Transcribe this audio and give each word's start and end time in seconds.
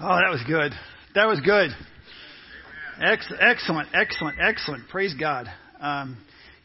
Oh, 0.00 0.14
that 0.14 0.30
was 0.30 0.44
good. 0.46 0.72
That 1.16 1.26
was 1.26 1.40
good. 1.40 1.70
Ex- 3.02 3.32
excellent, 3.40 3.88
excellent, 3.92 4.38
excellent. 4.40 4.88
Praise 4.88 5.12
God. 5.18 5.48
Um, 5.80 6.18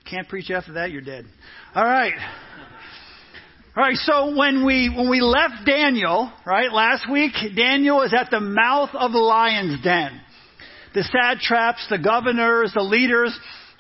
can't 0.08 0.30
preach 0.30 0.52
after 0.52 0.74
that, 0.74 0.92
you're 0.92 1.02
dead. 1.02 1.26
All 1.74 1.84
right. 1.84 2.14
All 3.76 3.84
right, 3.84 3.96
so 3.96 4.38
when 4.38 4.64
we 4.64 4.94
when 4.96 5.10
we 5.10 5.20
left 5.22 5.66
Daniel, 5.66 6.32
right, 6.46 6.72
last 6.72 7.12
week, 7.12 7.32
Daniel 7.56 8.04
is 8.04 8.14
at 8.14 8.30
the 8.30 8.40
mouth 8.40 8.92
of 8.94 9.12
the 9.12 9.18
lion's 9.18 9.82
den. 9.82 10.22
The 10.94 11.02
satraps, 11.02 11.88
the 11.90 11.98
governors, 11.98 12.72
the 12.76 12.84
leaders 12.84 13.36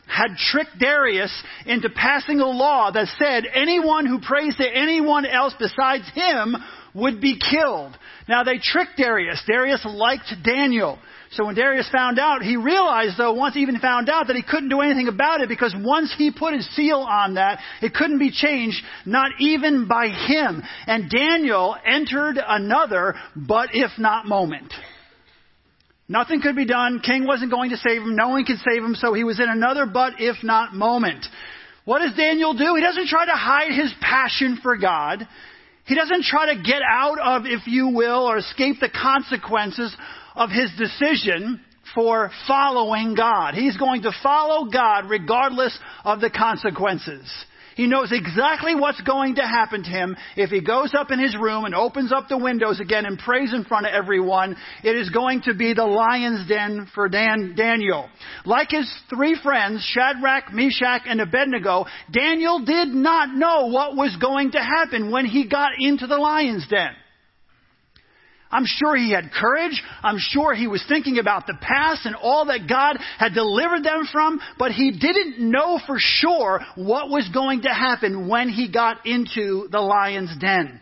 had 0.07 0.35
tricked 0.35 0.79
Darius 0.79 1.31
into 1.67 1.91
passing 1.91 2.39
a 2.39 2.47
law 2.47 2.89
that 2.91 3.07
said 3.19 3.45
anyone 3.53 4.07
who 4.07 4.19
prays 4.19 4.55
to 4.55 4.67
anyone 4.67 5.27
else 5.27 5.53
besides 5.59 6.09
him 6.15 6.55
would 6.93 7.21
be 7.21 7.39
killed. 7.39 7.97
Now 8.27 8.43
they 8.43 8.57
tricked 8.57 8.97
Darius. 8.97 9.41
Darius 9.47 9.85
liked 9.85 10.33
Daniel. 10.43 10.99
So 11.31 11.45
when 11.45 11.55
Darius 11.55 11.89
found 11.89 12.19
out, 12.19 12.43
he 12.43 12.57
realized 12.57 13.17
though, 13.17 13.33
once 13.33 13.55
he 13.55 13.61
even 13.61 13.79
found 13.79 14.09
out 14.09 14.27
that 14.27 14.35
he 14.35 14.43
couldn't 14.43 14.69
do 14.69 14.81
anything 14.81 15.07
about 15.07 15.41
it 15.41 15.49
because 15.49 15.75
once 15.77 16.13
he 16.15 16.31
put 16.31 16.53
his 16.53 16.67
seal 16.75 16.99
on 16.99 17.35
that, 17.35 17.59
it 17.81 17.93
couldn't 17.93 18.19
be 18.19 18.31
changed, 18.31 18.77
not 19.05 19.31
even 19.39 19.87
by 19.87 20.09
him. 20.09 20.61
And 20.85 21.09
Daniel 21.09 21.75
entered 21.85 22.37
another 22.45 23.15
but 23.35 23.69
if 23.73 23.91
not 23.97 24.27
moment. 24.27 24.71
Nothing 26.07 26.41
could 26.41 26.55
be 26.55 26.65
done. 26.65 27.01
King 27.03 27.25
wasn't 27.25 27.51
going 27.51 27.71
to 27.71 27.77
save 27.77 28.01
him. 28.01 28.15
No 28.15 28.29
one 28.29 28.45
could 28.45 28.59
save 28.59 28.83
him. 28.83 28.93
So 28.93 29.13
he 29.13 29.23
was 29.23 29.39
in 29.39 29.49
another 29.49 29.87
but 29.87 30.13
if 30.19 30.43
not 30.43 30.75
moment. 30.75 31.25
What 31.85 31.99
does 31.99 32.15
Daniel 32.15 32.53
do? 32.53 32.75
He 32.75 32.81
doesn't 32.81 33.07
try 33.07 33.25
to 33.25 33.31
hide 33.31 33.71
his 33.71 33.93
passion 33.99 34.59
for 34.61 34.77
God. 34.77 35.27
He 35.85 35.95
doesn't 35.95 36.23
try 36.23 36.53
to 36.53 36.61
get 36.61 36.81
out 36.87 37.19
of, 37.19 37.45
if 37.45 37.67
you 37.67 37.89
will, 37.89 38.25
or 38.25 38.37
escape 38.37 38.77
the 38.79 38.89
consequences 38.89 39.95
of 40.35 40.49
his 40.49 40.71
decision 40.77 41.59
for 41.93 42.31
following 42.47 43.15
God. 43.15 43.53
He's 43.53 43.77
going 43.77 44.03
to 44.03 44.11
follow 44.23 44.69
God 44.69 45.09
regardless 45.09 45.77
of 46.05 46.21
the 46.21 46.29
consequences. 46.29 47.29
He 47.75 47.87
knows 47.87 48.11
exactly 48.11 48.75
what's 48.75 49.01
going 49.01 49.35
to 49.35 49.41
happen 49.41 49.83
to 49.83 49.89
him 49.89 50.15
if 50.35 50.49
he 50.49 50.61
goes 50.61 50.93
up 50.93 51.11
in 51.11 51.19
his 51.19 51.35
room 51.35 51.65
and 51.65 51.75
opens 51.75 52.11
up 52.11 52.27
the 52.27 52.37
windows 52.37 52.79
again 52.79 53.05
and 53.05 53.17
prays 53.17 53.53
in 53.53 53.65
front 53.65 53.85
of 53.85 53.93
everyone. 53.93 54.55
It 54.83 54.95
is 54.95 55.09
going 55.09 55.41
to 55.43 55.53
be 55.53 55.73
the 55.73 55.85
lion's 55.85 56.47
den 56.47 56.87
for 56.93 57.09
Dan, 57.09 57.53
Daniel. 57.55 58.09
Like 58.45 58.71
his 58.71 58.91
three 59.09 59.37
friends, 59.41 59.83
Shadrach, 59.83 60.53
Meshach, 60.53 61.03
and 61.05 61.21
Abednego, 61.21 61.85
Daniel 62.11 62.63
did 62.63 62.89
not 62.89 63.33
know 63.33 63.67
what 63.67 63.95
was 63.95 64.15
going 64.17 64.51
to 64.51 64.59
happen 64.59 65.11
when 65.11 65.25
he 65.25 65.47
got 65.47 65.71
into 65.79 66.07
the 66.07 66.17
lion's 66.17 66.67
den. 66.67 66.93
I'm 68.53 68.65
sure 68.65 68.95
he 68.95 69.11
had 69.11 69.31
courage. 69.31 69.81
I'm 70.03 70.17
sure 70.19 70.53
he 70.53 70.67
was 70.67 70.85
thinking 70.87 71.17
about 71.17 71.47
the 71.47 71.57
past 71.59 72.05
and 72.05 72.15
all 72.15 72.45
that 72.45 72.69
God 72.69 72.97
had 73.17 73.33
delivered 73.33 73.83
them 73.83 74.07
from, 74.11 74.39
but 74.59 74.71
he 74.71 74.91
didn't 74.91 75.39
know 75.39 75.79
for 75.87 75.95
sure 75.97 76.61
what 76.75 77.09
was 77.09 77.27
going 77.33 77.63
to 77.63 77.69
happen 77.69 78.27
when 78.29 78.47
he 78.49 78.71
got 78.71 79.05
into 79.05 79.67
the 79.71 79.81
lion's 79.81 80.37
den. 80.39 80.79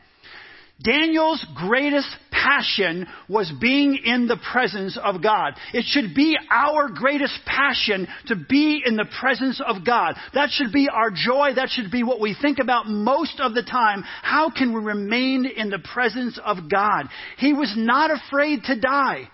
Daniel's 0.81 1.45
greatest 1.55 2.07
passion 2.31 3.07
was 3.29 3.51
being 3.61 3.99
in 4.03 4.27
the 4.27 4.39
presence 4.51 4.97
of 5.01 5.21
God. 5.21 5.53
It 5.73 5.85
should 5.85 6.15
be 6.15 6.35
our 6.49 6.89
greatest 6.89 7.39
passion 7.45 8.07
to 8.27 8.35
be 8.35 8.81
in 8.85 8.95
the 8.95 9.09
presence 9.19 9.61
of 9.65 9.85
God. 9.85 10.15
That 10.33 10.49
should 10.49 10.71
be 10.71 10.89
our 10.91 11.11
joy. 11.11 11.51
That 11.55 11.69
should 11.69 11.91
be 11.91 12.03
what 12.03 12.19
we 12.19 12.35
think 12.39 12.59
about 12.59 12.87
most 12.87 13.39
of 13.39 13.53
the 13.53 13.63
time. 13.63 14.03
How 14.23 14.49
can 14.49 14.73
we 14.73 14.81
remain 14.81 15.45
in 15.45 15.69
the 15.69 15.79
presence 15.93 16.39
of 16.43 16.69
God? 16.69 17.05
He 17.37 17.53
was 17.53 17.73
not 17.77 18.09
afraid 18.11 18.63
to 18.65 18.79
die. 18.79 19.29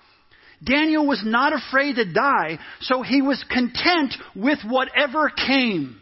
Daniel 0.64 1.06
was 1.06 1.22
not 1.24 1.54
afraid 1.54 1.96
to 1.98 2.12
die, 2.12 2.58
so 2.82 3.04
he 3.04 3.22
was 3.22 3.44
content 3.50 4.16
with 4.36 4.60
whatever 4.68 5.30
came. 5.30 6.02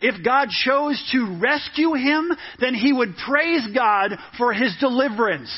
If 0.00 0.24
God 0.24 0.48
chose 0.48 1.02
to 1.12 1.38
rescue 1.40 1.92
him, 1.94 2.32
then 2.58 2.74
he 2.74 2.92
would 2.92 3.16
praise 3.16 3.66
God 3.74 4.12
for 4.38 4.52
his 4.52 4.74
deliverance. 4.80 5.50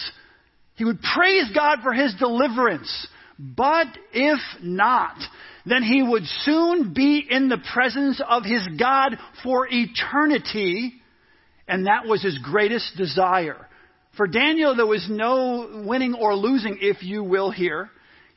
He 0.74 0.84
would 0.84 1.00
praise 1.00 1.50
God 1.54 1.78
for 1.82 1.92
his 1.92 2.14
deliverance. 2.18 3.06
But 3.38 3.86
if 4.12 4.40
not, 4.62 5.16
then 5.64 5.82
he 5.82 6.02
would 6.02 6.24
soon 6.42 6.92
be 6.92 7.24
in 7.28 7.48
the 7.48 7.62
presence 7.72 8.20
of 8.26 8.44
his 8.44 8.66
God 8.78 9.16
for 9.42 9.68
eternity, 9.70 10.94
and 11.68 11.86
that 11.86 12.06
was 12.06 12.22
his 12.22 12.38
greatest 12.38 12.96
desire. 12.96 13.68
For 14.16 14.26
Daniel, 14.26 14.74
there 14.74 14.86
was 14.86 15.06
no 15.08 15.84
winning 15.86 16.14
or 16.14 16.34
losing, 16.34 16.78
if 16.80 17.02
you 17.02 17.22
will, 17.22 17.50
here. 17.50 17.90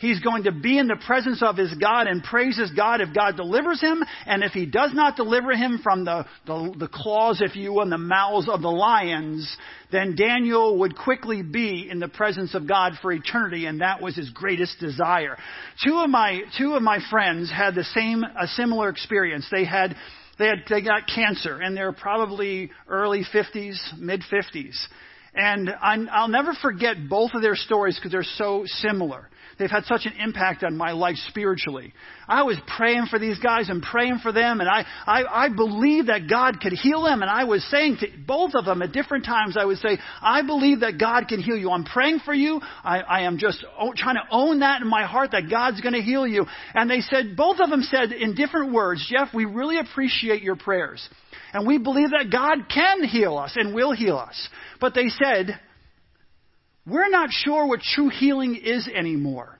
He's 0.05 0.19
going 0.19 0.43
to 0.43 0.51
be 0.51 0.77
in 0.77 0.85
the 0.85 1.01
presence 1.07 1.41
of 1.41 1.57
his 1.57 1.73
God 1.73 2.05
and 2.05 2.23
praises 2.23 2.69
God 2.75 3.01
if 3.01 3.11
God 3.11 3.37
delivers 3.37 3.81
him. 3.81 4.03
And 4.27 4.43
if 4.43 4.51
he 4.51 4.67
does 4.67 4.91
not 4.93 5.15
deliver 5.15 5.53
him 5.53 5.79
from 5.81 6.05
the, 6.05 6.27
the, 6.45 6.75
the 6.77 6.87
claws, 6.87 7.41
if 7.41 7.55
you 7.55 7.73
will, 7.73 7.81
and 7.81 7.91
the 7.91 7.97
mouths 7.97 8.47
of 8.47 8.61
the 8.61 8.69
lions, 8.69 9.57
then 9.91 10.15
Daniel 10.15 10.77
would 10.77 10.95
quickly 10.95 11.41
be 11.41 11.89
in 11.89 11.97
the 11.97 12.07
presence 12.07 12.53
of 12.53 12.67
God 12.67 12.93
for 13.01 13.11
eternity. 13.11 13.65
And 13.65 13.81
that 13.81 13.99
was 13.99 14.15
his 14.15 14.29
greatest 14.29 14.79
desire. 14.79 15.37
Two 15.83 15.97
of 15.97 16.09
my, 16.11 16.41
two 16.55 16.75
of 16.75 16.83
my 16.83 16.99
friends 17.09 17.51
had 17.51 17.73
the 17.73 17.83
same, 17.83 18.23
a 18.23 18.45
similar 18.45 18.89
experience. 18.89 19.47
They 19.51 19.65
had, 19.65 19.95
they 20.37 20.45
had, 20.45 20.59
they 20.69 20.83
got 20.83 21.07
cancer 21.07 21.59
and 21.59 21.75
they're 21.75 21.93
probably 21.93 22.69
early 22.87 23.23
50s, 23.33 23.97
mid 23.97 24.21
50s. 24.31 24.77
And 25.33 25.69
I'll 25.81 26.27
never 26.27 26.53
forget 26.61 27.09
both 27.09 27.31
of 27.33 27.41
their 27.41 27.55
stories 27.55 27.95
because 27.95 28.11
they're 28.11 28.23
so 28.23 28.65
similar. 28.67 29.29
They've 29.57 29.71
had 29.71 29.85
such 29.85 30.05
an 30.05 30.13
impact 30.19 30.63
on 30.63 30.75
my 30.75 30.91
life 30.91 31.15
spiritually. 31.29 31.93
I 32.27 32.43
was 32.43 32.57
praying 32.75 33.05
for 33.09 33.19
these 33.19 33.39
guys 33.39 33.69
and 33.69 33.81
praying 33.81 34.19
for 34.21 34.33
them, 34.33 34.59
and 34.59 34.67
I, 34.67 34.85
I, 35.05 35.45
I 35.45 35.49
believed 35.49 36.09
that 36.09 36.29
God 36.29 36.59
could 36.59 36.73
heal 36.73 37.03
them. 37.03 37.21
And 37.21 37.31
I 37.31 37.45
was 37.45 37.63
saying 37.71 37.97
to 38.01 38.07
both 38.27 38.51
of 38.53 38.65
them 38.65 38.81
at 38.81 38.91
different 38.91 39.23
times, 39.23 39.55
I 39.57 39.63
would 39.63 39.77
say, 39.77 39.97
I 40.21 40.41
believe 40.45 40.81
that 40.81 40.99
God 40.99 41.29
can 41.29 41.41
heal 41.41 41.55
you. 41.55 41.71
I'm 41.71 41.85
praying 41.85 42.19
for 42.25 42.33
you. 42.33 42.59
I, 42.83 42.99
I 42.99 43.21
am 43.21 43.37
just 43.37 43.63
trying 43.95 44.15
to 44.15 44.27
own 44.29 44.59
that 44.59 44.81
in 44.81 44.89
my 44.89 45.05
heart 45.05 45.31
that 45.31 45.49
God's 45.49 45.79
going 45.79 45.93
to 45.93 46.01
heal 46.01 46.27
you. 46.27 46.45
And 46.73 46.89
they 46.89 47.01
said, 47.01 47.37
both 47.37 47.59
of 47.61 47.69
them 47.69 47.81
said 47.81 48.11
in 48.11 48.35
different 48.35 48.73
words, 48.73 49.09
Jeff, 49.09 49.33
we 49.33 49.45
really 49.45 49.79
appreciate 49.79 50.41
your 50.41 50.57
prayers. 50.57 51.07
And 51.53 51.65
we 51.65 51.77
believe 51.77 52.09
that 52.09 52.29
God 52.29 52.67
can 52.73 53.05
heal 53.05 53.37
us 53.37 53.53
and 53.55 53.73
will 53.73 53.93
heal 53.93 54.17
us. 54.17 54.49
But 54.81 54.93
they 54.93 55.07
said, 55.07 55.57
we're 56.87 57.09
not 57.09 57.29
sure 57.31 57.67
what 57.67 57.81
true 57.81 58.09
healing 58.09 58.55
is 58.55 58.87
anymore. 58.87 59.59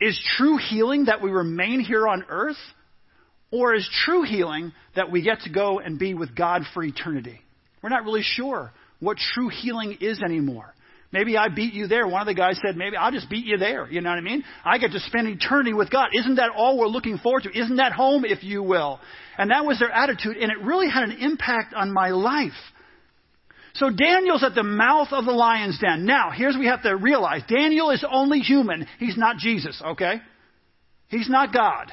Is 0.00 0.20
true 0.36 0.56
healing 0.56 1.06
that 1.06 1.22
we 1.22 1.30
remain 1.30 1.80
here 1.80 2.06
on 2.06 2.24
earth? 2.28 2.56
Or 3.50 3.74
is 3.74 3.88
true 4.04 4.22
healing 4.24 4.72
that 4.96 5.10
we 5.10 5.22
get 5.22 5.40
to 5.42 5.50
go 5.50 5.78
and 5.78 5.98
be 5.98 6.14
with 6.14 6.34
God 6.34 6.62
for 6.72 6.82
eternity? 6.82 7.40
We're 7.82 7.90
not 7.90 8.04
really 8.04 8.22
sure 8.22 8.72
what 9.00 9.18
true 9.18 9.48
healing 9.48 9.98
is 10.00 10.20
anymore. 10.22 10.74
Maybe 11.12 11.36
I 11.36 11.48
beat 11.48 11.74
you 11.74 11.86
there. 11.86 12.08
One 12.08 12.20
of 12.20 12.26
the 12.26 12.34
guys 12.34 12.58
said, 12.66 12.76
maybe 12.76 12.96
I'll 12.96 13.12
just 13.12 13.30
beat 13.30 13.46
you 13.46 13.56
there. 13.56 13.88
You 13.88 14.00
know 14.00 14.10
what 14.10 14.18
I 14.18 14.22
mean? 14.22 14.42
I 14.64 14.78
get 14.78 14.90
to 14.90 15.00
spend 15.00 15.28
eternity 15.28 15.72
with 15.72 15.88
God. 15.88 16.08
Isn't 16.12 16.36
that 16.36 16.50
all 16.56 16.76
we're 16.76 16.88
looking 16.88 17.18
forward 17.18 17.44
to? 17.44 17.56
Isn't 17.56 17.76
that 17.76 17.92
home, 17.92 18.24
if 18.24 18.42
you 18.42 18.64
will? 18.64 18.98
And 19.38 19.52
that 19.52 19.64
was 19.64 19.78
their 19.78 19.92
attitude, 19.92 20.36
and 20.36 20.50
it 20.50 20.58
really 20.62 20.90
had 20.90 21.04
an 21.04 21.12
impact 21.20 21.72
on 21.72 21.92
my 21.92 22.10
life. 22.10 22.50
So 23.74 23.90
Daniel's 23.90 24.44
at 24.44 24.54
the 24.54 24.62
mouth 24.62 25.08
of 25.10 25.24
the 25.24 25.32
lion's 25.32 25.78
den. 25.80 26.06
Now, 26.06 26.30
here's 26.30 26.54
what 26.54 26.60
we 26.60 26.66
have 26.66 26.82
to 26.82 26.96
realize. 26.96 27.42
Daniel 27.48 27.90
is 27.90 28.04
only 28.08 28.38
human. 28.38 28.86
He's 28.98 29.16
not 29.16 29.38
Jesus, 29.38 29.80
okay? 29.84 30.20
He's 31.08 31.28
not 31.28 31.52
God. 31.52 31.90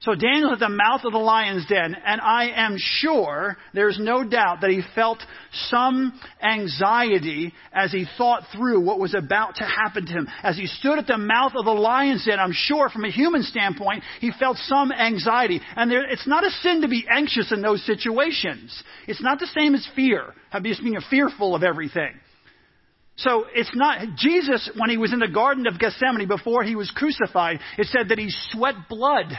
So 0.00 0.14
Daniel's 0.14 0.52
at 0.52 0.58
the 0.58 0.68
mouth 0.68 1.04
of 1.04 1.12
the 1.12 1.18
lion's 1.18 1.64
den, 1.66 1.96
and 2.04 2.20
I 2.20 2.50
am 2.54 2.76
sure 2.78 3.56
there's 3.72 3.98
no 3.98 4.28
doubt 4.28 4.60
that 4.60 4.70
he 4.70 4.82
felt 4.94 5.22
some 5.68 6.20
anxiety 6.42 7.54
as 7.72 7.92
he 7.92 8.06
thought 8.18 8.42
through 8.54 8.80
what 8.80 9.00
was 9.00 9.14
about 9.14 9.56
to 9.56 9.64
happen 9.64 10.04
to 10.04 10.12
him. 10.12 10.28
As 10.42 10.56
he 10.56 10.66
stood 10.66 10.98
at 10.98 11.06
the 11.06 11.16
mouth 11.16 11.52
of 11.56 11.64
the 11.64 11.72
lion's 11.72 12.26
den, 12.26 12.38
I'm 12.38 12.52
sure 12.52 12.90
from 12.90 13.06
a 13.06 13.10
human 13.10 13.42
standpoint, 13.42 14.04
he 14.20 14.32
felt 14.38 14.58
some 14.58 14.92
anxiety. 14.92 15.62
And 15.76 15.90
there, 15.90 16.04
it's 16.04 16.26
not 16.26 16.44
a 16.44 16.50
sin 16.50 16.82
to 16.82 16.88
be 16.88 17.06
anxious 17.10 17.50
in 17.50 17.62
those 17.62 17.84
situations. 17.86 18.82
It's 19.08 19.22
not 19.22 19.38
the 19.38 19.48
same 19.58 19.74
as 19.74 19.88
fear, 19.96 20.34
just 20.62 20.82
being 20.82 21.00
fearful 21.08 21.54
of 21.54 21.62
everything. 21.62 22.12
So 23.16 23.46
it's 23.54 23.74
not, 23.74 24.14
Jesus, 24.18 24.68
when 24.76 24.90
he 24.90 24.98
was 24.98 25.14
in 25.14 25.20
the 25.20 25.28
Garden 25.28 25.66
of 25.66 25.78
Gethsemane 25.78 26.28
before 26.28 26.64
he 26.64 26.76
was 26.76 26.92
crucified, 26.94 27.60
it 27.78 27.86
said 27.86 28.10
that 28.10 28.18
he 28.18 28.28
sweat 28.50 28.74
blood 28.90 29.32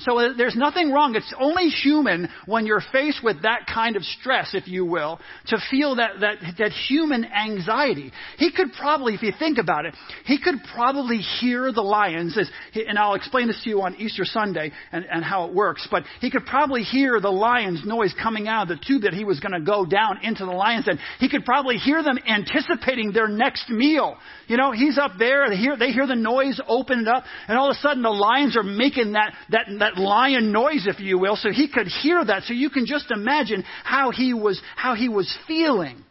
So 0.00 0.18
uh, 0.18 0.32
there's 0.36 0.56
nothing 0.56 0.92
wrong. 0.92 1.14
It's 1.14 1.32
only 1.38 1.68
human 1.68 2.28
when 2.46 2.66
you're 2.66 2.82
faced 2.92 3.22
with 3.22 3.42
that 3.42 3.66
kind 3.72 3.96
of 3.96 4.02
stress, 4.02 4.54
if 4.54 4.66
you 4.66 4.84
will, 4.84 5.20
to 5.46 5.58
feel 5.70 5.96
that, 5.96 6.20
that, 6.20 6.36
that 6.58 6.72
human 6.72 7.24
anxiety. 7.24 8.12
He 8.38 8.50
could 8.52 8.72
probably, 8.72 9.14
if 9.14 9.22
you 9.22 9.32
think 9.38 9.58
about 9.58 9.86
it, 9.86 9.94
he 10.24 10.40
could 10.40 10.56
probably 10.74 11.18
hear 11.18 11.72
the 11.72 11.82
lions, 11.82 12.36
as, 12.38 12.50
and 12.74 12.98
I'll 12.98 13.14
explain 13.14 13.46
this 13.46 13.60
to 13.64 13.70
you 13.70 13.82
on 13.82 13.94
Easter 13.96 14.24
Sunday 14.24 14.72
and, 14.92 15.04
and 15.10 15.24
how 15.24 15.46
it 15.46 15.54
works, 15.54 15.86
but 15.90 16.04
he 16.20 16.30
could 16.30 16.46
probably 16.46 16.82
hear 16.82 17.20
the 17.20 17.30
lion's 17.30 17.84
noise 17.84 18.14
coming 18.20 18.48
out 18.48 18.70
of 18.70 18.78
the 18.78 18.84
tube 18.84 19.02
that 19.02 19.12
he 19.12 19.24
was 19.24 19.40
going 19.40 19.52
to 19.52 19.60
go 19.60 19.84
down 19.84 20.20
into 20.22 20.44
the 20.44 20.52
lion's 20.52 20.86
den. 20.86 20.98
He 21.18 21.28
could 21.28 21.44
probably 21.44 21.76
hear 21.76 22.02
them 22.02 22.18
anticipating 22.26 23.12
their 23.12 23.28
next 23.28 23.68
meal. 23.68 24.16
You 24.46 24.56
know, 24.56 24.72
he's 24.72 24.98
up 24.98 25.12
there, 25.18 25.48
they 25.48 25.56
hear, 25.56 25.76
they 25.76 25.92
hear 25.92 26.06
the 26.06 26.16
noise 26.16 26.60
open 26.66 27.00
it 27.00 27.08
up, 27.08 27.24
and 27.48 27.58
all 27.58 27.70
of 27.70 27.76
a 27.76 27.80
sudden 27.80 28.02
the 28.02 28.10
lions 28.10 28.56
are 28.56 28.62
making 28.62 29.12
that, 29.12 29.34
that, 29.50 29.66
that 29.78 29.89
lion 29.96 30.52
noise, 30.52 30.86
if 30.86 31.00
you 31.00 31.18
will, 31.18 31.36
so 31.36 31.50
he 31.50 31.68
could 31.68 31.86
hear 31.86 32.24
that. 32.24 32.44
So 32.44 32.52
you 32.52 32.70
can 32.70 32.86
just 32.86 33.10
imagine 33.10 33.64
how 33.84 34.10
he 34.10 34.34
was, 34.34 34.60
how 34.76 34.94
he 34.94 35.08
was 35.08 35.36
feeling. 35.46 36.04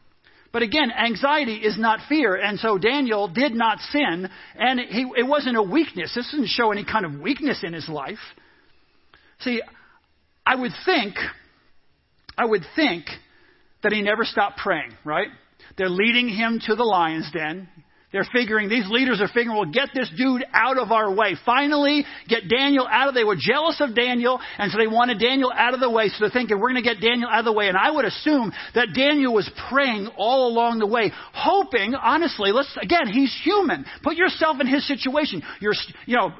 But 0.51 0.63
again, 0.63 0.91
anxiety 0.91 1.57
is 1.57 1.77
not 1.77 1.99
fear, 2.09 2.35
and 2.35 2.59
so 2.59 2.77
Daniel 2.77 3.27
did 3.27 3.53
not 3.53 3.79
sin, 3.91 4.27
and 4.55 4.79
he, 4.79 5.05
it 5.15 5.27
wasn't 5.27 5.57
a 5.57 5.63
weakness. 5.63 6.13
This 6.15 6.29
didn't 6.31 6.47
show 6.47 6.71
any 6.71 6.83
kind 6.83 7.05
of 7.05 7.19
weakness 7.19 7.59
in 7.63 7.73
his 7.73 7.87
life. 7.87 8.17
See, 9.41 9.61
I 10.45 10.55
would 10.55 10.71
think, 10.85 11.15
I 12.35 12.45
would 12.45 12.63
think 12.75 13.05
that 13.83 13.91
he 13.91 14.01
never 14.01 14.25
stopped 14.25 14.57
praying, 14.57 14.91
right? 15.05 15.27
They're 15.77 15.89
leading 15.89 16.27
him 16.27 16.59
to 16.65 16.75
the 16.75 16.83
lion's 16.83 17.31
den. 17.31 17.69
They're 18.11 18.27
figuring, 18.33 18.69
these 18.69 18.89
leaders 18.89 19.21
are 19.21 19.27
figuring, 19.27 19.56
well, 19.56 19.71
get 19.71 19.89
this 19.94 20.11
dude 20.17 20.44
out 20.51 20.79
of 20.79 20.91
our 20.91 21.13
way. 21.13 21.35
Finally, 21.45 22.06
get 22.27 22.50
Daniel 22.50 22.88
out 22.89 23.07
of, 23.07 23.13
they 23.13 23.23
were 23.23 23.35
jealous 23.38 23.79
of 23.81 23.94
Daniel, 23.94 24.39
and 24.57 24.71
so 24.71 24.79
they 24.79 24.88
wanted 24.88 25.19
Daniel 25.19 25.51
out 25.53 25.75
of 25.75 25.79
the 25.79 25.89
way, 25.89 26.07
so 26.07 26.15
they're 26.21 26.31
thinking, 26.31 26.59
we're 26.59 26.69
gonna 26.69 26.81
get 26.81 27.01
Daniel 27.01 27.29
out 27.29 27.39
of 27.39 27.45
the 27.45 27.53
way. 27.53 27.67
And 27.67 27.77
I 27.77 27.91
would 27.91 28.06
assume 28.06 28.51
that 28.73 28.94
Daniel 28.95 29.33
was 29.33 29.50
praying 29.69 30.07
all 30.17 30.47
along 30.47 30.79
the 30.79 30.88
way, 30.88 31.11
hoping, 31.33 31.94
honestly, 31.94 32.51
let's, 32.51 32.75
again, 32.81 33.07
he's 33.07 33.35
human. 33.44 33.85
Put 34.01 34.15
yourself 34.15 34.57
in 34.59 34.65
his 34.65 34.88
situation. 34.88 35.44
You're, 35.59 35.75
you 36.07 36.15
know, 36.15 36.33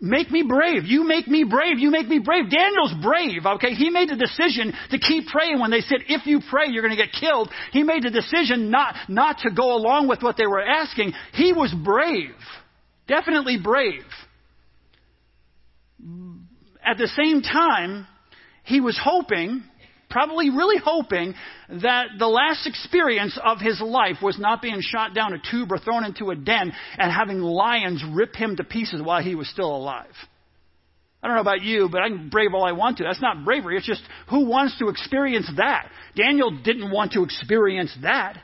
make 0.00 0.30
me 0.30 0.42
brave. 0.42 0.84
You 0.84 1.04
make 1.04 1.28
me 1.28 1.44
brave. 1.44 1.78
You 1.78 1.90
make 1.90 2.08
me 2.08 2.18
brave. 2.18 2.50
Daniel's 2.50 2.94
brave, 3.02 3.46
okay? 3.46 3.74
He 3.74 3.90
made 3.90 4.08
the 4.08 4.16
decision 4.16 4.72
to 4.90 4.98
keep 4.98 5.26
praying 5.28 5.60
when 5.60 5.70
they 5.70 5.80
said, 5.80 5.98
if 6.08 6.26
you 6.26 6.40
pray, 6.50 6.66
you're 6.68 6.82
going 6.82 6.96
to 6.96 7.02
get 7.02 7.12
killed. 7.18 7.50
He 7.72 7.82
made 7.82 8.02
the 8.02 8.10
decision 8.10 8.70
not, 8.70 8.94
not 9.08 9.38
to 9.38 9.50
go 9.50 9.74
along 9.74 10.08
with 10.08 10.22
what 10.22 10.36
they 10.36 10.46
were 10.46 10.62
asking. 10.62 11.12
He 11.32 11.52
was 11.52 11.74
brave. 11.84 12.34
Definitely 13.08 13.58
brave. 13.62 14.04
At 16.84 16.98
the 16.98 17.08
same 17.08 17.42
time, 17.42 18.06
he 18.64 18.80
was 18.80 18.98
hoping 19.02 19.62
probably 20.08 20.50
really 20.50 20.80
hoping 20.82 21.34
that 21.68 22.06
the 22.18 22.26
last 22.26 22.66
experience 22.66 23.38
of 23.42 23.58
his 23.60 23.80
life 23.80 24.16
was 24.22 24.38
not 24.38 24.62
being 24.62 24.80
shot 24.80 25.14
down 25.14 25.32
a 25.32 25.38
tube 25.50 25.72
or 25.72 25.78
thrown 25.78 26.04
into 26.04 26.30
a 26.30 26.36
den 26.36 26.72
and 26.98 27.12
having 27.12 27.40
lions 27.40 28.04
rip 28.14 28.34
him 28.34 28.56
to 28.56 28.64
pieces 28.64 29.02
while 29.02 29.22
he 29.22 29.34
was 29.34 29.48
still 29.48 29.74
alive. 29.74 30.12
I 31.22 31.28
don't 31.28 31.36
know 31.36 31.42
about 31.42 31.62
you, 31.62 31.88
but 31.90 32.02
I 32.02 32.08
can 32.08 32.28
brave 32.28 32.54
all 32.54 32.64
I 32.64 32.72
want 32.72 32.98
to. 32.98 33.04
That's 33.04 33.20
not 33.20 33.44
bravery. 33.44 33.76
It's 33.76 33.86
just 33.86 34.02
who 34.30 34.46
wants 34.46 34.78
to 34.78 34.88
experience 34.88 35.50
that? 35.56 35.90
Daniel 36.14 36.50
didn't 36.62 36.92
want 36.92 37.12
to 37.12 37.24
experience 37.24 37.96
that. 38.02 38.38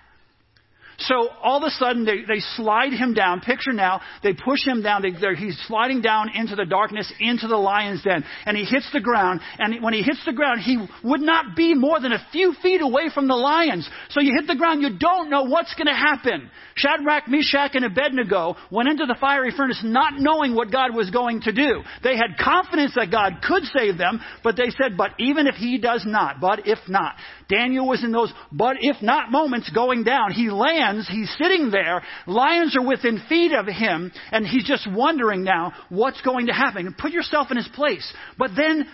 So 0.99 1.29
all 1.43 1.59
of 1.59 1.65
a 1.65 1.71
sudden 1.71 2.05
they, 2.05 2.23
they 2.27 2.41
slide 2.57 2.93
him 2.93 3.15
down. 3.15 3.41
Picture 3.41 3.73
now, 3.73 4.01
they 4.23 4.33
push 4.33 4.65
him 4.65 4.83
down. 4.83 5.03
They, 5.03 5.13
he's 5.37 5.59
sliding 5.67 6.01
down 6.01 6.31
into 6.35 6.57
the 6.57 6.65
darkness, 6.65 7.13
into 7.21 7.49
the 7.49 7.57
lion's 7.57 8.03
den. 8.03 8.25
And 8.47 8.57
he 8.57 8.65
hits 8.65 8.89
the 8.93 9.01
ground. 9.01 9.41
And 9.59 9.83
when 9.83 9.95
he 9.95 10.03
hits 10.03 10.25
the 10.25 10.33
ground, 10.33 10.61
he 10.61 10.79
would 11.05 11.21
not 11.21 11.57
be 11.57 11.75
more 11.75 12.01
than 12.01 12.13
a 12.13 12.27
few 12.33 12.55
feet 12.63 12.81
away 12.81 13.11
from 13.13 13.29
the 13.29 13.35
lions. 13.35 13.89
So 14.11 14.21
you 14.21 14.33
hit 14.39 14.47
the 14.47 14.57
ground, 14.57 14.83
you 14.83 14.97
don't 14.99 15.31
know 15.31 15.45
what's 15.45 15.75
going 15.75 15.87
to 15.87 15.93
happen. 15.93 16.51
Shadrach, 16.75 17.29
Meshach, 17.29 17.75
and 17.75 17.85
Abednego 17.85 18.57
went 18.71 18.89
into 18.89 19.07
the 19.07 19.17
fiery 19.21 19.53
furnace 19.57 19.81
not 19.85 20.15
knowing 20.19 20.55
what 20.55 20.73
God 20.73 20.95
was 20.95 21.11
going 21.11 21.43
to 21.43 21.53
do. 21.53 21.83
They 22.03 22.17
had 22.17 22.39
confidence 22.43 22.93
that 22.97 23.11
God 23.11 23.43
could 23.43 23.65
save 23.77 23.99
them, 23.99 24.21
but 24.43 24.57
they 24.57 24.71
said, 24.71 24.97
but 24.97 25.11
even 25.19 25.47
if 25.47 25.55
he 25.55 25.79
does 25.79 26.05
not, 26.07 26.41
but 26.41 26.67
if 26.67 26.79
not. 26.89 27.17
Daniel 27.49 27.87
was 27.87 28.03
in 28.03 28.13
those 28.13 28.33
but 28.51 28.77
if 28.81 29.03
not 29.03 29.31
moments 29.31 29.71
going 29.71 30.05
down. 30.05 30.33
He 30.33 30.51
lands, 30.51 30.82
he's 31.09 31.33
sitting 31.39 31.71
there, 31.71 32.03
lions 32.27 32.77
are 32.77 32.87
within 32.87 33.23
feet 33.29 33.53
of 33.53 33.67
him, 33.67 34.13
and 34.31 34.47
he's 34.47 34.65
just 34.65 34.89
wondering 34.91 35.43
now 35.43 35.73
what's 35.89 36.21
going 36.23 36.47
to 36.47 36.53
happen. 36.53 36.87
And 36.87 36.97
put 36.97 37.13
yourself 37.13 37.51
in 37.51 37.57
his 37.57 37.69
place. 37.69 38.13
But 38.39 38.53
then 38.57 38.87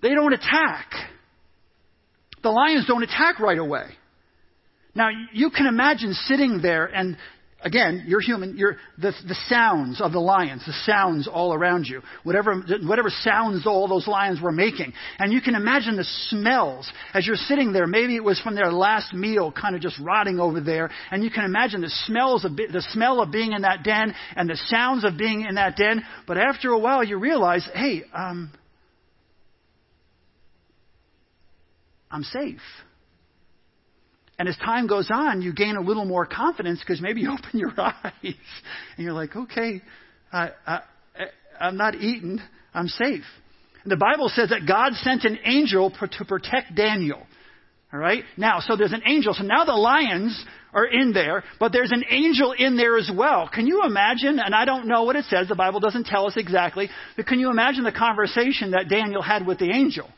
they 0.00 0.10
don't 0.10 0.32
attack. 0.32 0.90
The 2.42 2.50
lions 2.50 2.86
don't 2.86 3.02
attack 3.02 3.38
right 3.38 3.58
away. 3.58 3.86
Now, 4.94 5.08
you 5.32 5.50
can 5.50 5.66
imagine 5.66 6.12
sitting 6.12 6.60
there 6.60 6.84
and 6.86 7.16
again, 7.62 8.04
you're 8.06 8.20
human. 8.20 8.56
You're 8.56 8.76
the, 8.98 9.12
the 9.26 9.36
sounds 9.48 10.00
of 10.00 10.12
the 10.12 10.20
lions, 10.20 10.64
the 10.66 10.72
sounds 10.84 11.28
all 11.28 11.54
around 11.54 11.86
you, 11.86 12.02
whatever, 12.24 12.62
whatever 12.84 13.08
sounds 13.10 13.66
all 13.66 13.88
those 13.88 14.06
lions 14.06 14.40
were 14.40 14.52
making. 14.52 14.92
And 15.18 15.32
you 15.32 15.40
can 15.40 15.54
imagine 15.54 15.96
the 15.96 16.06
smells 16.28 16.90
as 17.14 17.26
you're 17.26 17.36
sitting 17.36 17.72
there. 17.72 17.86
Maybe 17.86 18.16
it 18.16 18.24
was 18.24 18.40
from 18.40 18.54
their 18.54 18.72
last 18.72 19.14
meal, 19.14 19.52
kind 19.52 19.74
of 19.74 19.80
just 19.80 19.98
rotting 20.00 20.40
over 20.40 20.60
there. 20.60 20.90
And 21.10 21.24
you 21.24 21.30
can 21.30 21.44
imagine 21.44 21.80
the 21.80 21.92
smells 22.06 22.44
of, 22.44 22.56
the 22.56 22.84
smell 22.90 23.20
of 23.20 23.30
being 23.30 23.52
in 23.52 23.62
that 23.62 23.84
den 23.84 24.14
and 24.36 24.48
the 24.48 24.56
sounds 24.66 25.04
of 25.04 25.16
being 25.16 25.42
in 25.42 25.54
that 25.56 25.76
den. 25.76 26.02
But 26.26 26.38
after 26.38 26.70
a 26.70 26.78
while, 26.78 27.04
you 27.04 27.18
realize, 27.18 27.66
hey, 27.74 28.04
um, 28.12 28.52
I'm 32.10 32.24
safe. 32.24 32.60
And 34.42 34.48
as 34.48 34.56
time 34.56 34.88
goes 34.88 35.08
on, 35.08 35.40
you 35.40 35.52
gain 35.52 35.76
a 35.76 35.80
little 35.80 36.04
more 36.04 36.26
confidence 36.26 36.80
because 36.80 37.00
maybe 37.00 37.20
you 37.20 37.30
open 37.38 37.60
your 37.60 37.70
eyes 37.80 38.02
and 38.24 38.34
you're 38.98 39.12
like, 39.12 39.36
okay, 39.36 39.80
I, 40.32 40.50
I, 40.66 40.80
I'm 41.60 41.76
not 41.76 41.94
eaten. 41.94 42.42
I'm 42.74 42.88
safe. 42.88 43.22
And 43.84 43.92
the 43.92 43.96
Bible 43.96 44.28
says 44.34 44.48
that 44.48 44.66
God 44.66 44.94
sent 44.94 45.22
an 45.22 45.38
angel 45.44 45.92
to 45.92 46.24
protect 46.24 46.74
Daniel. 46.74 47.24
All 47.92 48.00
right? 48.00 48.24
Now, 48.36 48.58
so 48.58 48.74
there's 48.74 48.92
an 48.92 49.04
angel. 49.06 49.32
So 49.32 49.44
now 49.44 49.64
the 49.64 49.74
lions 49.74 50.44
are 50.74 50.86
in 50.86 51.12
there, 51.12 51.44
but 51.60 51.70
there's 51.70 51.92
an 51.92 52.02
angel 52.10 52.50
in 52.50 52.76
there 52.76 52.98
as 52.98 53.08
well. 53.16 53.48
Can 53.48 53.68
you 53.68 53.84
imagine? 53.84 54.40
And 54.40 54.56
I 54.56 54.64
don't 54.64 54.88
know 54.88 55.04
what 55.04 55.14
it 55.14 55.26
says. 55.26 55.46
The 55.46 55.54
Bible 55.54 55.78
doesn't 55.78 56.06
tell 56.06 56.26
us 56.26 56.34
exactly. 56.36 56.90
But 57.16 57.28
can 57.28 57.38
you 57.38 57.48
imagine 57.48 57.84
the 57.84 57.92
conversation 57.92 58.72
that 58.72 58.88
Daniel 58.88 59.22
had 59.22 59.46
with 59.46 59.60
the 59.60 59.70
angel? 59.70 60.10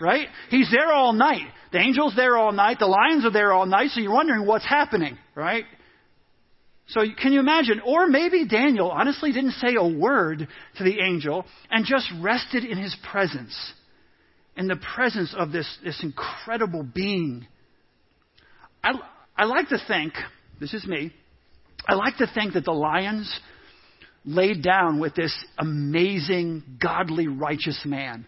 Right? 0.00 0.28
He's 0.48 0.70
there 0.70 0.92
all 0.92 1.12
night. 1.12 1.46
The 1.72 1.78
angel's 1.78 2.16
there 2.16 2.38
all 2.38 2.52
night. 2.52 2.78
The 2.78 2.86
lions 2.86 3.24
are 3.26 3.30
there 3.30 3.52
all 3.52 3.66
night. 3.66 3.90
So 3.90 4.00
you're 4.00 4.14
wondering 4.14 4.46
what's 4.46 4.66
happening, 4.66 5.18
right? 5.34 5.64
So 6.88 7.02
can 7.20 7.32
you 7.32 7.40
imagine? 7.40 7.80
Or 7.84 8.08
maybe 8.08 8.46
Daniel 8.48 8.90
honestly 8.90 9.32
didn't 9.32 9.52
say 9.52 9.76
a 9.78 9.86
word 9.86 10.48
to 10.78 10.84
the 10.84 11.00
angel 11.00 11.44
and 11.70 11.84
just 11.84 12.10
rested 12.20 12.64
in 12.64 12.78
his 12.78 12.96
presence, 13.10 13.54
in 14.56 14.66
the 14.66 14.80
presence 14.94 15.34
of 15.36 15.52
this, 15.52 15.68
this 15.84 16.02
incredible 16.02 16.82
being. 16.82 17.46
I, 18.82 18.94
I 19.36 19.44
like 19.44 19.68
to 19.68 19.78
think, 19.86 20.14
this 20.58 20.74
is 20.74 20.84
me, 20.86 21.12
I 21.86 21.94
like 21.94 22.16
to 22.16 22.26
think 22.34 22.54
that 22.54 22.64
the 22.64 22.72
lions 22.72 23.32
laid 24.24 24.62
down 24.62 24.98
with 24.98 25.14
this 25.14 25.34
amazing, 25.58 26.62
godly, 26.80 27.28
righteous 27.28 27.80
man 27.84 28.26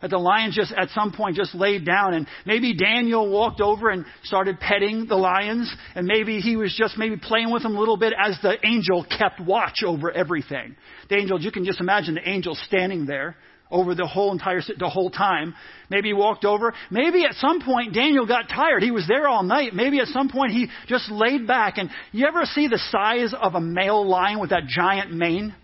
that 0.00 0.10
the 0.10 0.18
lions 0.18 0.54
just 0.54 0.72
at 0.72 0.90
some 0.90 1.12
point 1.12 1.36
just 1.36 1.54
laid 1.54 1.84
down 1.84 2.14
and 2.14 2.26
maybe 2.46 2.74
Daniel 2.74 3.28
walked 3.28 3.60
over 3.60 3.90
and 3.90 4.04
started 4.24 4.60
petting 4.60 5.06
the 5.06 5.16
lions 5.16 5.72
and 5.94 6.06
maybe 6.06 6.40
he 6.40 6.56
was 6.56 6.74
just 6.76 6.96
maybe 6.96 7.16
playing 7.16 7.52
with 7.52 7.62
them 7.62 7.76
a 7.76 7.78
little 7.78 7.96
bit 7.96 8.12
as 8.18 8.38
the 8.42 8.54
angel 8.64 9.04
kept 9.04 9.40
watch 9.40 9.82
over 9.84 10.10
everything. 10.10 10.76
The 11.08 11.16
angel, 11.16 11.40
you 11.40 11.50
can 11.50 11.64
just 11.64 11.80
imagine 11.80 12.14
the 12.14 12.28
angel 12.28 12.56
standing 12.66 13.06
there 13.06 13.36
over 13.70 13.94
the 13.94 14.06
whole 14.06 14.32
entire 14.32 14.62
the 14.78 14.88
whole 14.88 15.10
time. 15.10 15.54
Maybe 15.90 16.08
he 16.08 16.14
walked 16.14 16.44
over. 16.44 16.72
Maybe 16.90 17.24
at 17.24 17.34
some 17.34 17.60
point 17.60 17.94
Daniel 17.94 18.26
got 18.26 18.48
tired. 18.48 18.82
He 18.82 18.90
was 18.90 19.06
there 19.06 19.28
all 19.28 19.42
night. 19.42 19.74
Maybe 19.74 20.00
at 20.00 20.06
some 20.08 20.28
point 20.28 20.52
he 20.52 20.68
just 20.86 21.10
laid 21.10 21.46
back. 21.46 21.76
And 21.76 21.90
you 22.12 22.26
ever 22.26 22.44
see 22.44 22.68
the 22.68 22.80
size 22.90 23.34
of 23.38 23.54
a 23.54 23.60
male 23.60 24.06
lion 24.06 24.40
with 24.40 24.50
that 24.50 24.66
giant 24.66 25.12
mane? 25.12 25.54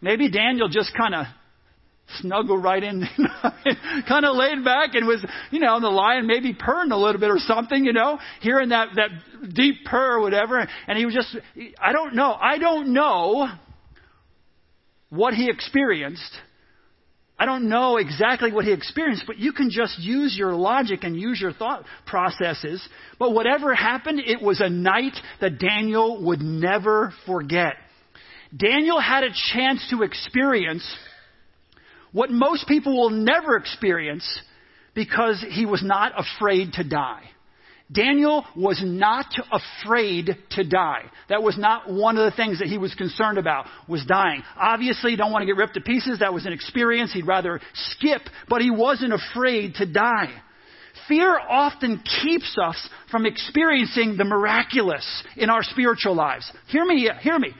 Maybe 0.00 0.30
Daniel 0.30 0.68
just 0.68 0.92
kind 0.96 1.14
of 1.14 1.26
snuggled 2.20 2.62
right 2.62 2.82
in, 2.82 3.06
kind 4.08 4.24
of 4.24 4.36
laid 4.36 4.64
back 4.64 4.94
and 4.94 5.06
was, 5.06 5.24
you 5.50 5.60
know, 5.60 5.80
the 5.80 5.88
lion 5.88 6.26
maybe 6.26 6.54
purring 6.54 6.92
a 6.92 6.96
little 6.96 7.20
bit 7.20 7.30
or 7.30 7.38
something, 7.38 7.84
you 7.84 7.92
know, 7.92 8.18
hearing 8.40 8.70
that, 8.70 8.88
that 8.96 9.10
deep 9.54 9.84
purr 9.84 10.16
or 10.16 10.20
whatever. 10.20 10.66
And 10.86 10.98
he 10.98 11.04
was 11.04 11.14
just, 11.14 11.36
I 11.80 11.92
don't 11.92 12.14
know. 12.14 12.32
I 12.32 12.58
don't 12.58 12.92
know 12.92 13.48
what 15.10 15.34
he 15.34 15.48
experienced. 15.50 16.32
I 17.38 17.44
don't 17.44 17.68
know 17.68 17.98
exactly 17.98 18.50
what 18.50 18.64
he 18.64 18.72
experienced, 18.72 19.24
but 19.26 19.38
you 19.38 19.52
can 19.52 19.68
just 19.70 19.98
use 19.98 20.34
your 20.38 20.54
logic 20.54 21.00
and 21.02 21.20
use 21.20 21.38
your 21.38 21.52
thought 21.52 21.84
processes. 22.06 22.86
But 23.18 23.34
whatever 23.34 23.74
happened, 23.74 24.20
it 24.24 24.40
was 24.40 24.60
a 24.60 24.70
night 24.70 25.16
that 25.40 25.58
Daniel 25.58 26.24
would 26.24 26.40
never 26.40 27.12
forget. 27.26 27.74
Daniel 28.56 29.00
had 29.00 29.22
a 29.22 29.30
chance 29.52 29.86
to 29.90 30.02
experience 30.02 30.96
what 32.16 32.30
most 32.30 32.66
people 32.66 32.96
will 32.96 33.10
never 33.10 33.56
experience 33.56 34.40
because 34.94 35.44
he 35.50 35.66
was 35.66 35.82
not 35.84 36.12
afraid 36.16 36.72
to 36.72 36.82
die. 36.82 37.24
Daniel 37.92 38.46
was 38.56 38.80
not 38.82 39.26
afraid 39.52 40.30
to 40.52 40.66
die. 40.66 41.02
That 41.28 41.42
was 41.42 41.58
not 41.58 41.92
one 41.92 42.16
of 42.16 42.24
the 42.24 42.34
things 42.34 42.60
that 42.60 42.68
he 42.68 42.78
was 42.78 42.94
concerned 42.94 43.36
about, 43.36 43.66
was 43.86 44.02
dying. 44.06 44.42
Obviously, 44.56 45.14
don't 45.14 45.30
want 45.30 45.42
to 45.42 45.46
get 45.46 45.58
ripped 45.58 45.74
to 45.74 45.82
pieces. 45.82 46.20
That 46.20 46.32
was 46.32 46.46
an 46.46 46.54
experience 46.54 47.12
he'd 47.12 47.26
rather 47.26 47.60
skip, 47.74 48.22
but 48.48 48.62
he 48.62 48.70
wasn't 48.70 49.12
afraid 49.12 49.74
to 49.74 49.84
die. 49.84 50.32
Fear 51.08 51.38
often 51.38 52.02
keeps 52.22 52.56
us 52.58 52.88
from 53.10 53.26
experiencing 53.26 54.16
the 54.16 54.24
miraculous 54.24 55.22
in 55.36 55.50
our 55.50 55.62
spiritual 55.62 56.14
lives. 56.14 56.50
Hear 56.68 56.86
me, 56.86 57.10
hear 57.20 57.38
me. 57.38 57.50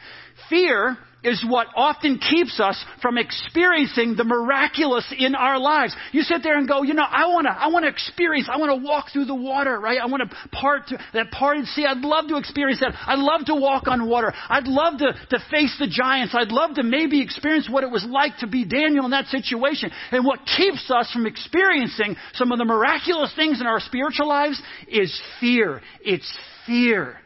Fear 0.49 0.97
is 1.25 1.45
what 1.49 1.67
often 1.75 2.19
keeps 2.19 2.61
us 2.61 2.83
from 3.03 3.19
experiencing 3.19 4.15
the 4.17 4.25
miraculous 4.25 5.05
in 5.17 5.35
our 5.35 5.59
lives. 5.59 5.95
You 6.13 6.23
sit 6.23 6.43
there 6.43 6.57
and 6.57 6.69
go, 6.69 6.83
you 6.83 6.95
know, 6.95 7.07
I 7.09 7.27
want 7.27 7.47
to, 7.47 7.51
I 7.51 7.69
want 7.69 7.85
to 7.85 7.89
experience, 7.89 8.49
I 8.53 8.59
want 8.59 8.71
to 8.71 8.87
walk 8.87 9.07
through 9.13 9.25
the 9.25 9.35
water, 9.35 9.79
right? 9.81 9.99
I 10.01 10.07
want 10.07 10.23
to 10.29 10.49
part 10.53 10.89
to, 10.89 10.99
that 11.15 11.31
parted 11.33 11.67
sea. 11.67 11.85
I'd 11.85 11.99
love 11.99 12.29
to 12.29 12.37
experience 12.37 12.81
that. 12.81 12.95
I'd 13.07 13.19
love 13.19 13.47
to 13.47 13.55
walk 13.55 13.89
on 13.89 14.09
water. 14.09 14.33
I'd 14.49 14.69
love 14.69 14.99
to, 14.99 15.13
to 15.31 15.45
face 15.51 15.75
the 15.79 15.89
giants. 15.91 16.35
I'd 16.39 16.53
love 16.53 16.77
to 16.77 16.83
maybe 16.83 17.21
experience 17.23 17.69
what 17.69 17.83
it 17.83 17.91
was 17.91 18.07
like 18.09 18.39
to 18.39 18.47
be 18.47 18.65
Daniel 18.65 19.05
in 19.05 19.11
that 19.11 19.27
situation. 19.27 19.91
And 20.13 20.25
what 20.25 20.41
keeps 20.57 20.91
us 20.91 21.11
from 21.13 21.27
experiencing 21.27 22.17
some 22.35 22.53
of 22.53 22.59
the 22.59 22.65
miraculous 22.65 23.33
things 23.35 23.61
in 23.61 23.67
our 23.67 23.81
spiritual 23.81 24.29
lives 24.29 24.61
is 24.89 25.19
fear. 25.41 25.81
It's 26.03 26.31
fear. 26.67 27.17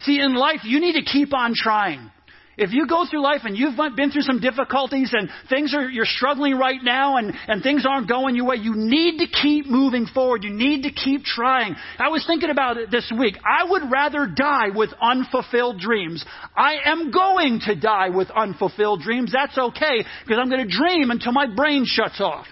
See, 0.00 0.20
in 0.20 0.34
life, 0.34 0.60
you 0.64 0.80
need 0.80 0.94
to 0.94 1.04
keep 1.04 1.32
on 1.32 1.52
trying. 1.54 2.10
If 2.58 2.72
you 2.72 2.86
go 2.86 3.06
through 3.08 3.22
life 3.22 3.42
and 3.44 3.56
you've 3.56 3.78
been 3.96 4.10
through 4.10 4.22
some 4.22 4.38
difficulties 4.38 5.14
and 5.14 5.30
things 5.48 5.74
are, 5.74 5.88
you're 5.88 6.04
struggling 6.04 6.56
right 6.56 6.80
now 6.82 7.16
and, 7.16 7.32
and 7.48 7.62
things 7.62 7.86
aren't 7.88 8.08
going 8.08 8.36
your 8.36 8.46
way, 8.46 8.56
you 8.56 8.74
need 8.76 9.18
to 9.18 9.26
keep 9.26 9.66
moving 9.66 10.06
forward. 10.06 10.44
You 10.44 10.50
need 10.50 10.82
to 10.82 10.92
keep 10.92 11.24
trying. 11.24 11.74
I 11.98 12.08
was 12.08 12.24
thinking 12.26 12.50
about 12.50 12.76
it 12.76 12.90
this 12.90 13.10
week. 13.18 13.38
I 13.44 13.70
would 13.70 13.90
rather 13.90 14.26
die 14.26 14.68
with 14.74 14.90
unfulfilled 15.00 15.80
dreams. 15.80 16.24
I 16.54 16.76
am 16.84 17.10
going 17.10 17.60
to 17.66 17.74
die 17.74 18.10
with 18.10 18.30
unfulfilled 18.30 19.00
dreams. 19.00 19.32
That's 19.32 19.56
okay 19.56 20.04
because 20.24 20.38
I'm 20.38 20.50
going 20.50 20.68
to 20.68 20.76
dream 20.76 21.10
until 21.10 21.32
my 21.32 21.46
brain 21.46 21.84
shuts 21.86 22.20
off. 22.20 22.46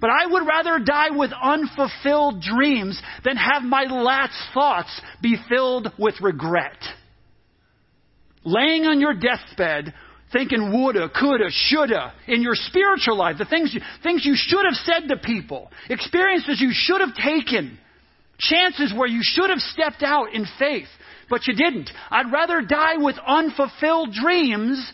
But 0.00 0.10
I 0.10 0.26
would 0.26 0.46
rather 0.46 0.78
die 0.78 1.10
with 1.10 1.30
unfulfilled 1.32 2.42
dreams 2.42 3.00
than 3.24 3.36
have 3.36 3.62
my 3.62 3.84
last 3.84 4.34
thoughts 4.54 5.00
be 5.20 5.36
filled 5.48 5.92
with 5.98 6.20
regret 6.22 6.76
laying 8.46 8.86
on 8.86 9.00
your 9.00 9.12
deathbed 9.12 9.92
thinking 10.32 10.72
woulda, 10.72 11.08
coulda, 11.08 11.46
shoulda 11.50 12.12
in 12.26 12.42
your 12.42 12.54
spiritual 12.54 13.16
life, 13.16 13.36
the 13.38 13.44
things 13.44 13.72
you, 13.72 13.80
things 14.02 14.24
you 14.24 14.34
should 14.36 14.64
have 14.64 14.74
said 14.74 15.08
to 15.08 15.16
people, 15.16 15.70
experiences 15.88 16.60
you 16.60 16.70
should 16.72 17.00
have 17.00 17.14
taken, 17.14 17.78
chances 18.38 18.92
where 18.96 19.08
you 19.08 19.20
should 19.22 19.50
have 19.50 19.60
stepped 19.60 20.02
out 20.02 20.32
in 20.32 20.46
faith, 20.58 20.88
but 21.30 21.46
you 21.46 21.54
didn't. 21.54 21.90
I'd 22.10 22.32
rather 22.32 22.60
die 22.60 22.96
with 22.96 23.16
unfulfilled 23.26 24.12
dreams 24.12 24.92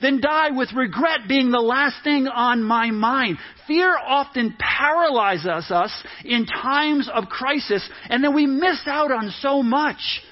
than 0.00 0.20
die 0.20 0.50
with 0.50 0.72
regret 0.72 1.20
being 1.28 1.50
the 1.50 1.60
last 1.60 2.02
thing 2.02 2.26
on 2.26 2.62
my 2.62 2.90
mind. 2.90 3.38
Fear 3.66 3.96
often 3.98 4.56
paralyzes 4.58 5.70
us 5.70 6.04
in 6.24 6.46
times 6.46 7.08
of 7.12 7.24
crisis, 7.24 7.88
and 8.08 8.24
then 8.24 8.34
we 8.34 8.46
miss 8.46 8.80
out 8.86 9.12
on 9.12 9.30
so 9.40 9.62
much. 9.62 10.22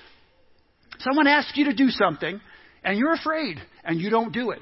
Someone 1.00 1.26
asks 1.26 1.56
you 1.56 1.66
to 1.66 1.74
do 1.74 1.90
something, 1.90 2.40
and 2.84 2.98
you're 2.98 3.14
afraid 3.14 3.58
and 3.84 4.00
you 4.00 4.10
don't 4.10 4.32
do 4.32 4.50
it. 4.50 4.60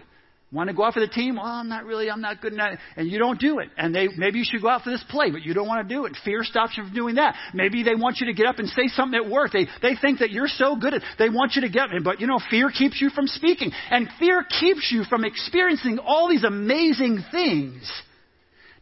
Want 0.52 0.70
to 0.70 0.74
go 0.74 0.84
out 0.84 0.94
for 0.94 1.00
the 1.00 1.08
team? 1.08 1.36
Well, 1.36 1.44
I'm 1.44 1.68
not 1.68 1.84
really, 1.84 2.08
I'm 2.08 2.20
not 2.20 2.40
good 2.40 2.52
enough. 2.52 2.78
And 2.96 3.10
you 3.10 3.18
don't 3.18 3.40
do 3.40 3.58
it. 3.58 3.68
And 3.76 3.92
they, 3.92 4.06
maybe 4.16 4.38
you 4.38 4.44
should 4.48 4.62
go 4.62 4.68
out 4.68 4.82
for 4.82 4.90
this 4.90 5.04
play, 5.10 5.32
but 5.32 5.42
you 5.42 5.54
don't 5.54 5.66
want 5.66 5.86
to 5.86 5.94
do 5.94 6.06
it. 6.06 6.16
Fear 6.24 6.44
stops 6.44 6.76
you 6.76 6.84
from 6.84 6.94
doing 6.94 7.16
that. 7.16 7.34
Maybe 7.52 7.82
they 7.82 7.96
want 7.96 8.18
you 8.20 8.26
to 8.26 8.32
get 8.32 8.46
up 8.46 8.60
and 8.60 8.68
say 8.68 8.86
something 8.86 9.20
at 9.20 9.28
work. 9.28 9.50
They, 9.52 9.66
they 9.82 9.96
think 10.00 10.20
that 10.20 10.30
you're 10.30 10.46
so 10.46 10.76
good 10.76 10.94
at, 10.94 11.02
they 11.18 11.28
want 11.28 11.56
you 11.56 11.62
to 11.62 11.68
get, 11.68 11.88
but 12.04 12.20
you 12.20 12.28
know, 12.28 12.38
fear 12.48 12.70
keeps 12.70 13.00
you 13.00 13.10
from 13.10 13.26
speaking. 13.26 13.72
And 13.90 14.08
fear 14.20 14.44
keeps 14.60 14.92
you 14.92 15.02
from 15.04 15.24
experiencing 15.24 15.98
all 15.98 16.28
these 16.28 16.44
amazing 16.44 17.24
things. 17.32 17.90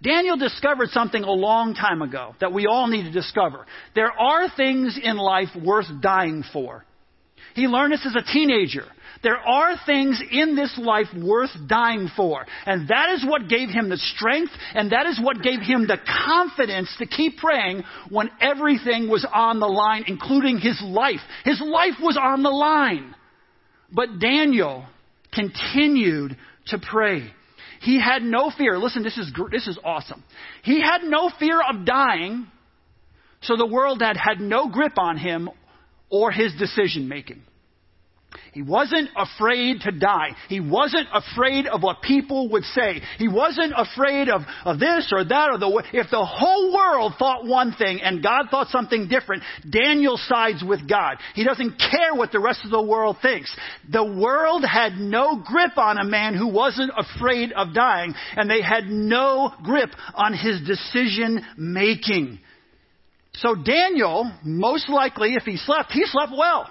Daniel 0.03 0.37
discovered 0.37 0.91
something 0.91 1.23
a 1.23 1.33
long 1.33 1.75
time 1.75 2.03
ago 2.03 2.35
that 2.41 2.53
we 2.53 2.67
all 2.67 2.89
need 2.89 3.05
to 3.05 3.11
discover. 3.11 3.65
There 3.95 4.13
are 4.13 4.49
things 4.55 4.99
in 5.03 5.17
life 5.17 5.49
worth 5.65 5.87
dying 6.03 6.45
for. 6.53 6.85
He 7.55 7.67
learned 7.67 7.95
this 7.95 8.05
as 8.05 8.15
a 8.15 8.33
teenager. 8.33 8.85
There 9.25 9.39
are 9.39 9.75
things 9.87 10.23
in 10.31 10.55
this 10.55 10.79
life 10.79 11.07
worth 11.17 11.51
dying 11.67 12.09
for. 12.15 12.45
And 12.67 12.89
that 12.89 13.09
is 13.15 13.25
what 13.27 13.49
gave 13.49 13.71
him 13.71 13.89
the 13.89 13.97
strength 13.97 14.53
and 14.75 14.93
that 14.93 15.07
is 15.07 15.19
what 15.21 15.43
gave 15.43 15.61
him 15.61 15.87
the 15.87 15.99
confidence 16.27 16.95
to 16.99 17.07
keep 17.07 17.39
praying 17.39 17.83
when 18.11 18.31
everything 18.41 19.09
was 19.09 19.27
on 19.33 19.61
the 19.61 19.67
line, 19.67 20.05
including 20.07 20.59
his 20.59 20.81
life. 20.85 21.21
His 21.45 21.61
life 21.61 21.95
was 22.03 22.19
on 22.23 22.43
the 22.43 22.51
line. 22.51 23.15
But 23.91 24.19
Daniel 24.21 24.85
continued 25.33 26.37
to 26.67 26.79
pray. 26.79 27.33
He 27.81 27.99
had 28.01 28.23
no 28.23 28.51
fear. 28.57 28.79
Listen, 28.79 29.03
this 29.03 29.17
is, 29.17 29.33
this 29.51 29.67
is 29.67 29.79
awesome. 29.83 30.23
He 30.63 30.83
had 30.83 31.03
no 31.03 31.31
fear 31.39 31.61
of 31.61 31.87
dying, 31.87 32.47
so 33.41 33.57
the 33.57 33.67
world 33.67 34.03
had 34.03 34.17
had 34.17 34.41
no 34.41 34.69
grip 34.69 34.99
on 34.99 35.17
him 35.17 35.49
or 36.11 36.31
his 36.31 36.53
decision 36.59 37.09
making. 37.09 37.43
He 38.53 38.63
wasn't 38.63 39.11
afraid 39.17 39.81
to 39.83 39.93
die. 39.93 40.31
He 40.49 40.61
wasn't 40.61 41.09
afraid 41.13 41.67
of 41.67 41.83
what 41.83 42.03
people 42.03 42.51
would 42.51 42.65
say. 42.65 43.03
He 43.19 43.29
wasn't 43.29 43.73
afraid 43.77 44.29
of, 44.29 44.43
of 44.65 44.79
this 44.79 45.13
or 45.13 45.25
that 45.25 45.51
or 45.51 45.59
the 45.59 45.83
if 45.93 46.11
the 46.11 46.25
whole 46.25 46.73
world 46.73 47.15
thought 47.19 47.45
one 47.47 47.73
thing 47.73 48.01
and 48.01 48.23
God 48.23 48.47
thought 48.51 48.69
something 48.69 49.09
different, 49.09 49.43
Daniel 49.69 50.17
sides 50.17 50.63
with 50.67 50.89
God. 50.89 51.17
He 51.35 51.45
doesn't 51.45 51.79
care 51.79 52.15
what 52.15 52.33
the 52.33 52.41
rest 52.41 52.61
of 52.65 52.71
the 52.71 52.83
world 52.83 53.17
thinks. 53.21 53.55
The 53.91 54.05
world 54.05 54.65
had 54.65 54.95
no 54.95 55.43
grip 55.45 55.77
on 55.77 55.99
a 55.99 56.05
man 56.05 56.35
who 56.35 56.49
wasn't 56.49 56.93
afraid 56.97 57.53
of 57.53 57.75
dying 57.75 58.15
and 58.37 58.51
they 58.51 58.63
had 58.63 58.87
no 58.87 59.53
grip 59.63 59.91
on 60.15 60.33
his 60.33 60.61
decision 60.63 61.45
making. 61.57 62.39
So 63.35 63.57
Daniel, 63.57 64.31
most 64.45 64.89
likely, 64.89 65.35
if 65.35 65.43
he 65.43 65.57
slept, 65.57 65.91
he 65.91 66.05
slept 66.07 66.33
well 66.37 66.71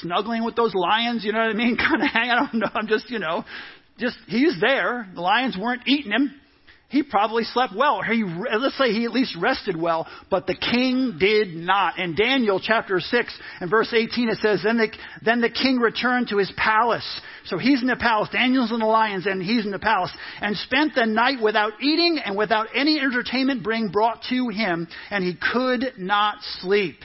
snuggling 0.00 0.44
with 0.44 0.56
those 0.56 0.74
lions, 0.74 1.24
you 1.24 1.32
know 1.32 1.40
what 1.40 1.50
I 1.50 1.54
mean? 1.54 1.76
Kind 1.90 2.02
of 2.02 2.08
hanging, 2.08 2.30
I 2.30 2.38
don't 2.38 2.54
know, 2.54 2.70
I'm 2.74 2.86
just, 2.86 3.10
you 3.10 3.18
know, 3.18 3.44
just, 3.98 4.16
he's 4.26 4.58
there. 4.60 5.06
The 5.14 5.20
lions 5.20 5.56
weren't 5.60 5.82
eating 5.86 6.12
him. 6.12 6.34
He 6.90 7.04
probably 7.04 7.44
slept 7.44 7.72
well, 7.74 8.02
he, 8.02 8.24
let's 8.24 8.76
say 8.76 8.92
he 8.92 9.04
at 9.04 9.12
least 9.12 9.36
rested 9.40 9.80
well, 9.80 10.08
but 10.28 10.48
the 10.48 10.56
king 10.56 11.18
did 11.20 11.54
not. 11.54 12.00
In 12.00 12.16
Daniel 12.16 12.60
chapter 12.60 12.98
6 12.98 13.40
and 13.60 13.70
verse 13.70 13.94
18 13.94 14.28
it 14.28 14.38
says, 14.38 14.62
then 14.64 14.76
the, 14.76 14.88
then 15.24 15.40
the 15.40 15.50
king 15.50 15.78
returned 15.78 16.30
to 16.30 16.38
his 16.38 16.52
palace. 16.56 17.20
So 17.44 17.58
he's 17.58 17.80
in 17.80 17.86
the 17.86 17.94
palace, 17.94 18.30
Daniel's 18.32 18.72
in 18.72 18.80
the 18.80 18.86
lions, 18.86 19.26
and 19.26 19.40
he's 19.40 19.64
in 19.64 19.70
the 19.70 19.78
palace, 19.78 20.10
and 20.40 20.56
spent 20.56 20.96
the 20.96 21.06
night 21.06 21.40
without 21.40 21.80
eating 21.80 22.18
and 22.24 22.36
without 22.36 22.66
any 22.74 22.98
entertainment 22.98 23.64
being 23.64 23.90
brought 23.92 24.24
to 24.30 24.48
him, 24.48 24.88
and 25.10 25.22
he 25.22 25.36
could 25.52 25.92
not 25.96 26.38
sleep. 26.58 26.96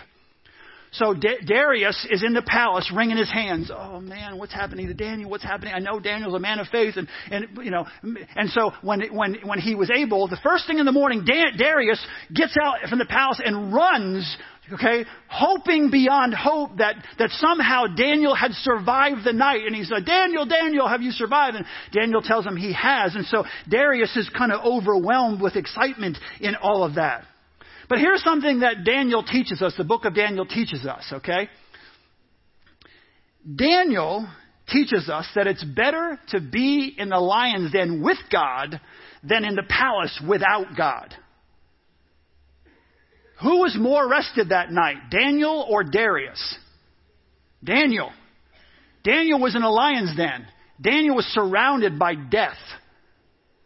So 0.97 1.13
Darius 1.13 2.07
is 2.09 2.23
in 2.23 2.33
the 2.33 2.41
palace 2.41 2.91
wringing 2.93 3.17
his 3.17 3.31
hands. 3.31 3.69
Oh 3.73 3.99
man, 3.99 4.37
what's 4.37 4.53
happening 4.53 4.87
to 4.87 4.93
Daniel? 4.93 5.29
What's 5.29 5.43
happening? 5.43 5.73
I 5.73 5.79
know 5.79 5.99
Daniel's 5.99 6.33
a 6.33 6.39
man 6.39 6.59
of 6.59 6.67
faith 6.67 6.95
and, 6.95 7.07
and 7.29 7.47
you 7.63 7.71
know, 7.71 7.85
and 8.03 8.49
so 8.49 8.71
when, 8.81 9.01
when, 9.13 9.37
when 9.43 9.59
he 9.59 9.75
was 9.75 9.91
able, 9.91 10.27
the 10.27 10.39
first 10.41 10.67
thing 10.67 10.79
in 10.79 10.85
the 10.85 10.91
morning, 10.91 11.25
Darius 11.25 12.05
gets 12.33 12.55
out 12.61 12.77
from 12.89 12.99
the 12.99 13.05
palace 13.05 13.41
and 13.43 13.73
runs 13.73 14.37
okay, 14.73 15.05
hoping 15.27 15.91
beyond 15.91 16.33
hope 16.33 16.77
that, 16.77 16.95
that 17.19 17.29
somehow 17.31 17.85
Daniel 17.85 18.33
had 18.33 18.51
survived 18.51 19.23
the 19.23 19.33
night. 19.33 19.61
And 19.65 19.75
he's 19.75 19.91
like, 19.91 20.05
Daniel, 20.05 20.45
Daniel, 20.45 20.87
have 20.87 21.03
you 21.03 21.11
survived? 21.11 21.55
And 21.55 21.65
Daniel 21.91 22.21
tells 22.21 22.45
him 22.45 22.55
he 22.55 22.73
has. 22.73 23.15
And 23.15 23.25
so 23.25 23.43
Darius 23.69 24.15
is 24.17 24.29
kind 24.35 24.51
of 24.51 24.65
overwhelmed 24.65 25.41
with 25.41 25.55
excitement 25.55 26.17
in 26.39 26.55
all 26.55 26.83
of 26.83 26.95
that. 26.95 27.25
But 27.87 27.99
here's 27.99 28.23
something 28.23 28.61
that 28.61 28.83
Daniel 28.83 29.23
teaches 29.23 29.61
us, 29.61 29.73
the 29.77 29.83
book 29.83 30.05
of 30.05 30.15
Daniel 30.15 30.45
teaches 30.45 30.85
us, 30.85 31.05
okay? 31.11 31.49
Daniel 33.55 34.27
teaches 34.67 35.09
us 35.09 35.27
that 35.35 35.45
it's 35.45 35.63
better 35.63 36.19
to 36.29 36.41
be 36.41 36.95
in 36.97 37.09
the 37.09 37.19
lion's 37.19 37.71
den 37.71 38.01
with 38.01 38.17
God 38.31 38.79
than 39.23 39.45
in 39.45 39.55
the 39.55 39.65
palace 39.67 40.19
without 40.27 40.75
God. 40.75 41.13
Who 43.41 43.59
was 43.59 43.77
more 43.79 44.09
rested 44.09 44.49
that 44.49 44.71
night, 44.71 45.09
Daniel 45.11 45.65
or 45.69 45.83
Darius? 45.83 46.57
Daniel. 47.63 48.11
Daniel 49.03 49.39
was 49.39 49.55
in 49.55 49.61
a 49.61 49.69
lion's 49.69 50.15
den. 50.15 50.47
Daniel 50.81 51.15
was 51.15 51.25
surrounded 51.25 51.99
by 51.99 52.15
death. 52.15 52.57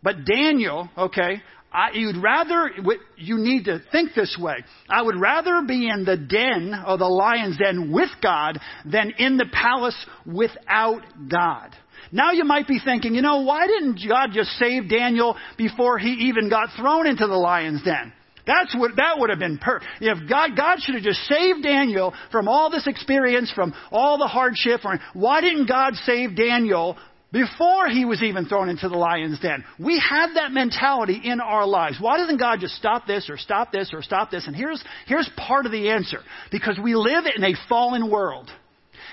But 0.02 0.26
Daniel, 0.26 0.90
okay, 0.98 1.42
I, 1.72 1.92
you'd 1.94 2.18
rather, 2.18 2.72
you 3.16 3.38
need 3.38 3.66
to 3.66 3.80
think 3.92 4.16
this 4.16 4.36
way. 4.40 4.58
I 4.90 5.02
would 5.02 5.20
rather 5.20 5.62
be 5.68 5.88
in 5.88 6.04
the 6.04 6.18
den 6.18 6.74
of 6.74 7.00
the 7.00 7.06
lion's 7.06 7.58
den 7.58 7.92
with 7.92 8.10
God 8.22 8.60
than 8.86 9.14
in 9.18 9.38
the 9.38 9.46
palace 9.52 10.06
without 10.26 11.02
God. 11.30 11.76
Now 12.12 12.32
you 12.32 12.44
might 12.44 12.68
be 12.68 12.80
thinking, 12.84 13.14
you 13.14 13.22
know, 13.22 13.42
why 13.42 13.68
didn't 13.68 14.02
God 14.08 14.30
just 14.34 14.50
save 14.52 14.90
Daniel 14.90 15.36
before 15.58 16.00
he 16.00 16.10
even 16.30 16.50
got 16.50 16.70
thrown 16.76 17.06
into 17.06 17.28
the 17.28 17.36
lion's 17.36 17.84
den? 17.84 18.14
That's 18.48 18.76
what, 18.76 18.96
that 18.96 19.20
would 19.20 19.30
have 19.30 19.38
been 19.38 19.60
per, 19.60 19.80
if 20.02 20.28
God, 20.28 20.58
God 20.58 20.80
should 20.80 20.96
have 20.96 21.04
just 21.04 21.20
saved 21.28 21.62
Daniel 21.62 22.16
from 22.32 22.48
all 22.48 22.72
this 22.72 22.88
experience, 22.88 23.52
from 23.54 23.76
all 23.92 24.18
the 24.18 24.26
hardship, 24.26 24.82
why 25.14 25.42
didn't 25.42 25.68
God 25.68 25.94
save 26.04 26.36
Daniel 26.36 26.98
before 27.32 27.88
he 27.88 28.06
was 28.06 28.22
even 28.24 28.46
thrown 28.46 28.70
into 28.70 28.90
the 28.90 28.98
lion's 28.98 29.40
den. 29.40 29.64
We 29.78 30.02
have 30.10 30.32
that 30.36 30.52
mentality 30.52 31.22
in 31.24 31.40
our 31.40 31.66
lives. 31.66 31.98
Why 32.00 32.18
doesn't 32.18 32.38
God 32.38 32.60
just 32.60 32.76
stop 32.76 33.06
this 33.06 33.30
or 33.30 33.38
stop 33.38 33.72
this 33.72 33.92
or 33.94 34.02
stop 34.02 34.32
this? 34.32 34.48
And 34.48 34.56
here's, 34.56 34.84
here's 35.06 35.30
part 35.38 35.66
of 35.66 35.72
the 35.72 35.90
answer. 35.90 36.20
Because 36.52 36.80
we 36.82 36.96
live 36.96 37.26
in 37.36 37.44
a 37.44 37.54
fallen 37.68 38.10
world. 38.10 38.50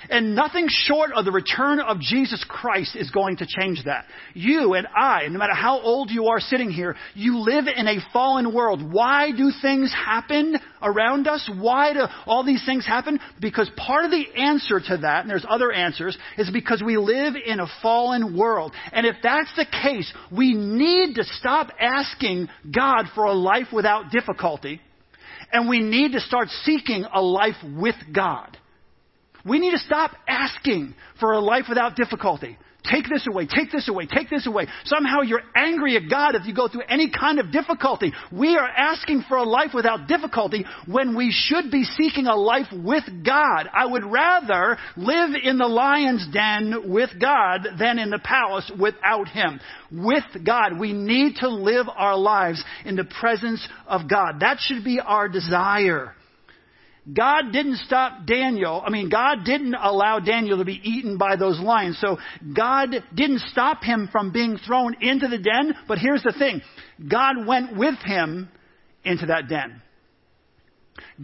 And 0.09 0.35
nothing 0.35 0.67
short 0.69 1.11
of 1.15 1.25
the 1.25 1.33
return 1.33 1.81
of 1.81 2.01
Jesus 2.01 2.45
Christ 2.49 2.97
is 2.97 3.11
going 3.11 3.39
to 3.39 3.47
change 3.47 3.83
that. 3.85 4.05
You 4.35 4.75
and 4.75 4.87
I, 4.87 5.29
no 5.29 5.39
matter 5.39 5.55
how 5.55 5.81
old 5.81 6.11
you 6.11 6.27
are 6.27 6.41
sitting 6.41 6.71
here, 6.71 6.97
you 7.15 7.39
live 7.39 7.65
in 7.75 7.89
a 7.89 7.99
fallen 8.13 8.55
world. 8.55 8.93
Why 8.93 9.31
do 9.33 9.51
things 9.63 9.93
happen 9.93 10.57
around 10.83 11.27
us? 11.27 11.49
Why 11.59 11.93
do 11.93 12.05
all 12.27 12.45
these 12.45 12.65
things 12.65 12.87
happen? 12.87 13.19
Because 13.41 13.71
part 13.77 14.05
of 14.05 14.11
the 14.11 14.25
answer 14.37 14.81
to 14.81 14.97
that, 14.99 15.23
and 15.23 15.31
there's 15.31 15.47
other 15.49 15.73
answers, 15.73 16.17
is 16.39 16.51
because 16.51 16.83
we 16.85 16.97
live 16.97 17.35
in 17.45 17.61
a 17.61 17.67
fallen 17.83 18.37
world. 18.39 18.73
And 18.93 19.07
if 19.07 19.17
that's 19.23 19.55
the 19.57 19.67
case, 19.67 20.13
we 20.35 20.55
need 20.55 21.15
to 21.17 21.25
stop 21.25 21.71
asking 21.81 22.49
God 22.75 23.07
for 23.15 23.25
a 23.25 23.33
life 23.33 23.69
without 23.73 24.11
difficulty. 24.11 24.81
And 25.53 25.69
we 25.69 25.81
need 25.81 26.13
to 26.13 26.21
start 26.21 26.49
seeking 26.65 27.05
a 27.13 27.21
life 27.21 27.57
with 27.77 27.97
God. 28.15 28.57
We 29.47 29.59
need 29.59 29.73
to 29.73 29.79
stop 29.79 30.13
asking 30.27 30.95
for 31.21 31.33
a 31.33 31.41
life 31.41 31.65
without 31.69 31.97
difficulty. 31.97 32.59
Take 32.91 33.09
this 33.09 33.27
away, 33.29 33.47
take 33.47 33.73
this 33.73 33.89
away, 33.89 34.07
take 34.07 34.31
this 34.31 34.47
away. 34.47 34.67
Somehow 34.85 35.23
you're 35.23 35.43
angry 35.57 35.97
at 35.97 36.09
God 36.09 36.35
if 36.35 36.47
you 36.47 36.55
go 36.55 36.69
through 36.69 36.85
any 36.89 37.11
kind 37.11 37.41
of 37.41 37.51
difficulty. 37.51 38.13
We 38.33 38.57
are 38.57 38.69
asking 38.69 39.25
for 39.29 39.39
a 39.39 39.43
life 39.43 39.71
without 39.75 40.07
difficulty 40.07 40.65
when 40.87 41.17
we 41.17 41.33
should 41.33 41.71
be 41.71 41.83
seeking 41.83 42.27
a 42.27 42.37
life 42.37 42.69
with 42.73 43.05
God. 43.25 43.69
I 43.73 43.87
would 43.87 44.05
rather 44.05 44.79
live 44.97 45.31
in 45.43 45.59
the 45.59 45.67
lion's 45.67 46.27
den 46.33 46.93
with 46.93 47.11
God 47.21 47.67
than 47.79 47.99
in 47.99 48.11
the 48.11 48.21
palace 48.23 48.71
without 48.79 49.29
Him. 49.29 49.59
With 49.91 50.25
God, 50.45 50.79
we 50.79 50.93
need 50.93 51.37
to 51.37 51.49
live 51.49 51.87
our 51.89 52.17
lives 52.17 52.63
in 52.85 52.95
the 52.95 53.09
presence 53.21 53.67
of 53.87 54.09
God. 54.09 54.41
That 54.41 54.59
should 54.61 54.85
be 54.85 55.01
our 55.01 55.29
desire. 55.29 56.15
God 57.13 57.53
didn't 57.53 57.77
stop 57.77 58.27
Daniel. 58.27 58.83
I 58.85 58.91
mean, 58.91 59.09
God 59.09 59.45
didn't 59.45 59.75
allow 59.75 60.19
Daniel 60.19 60.59
to 60.59 60.65
be 60.65 60.81
eaten 60.83 61.19
by 61.19 61.37
those 61.37 61.61
lions. 61.61 61.99
So 62.01 62.19
God 62.55 62.91
didn't 63.15 63.41
stop 63.51 63.85
him 63.85 64.09
from 64.11 64.33
being 64.33 64.59
thrown 64.67 64.97
into 65.01 65.29
the 65.29 65.39
den. 65.39 65.75
But 65.87 65.99
here's 65.99 66.23
the 66.23 66.35
thing. 66.37 66.63
God 67.09 67.47
went 67.47 67.77
with 67.77 67.95
him 68.05 68.49
into 69.05 69.27
that 69.27 69.49
den. 69.49 69.83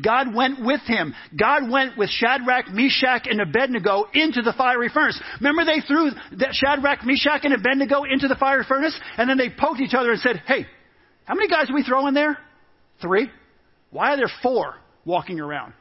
God 0.05 0.35
went 0.35 0.65
with 0.65 0.83
him. 0.83 1.15
God 1.39 1.71
went 1.71 1.99
with 1.99 2.11
Shadrach, 2.11 2.69
Meshach, 2.69 3.27
and 3.29 3.41
Abednego 3.41 4.05
into 4.15 4.41
the 4.43 4.53
fiery 4.53 4.89
furnace. 4.89 5.21
Remember 5.41 5.65
they 5.65 5.81
threw 5.81 6.11
Shadrach, 6.53 7.05
Meshach, 7.05 7.41
and 7.45 7.55
Abednego 7.55 8.05
into 8.05 8.29
the 8.29 8.37
fiery 8.37 8.65
furnace? 8.69 8.99
And 9.17 9.29
then 9.29 9.39
they 9.39 9.51
poked 9.51 9.81
each 9.81 9.95
other 9.95 10.13
and 10.13 10.21
said, 10.21 10.43
hey, 10.47 10.67
how 11.25 11.35
many 11.35 11.49
guys 11.49 11.67
did 11.67 11.75
we 11.75 11.83
throw 11.83 12.07
in 12.07 12.15
there? 12.15 12.39
Three. 13.01 13.31
Why 13.91 14.13
are 14.13 14.17
there 14.17 14.31
four? 14.43 14.77
Walking 15.05 15.41
around. 15.41 15.75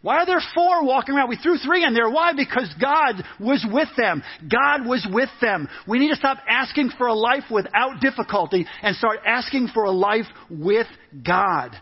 Why 0.00 0.18
are 0.18 0.26
there 0.26 0.40
four 0.54 0.84
walking 0.84 1.16
around? 1.16 1.28
We 1.28 1.36
threw 1.36 1.58
three 1.58 1.84
in 1.84 1.92
there. 1.92 2.08
Why? 2.08 2.32
Because 2.32 2.72
God 2.80 3.22
was 3.40 3.66
with 3.70 3.88
them. 3.96 4.22
God 4.48 4.86
was 4.86 5.06
with 5.10 5.30
them. 5.40 5.68
We 5.88 5.98
need 5.98 6.10
to 6.10 6.16
stop 6.16 6.38
asking 6.48 6.90
for 6.96 7.08
a 7.08 7.14
life 7.14 7.44
without 7.50 8.00
difficulty 8.00 8.64
and 8.82 8.94
start 8.94 9.18
asking 9.26 9.68
for 9.74 9.84
a 9.84 9.90
life 9.90 10.26
with 10.48 10.86
God. 11.26 11.74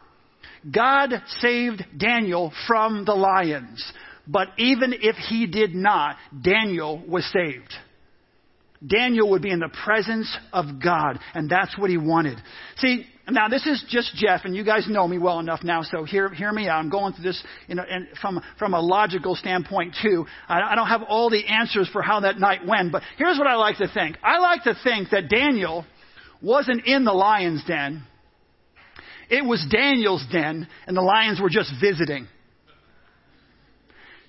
God 0.75 1.11
saved 1.41 1.85
Daniel 1.97 2.53
from 2.67 3.05
the 3.05 3.15
lions. 3.15 3.85
But 4.27 4.49
even 4.57 4.95
if 4.95 5.17
he 5.17 5.47
did 5.47 5.75
not, 5.75 6.17
Daniel 6.43 7.03
was 7.07 7.31
saved. 7.33 7.73
Daniel 8.85 9.31
would 9.31 9.43
be 9.43 9.51
in 9.51 9.61
the 9.61 9.75
presence 9.85 10.35
of 10.53 10.83
God, 10.83 11.19
and 11.35 11.49
that's 11.49 11.79
what 11.79 11.91
he 11.91 11.97
wanted. 11.97 12.39
See, 12.79 13.07
now 13.35 13.49
this 13.49 13.67
is 13.67 13.85
just 13.89 14.15
Jeff, 14.15 14.45
and 14.45 14.55
you 14.55 14.65
guys 14.65 14.87
know 14.89 15.07
me 15.09 15.19
well 15.19 15.41
enough 15.41 15.65
now, 15.65 15.83
so 15.83 16.05
hear, 16.05 16.29
hear 16.29 16.53
me 16.53 16.69
out. 16.69 16.79
I'm 16.79 16.91
going 16.91 17.13
through 17.13 17.25
this 17.25 17.43
in 17.69 17.79
a, 17.79 17.85
in, 17.85 18.09
from, 18.21 18.41
from 18.59 18.75
a 18.75 18.81
logical 18.81 19.35
standpoint 19.35 19.97
too. 20.01 20.27
I, 20.49 20.61
I 20.61 20.75
don't 20.75 20.87
have 20.87 21.03
all 21.03 21.29
the 21.29 21.45
answers 21.47 21.89
for 21.93 22.03
how 22.03 22.21
that 22.21 22.39
night 22.39 22.67
went, 22.67 22.93
but 22.93 23.03
here's 23.19 23.39
what 23.39 23.47
I 23.47 23.57
like 23.57 23.79
to 23.79 23.89
think. 23.89 24.17
I 24.23 24.39
like 24.39 24.63
to 24.65 24.75
think 24.85 25.11
that 25.11 25.29
Daniel 25.29 25.85
wasn't 26.41 26.87
in 26.87 27.05
the 27.05 27.13
lion's 27.13 27.65
den. 27.65 28.05
It 29.29 29.45
was 29.45 29.67
Daniel's 29.71 30.25
den, 30.31 30.69
and 30.87 30.97
the 30.97 31.03
lions 31.03 31.41
were 31.41 31.51
just 31.51 31.73
visiting. 31.81 32.29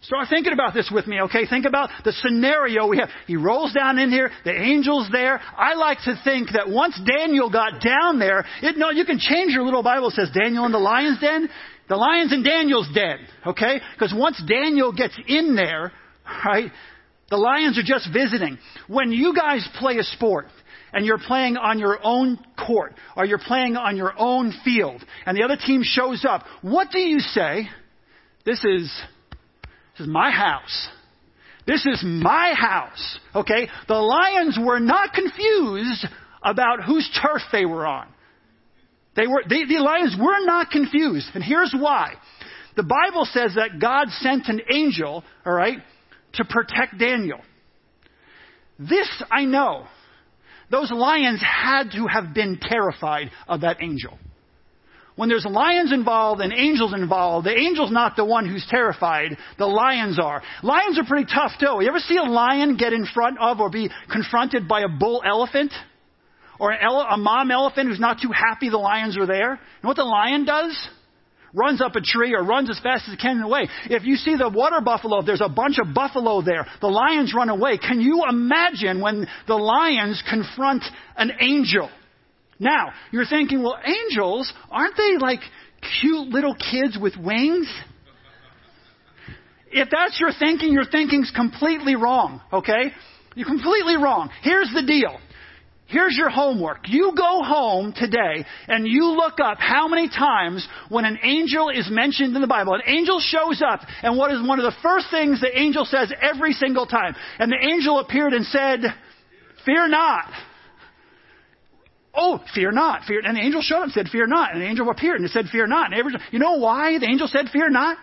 Start 0.08 0.30
thinking 0.30 0.54
about 0.54 0.74
this 0.74 0.90
with 0.90 1.06
me, 1.06 1.20
okay? 1.24 1.46
Think 1.46 1.66
about 1.66 1.90
the 2.06 2.14
scenario 2.14 2.88
we 2.88 2.98
have. 2.98 3.10
He 3.26 3.36
rolls 3.36 3.74
down 3.74 4.00
in 4.00 4.10
here, 4.10 4.32
the 4.46 4.54
angel's 4.54 5.10
there. 5.12 5.42
I 5.58 5.74
like 5.74 5.98
to 6.06 6.18
think 6.24 6.52
that 6.54 6.70
once 6.70 6.98
Daniel 7.06 7.52
got 7.52 7.82
down 7.84 8.18
there, 8.18 8.46
it, 8.62 8.78
no, 8.78 8.90
you 8.90 9.04
can 9.04 9.20
change 9.20 9.52
your 9.52 9.64
little 9.64 9.84
Bible. 9.84 10.08
It 10.08 10.14
says 10.14 10.30
Daniel 10.34 10.66
in 10.66 10.72
the 10.72 10.80
lion's 10.80 11.20
den. 11.20 11.50
The 11.90 11.98
lion's 11.98 12.32
in 12.32 12.42
Daniel's 12.42 12.88
den, 12.96 13.18
okay? 13.48 13.82
Because 13.96 14.14
once 14.16 14.42
Daniel 14.48 14.94
gets 14.94 15.20
in 15.28 15.58
there, 15.58 15.92
right, 16.46 16.72
the 17.30 17.36
lions 17.36 17.78
are 17.78 17.84
just 17.84 18.08
visiting. 18.14 18.58
When 18.88 19.12
you 19.12 19.36
guys 19.36 19.68
play 19.78 19.98
a 19.98 20.04
sport, 20.04 20.46
and 20.94 21.06
you're 21.06 21.20
playing 21.20 21.58
on 21.58 21.80
your 21.80 22.00
own 22.02 22.40
court, 22.66 22.94
or 23.18 23.26
you're 23.26 23.40
playing 23.40 23.76
on 23.76 23.98
your 23.98 24.14
own 24.18 24.54
field, 24.64 25.04
and 25.26 25.38
the 25.38 25.44
other 25.44 25.58
team 25.58 25.82
shows 25.84 26.24
up, 26.24 26.46
what 26.62 26.92
do 26.92 27.00
you 27.00 27.20
say? 27.20 27.68
This 28.46 28.64
is 28.64 28.90
this 29.98 30.06
is 30.06 30.14
my 30.14 30.30
house. 30.30 30.90
This 31.66 31.86
is 31.86 32.02
my 32.04 32.54
house. 32.54 33.20
Okay? 33.36 33.68
The 33.88 33.96
lions 33.96 34.58
were 34.64 34.80
not 34.80 35.14
confused 35.14 36.06
about 36.44 36.84
whose 36.84 37.10
turf 37.22 37.42
they 37.52 37.66
were 37.66 37.86
on. 37.86 38.08
They 39.16 39.26
were, 39.26 39.44
they, 39.50 39.66
the 39.66 39.80
lions 39.80 40.16
were 40.20 40.46
not 40.46 40.70
confused. 40.70 41.28
And 41.34 41.44
here's 41.44 41.74
why. 41.78 42.14
The 42.76 42.84
Bible 42.84 43.26
says 43.26 43.56
that 43.56 43.80
God 43.82 44.10
sent 44.10 44.48
an 44.48 44.62
angel, 44.72 45.24
all 45.46 45.54
right, 45.54 45.80
to 46.34 46.46
protect 46.46 47.00
Daniel. 47.00 47.40
This 48.78 49.10
I 49.32 49.46
know. 49.46 49.88
Those 50.70 50.92
lions 50.92 51.42
had 51.42 51.92
to 51.94 52.06
have 52.06 52.36
been 52.36 52.60
terrified 52.62 53.32
of 53.48 53.62
that 53.62 53.82
angel 53.82 54.20
when 55.18 55.30
there's 55.30 55.46
lions 55.46 55.92
involved 55.92 56.42
and 56.42 56.54
angels 56.54 56.94
involved, 56.94 57.48
the 57.48 57.52
angel's 57.52 57.92
not 57.92 58.16
the 58.16 58.24
one 58.24 58.48
who's 58.48 58.66
terrified. 58.70 59.36
The 59.58 59.66
lions 59.66 60.20
are. 60.20 60.44
Lions 60.62 61.00
are 61.00 61.06
pretty 61.06 61.26
tough 61.26 61.54
too. 61.60 61.80
You 61.82 61.88
ever 61.90 62.00
see 62.00 62.18
a 62.18 62.24
lion 62.24 62.78
get 62.78 62.94
in 62.94 63.06
front 63.06 63.40
of 63.40 63.60
or 63.60 63.70
be 63.72 63.90
confronted 64.12 64.68
by 64.68 64.82
a 64.82 64.88
bull 64.88 65.24
elephant? 65.26 65.74
Or 66.60 66.72
ele- 66.72 67.08
a 67.10 67.18
mom 67.18 67.50
elephant 67.50 67.90
who's 67.90 68.00
not 68.00 68.20
too 68.22 68.32
happy 68.32 68.70
the 68.70 68.78
lions 68.78 69.18
are 69.18 69.26
there? 69.26 69.54
And 69.54 69.84
what 69.84 69.98
the 69.98 70.04
lion 70.04 70.46
does? 70.46 70.78
Runs 71.52 71.82
up 71.82 71.96
a 71.96 72.02
tree 72.02 72.36
or 72.36 72.44
runs 72.44 72.70
as 72.70 72.80
fast 72.80 73.08
as 73.08 73.16
it 73.16 73.20
can 73.20 73.42
away. 73.42 73.70
If 73.86 74.04
you 74.04 74.18
see 74.18 74.36
the 74.36 74.50
water 74.50 74.82
buffalo, 74.82 75.24
there's 75.24 75.42
a 75.42 75.50
bunch 75.50 75.80
of 75.80 75.96
buffalo 75.96 76.44
there. 76.44 76.68
The 76.80 76.90
lions 76.90 77.34
run 77.36 77.50
away. 77.50 77.80
Can 77.80 78.02
you 78.02 78.24
imagine 78.30 79.02
when 79.02 79.28
the 79.48 79.56
lions 79.56 80.22
confront 80.30 80.84
an 81.16 81.32
angel? 81.40 81.90
Now, 82.60 82.92
you're 83.12 83.26
thinking, 83.26 83.62
well, 83.64 83.78
angels, 83.84 84.52
aren't 84.72 84.98
they 84.98 85.18
like 85.20 85.42
cute 86.02 86.30
little 86.30 86.56
kids 86.56 86.98
with 87.00 87.16
wings? 87.16 87.72
If 89.72 89.90
that's 89.92 90.20
your 90.20 90.32
thinking, 90.38 90.74
your 90.74 90.86
thinking's 90.86 91.32
completely 91.36 91.96
wrong, 91.96 92.42
okay? 92.52 92.92
You're 93.36 93.48
completely 93.48 93.98
wrong. 93.98 94.30
Here's 94.42 94.72
the 94.74 94.84
deal. 94.84 95.20
Here's 95.88 96.18
your 96.18 96.30
homework. 96.30 96.90
You 96.90 97.14
go 97.16 97.44
home 97.44 97.94
today 97.96 98.46
and 98.68 98.86
you 98.86 99.12
look 99.12 99.40
up 99.42 99.58
how 99.58 99.88
many 99.88 100.10
times 100.10 100.68
when 100.90 101.06
an 101.06 101.18
angel 101.24 101.70
is 101.70 101.88
mentioned 101.90 102.36
in 102.36 102.42
the 102.42 102.48
Bible, 102.48 102.74
an 102.74 102.82
angel 102.86 103.22
shows 103.22 103.62
up 103.66 103.80
and 104.04 104.18
what 104.18 104.32
is 104.34 104.46
one 104.46 104.60
of 104.60 104.66
the 104.66 104.78
first 104.82 105.08
things 105.12 105.40
the 105.40 105.58
angel 105.58 105.86
says 105.86 106.12
every 106.22 106.52
single 106.52 106.88
time? 106.88 107.16
And 107.40 107.50
the 107.50 107.66
angel 107.66 108.00
appeared 108.00 108.34
and 108.34 108.46
said, 108.46 108.82
Fear 109.66 109.88
not. 109.90 110.30
Oh, 112.18 112.40
fear 112.56 112.72
not. 112.72 113.04
Fear. 113.06 113.22
And 113.24 113.38
the 113.38 113.42
angel 113.42 113.62
showed 113.62 113.78
up 113.78 113.84
and 113.84 113.92
said, 113.92 114.08
Fear 114.10 114.26
not. 114.28 114.54
And 114.54 114.62
the 114.62 114.66
angel 114.66 114.90
appeared 114.90 115.18
and 115.18 115.26
it 115.26 115.32
said, 115.32 115.46
Fear 115.52 115.68
not. 115.68 115.92
And 115.92 116.00
every, 116.00 116.14
you 116.32 116.40
know 116.40 116.58
why 116.58 116.98
the 116.98 117.06
angel 117.06 117.28
said, 117.28 117.50
Fear 117.54 117.70
not? 117.70 117.98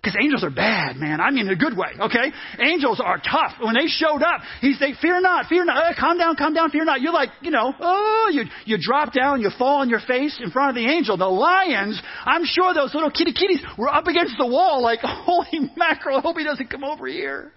Because 0.00 0.16
angels 0.18 0.42
are 0.42 0.50
bad, 0.50 0.96
man. 0.96 1.20
I 1.20 1.30
mean, 1.30 1.46
in 1.46 1.52
a 1.52 1.56
good 1.56 1.76
way, 1.76 1.88
okay? 2.00 2.32
Angels 2.58 3.02
are 3.04 3.18
tough. 3.18 3.52
When 3.60 3.74
they 3.74 3.86
showed 3.86 4.22
up, 4.22 4.40
he 4.62 4.72
said, 4.72 4.94
Fear 5.02 5.20
not, 5.20 5.46
fear 5.46 5.62
not. 5.62 5.76
Uh, 5.76 5.92
calm 6.00 6.16
down, 6.16 6.36
calm 6.36 6.54
down, 6.54 6.70
fear 6.70 6.86
not. 6.86 7.02
You're 7.02 7.12
like, 7.12 7.28
you 7.42 7.50
know, 7.50 7.74
oh, 7.78 8.30
you, 8.32 8.44
you 8.64 8.78
drop 8.80 9.12
down, 9.12 9.42
you 9.42 9.50
fall 9.58 9.82
on 9.82 9.90
your 9.90 10.00
face 10.00 10.40
in 10.42 10.50
front 10.50 10.70
of 10.70 10.82
the 10.82 10.90
angel. 10.90 11.18
The 11.18 11.26
lions, 11.26 12.00
I'm 12.24 12.46
sure 12.46 12.72
those 12.72 12.94
little 12.94 13.10
kitty 13.10 13.34
kitties 13.34 13.60
were 13.76 13.92
up 13.94 14.06
against 14.06 14.36
the 14.38 14.46
wall 14.46 14.82
like, 14.82 15.00
holy 15.02 15.70
mackerel, 15.76 16.16
I 16.16 16.20
hope 16.22 16.38
he 16.38 16.44
doesn't 16.44 16.70
come 16.70 16.82
over 16.82 17.06
here. 17.06 17.52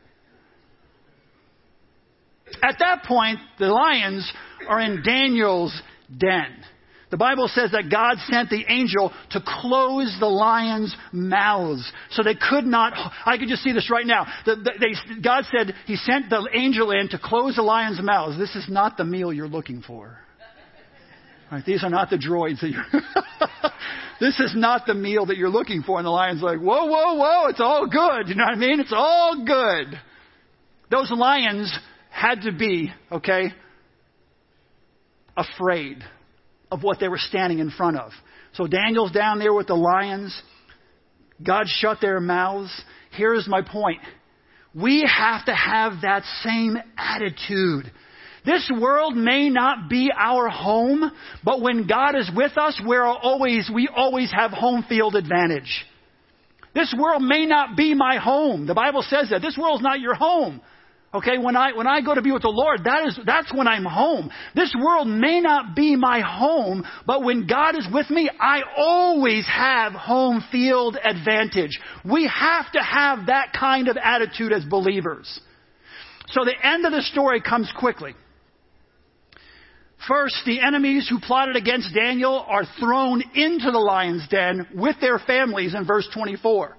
At 2.62 2.78
that 2.80 3.04
point, 3.06 3.40
the 3.60 3.68
lions 3.68 4.32
are 4.68 4.80
in 4.80 5.02
Daniel's 5.04 5.80
den. 6.16 6.64
The 7.14 7.18
Bible 7.18 7.48
says 7.48 7.70
that 7.74 7.92
God 7.92 8.18
sent 8.28 8.50
the 8.50 8.66
angel 8.68 9.14
to 9.32 9.40
close 9.46 10.18
the 10.20 10.26
lions' 10.26 10.96
mouths 11.12 11.92
so 12.10 12.24
they 12.24 12.34
could 12.34 12.66
not. 12.66 12.94
I 13.24 13.38
could 13.38 13.50
just 13.50 13.62
see 13.62 13.72
this 13.72 13.92
right 13.92 14.06
now. 14.06 14.26
The, 14.48 14.56
the, 14.56 14.72
they, 14.80 15.22
God 15.22 15.44
said 15.56 15.76
He 15.86 15.96
sent 15.96 16.32
the 16.32 16.50
angel 16.52 16.90
in 16.90 17.10
to 17.10 17.20
close 17.20 17.56
the 17.56 17.62
lions' 17.62 18.00
mouths. 18.02 18.40
This 18.40 18.56
is 18.56 18.66
not 18.68 18.98
the 18.98 19.06
meal 19.06 19.32
you're 19.32 19.48
looking 19.48 19.84
for. 19.84 20.18
Right, 21.52 21.64
these 21.64 21.84
are 21.84 21.90
not 21.92 22.10
the 22.10 22.18
droids 22.18 22.62
that 22.62 22.72
you're. 22.72 22.84
this 24.20 24.40
is 24.40 24.54
not 24.56 24.88
the 24.88 24.96
meal 24.96 25.28
that 25.28 25.38
you're 25.38 25.50
looking 25.50 25.84
for. 25.84 26.00
And 26.00 26.08
the 26.08 26.10
lion's 26.10 26.42
like, 26.42 26.58
whoa, 26.58 26.86
whoa, 26.88 27.14
whoa, 27.14 27.48
it's 27.50 27.62
all 27.62 27.86
good. 27.88 28.28
You 28.28 28.34
know 28.34 28.46
what 28.46 28.56
I 28.56 28.58
mean? 28.58 28.80
It's 28.80 28.92
all 28.92 29.46
good. 29.46 30.00
Those 30.90 31.12
lions 31.12 31.72
had 32.24 32.44
to 32.44 32.54
be, 32.54 32.90
okay, 33.12 33.52
afraid 35.36 35.98
of 36.72 36.82
what 36.82 37.00
they 37.02 37.10
were 37.10 37.18
standing 37.18 37.60
in 37.60 37.70
front 37.70 37.98
of. 37.98 38.12
So 38.54 38.66
Daniel's 38.66 39.12
down 39.12 39.40
there 39.40 39.54
with 39.54 39.68
the 39.68 39.76
lions. 39.76 40.42
God 41.46 41.66
shut 41.68 41.98
their 42.00 42.22
mouths. 42.22 42.72
Here's 43.12 43.46
my 43.48 43.62
point. 43.62 44.00
We 44.74 45.02
have 45.02 45.46
to 45.46 45.54
have 45.54 46.02
that 46.04 46.24
same 46.44 46.78
attitude. 46.98 47.92
This 48.46 48.72
world 48.80 49.16
may 49.16 49.50
not 49.50 49.90
be 49.90 50.10
our 50.18 50.48
home, 50.48 51.12
but 51.44 51.62
when 51.62 51.88
God 51.88 52.16
is 52.16 52.32
with 52.34 52.58
us, 52.58 52.82
we're 52.86 53.04
always, 53.04 53.70
we 53.74 53.90
always 53.94 54.32
have 54.32 54.52
home 54.52 54.86
field 54.88 55.16
advantage. 55.16 55.86
This 56.74 56.94
world 56.98 57.22
may 57.22 57.46
not 57.46 57.76
be 57.76 57.94
my 57.94 58.18
home. 58.18 58.66
The 58.66 58.74
Bible 58.74 59.02
says 59.02 59.30
that. 59.30 59.42
This 59.42 59.58
world's 59.58 59.84
not 59.84 60.00
your 60.00 60.16
home. 60.16 60.62
Okay, 61.14 61.38
when 61.38 61.56
I, 61.56 61.74
when 61.74 61.86
I 61.86 62.02
go 62.02 62.16
to 62.16 62.24
be 62.24 62.32
with 62.32 62.42
the 62.42 62.50
Lord, 62.50 62.86
that 62.86 63.06
is, 63.06 63.20
that's 63.24 63.54
when 63.54 63.68
I'm 63.68 63.86
home. 63.86 64.32
This 64.56 64.74
world 64.76 65.08
may 65.08 65.42
not 65.42 65.76
be 65.76 65.96
my 65.96 66.22
home, 66.22 66.84
but 67.06 67.24
when 67.24 67.46
God 67.46 67.78
is 67.78 67.88
with 67.94 68.10
me, 68.10 68.32
I 68.40 68.62
always 68.76 69.46
have 69.48 69.94
home 69.94 70.44
field 70.52 70.98
advantage. 71.04 71.80
We 72.04 72.28
have 72.34 72.72
to 72.72 72.80
have 72.82 73.28
that 73.28 73.54
kind 73.58 73.90
of 73.90 73.98
attitude 73.98 74.52
as 74.52 74.66
believers. 74.66 75.40
So 76.30 76.46
the 76.46 76.56
end 76.66 76.84
of 76.86 76.92
the 76.92 77.04
story 77.04 77.42
comes 77.42 77.72
quickly. 77.78 78.16
First, 80.08 80.42
the 80.48 80.62
enemies 80.62 81.08
who 81.08 81.20
plotted 81.20 81.56
against 81.56 81.94
Daniel 81.94 82.44
are 82.48 82.66
thrown 82.80 83.22
into 83.36 83.70
the 83.72 83.78
lion's 83.78 84.28
den 84.30 84.68
with 84.74 84.96
their 85.00 85.20
families 85.20 85.76
in 85.76 85.86
verse 85.86 86.10
24. 86.12 86.76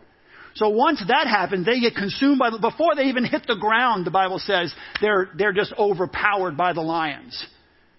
So 0.54 0.68
once 0.68 1.02
that 1.08 1.26
happens, 1.26 1.66
they 1.66 1.80
get 1.80 1.96
consumed 1.96 2.38
by, 2.38 2.50
the, 2.50 2.58
before 2.58 2.94
they 2.94 3.04
even 3.04 3.24
hit 3.24 3.46
the 3.46 3.56
ground, 3.56 4.06
the 4.06 4.10
Bible 4.10 4.38
says, 4.38 4.72
they're, 5.00 5.30
they're 5.36 5.52
just 5.52 5.72
overpowered 5.76 6.56
by 6.56 6.72
the 6.72 6.80
lions. 6.80 7.46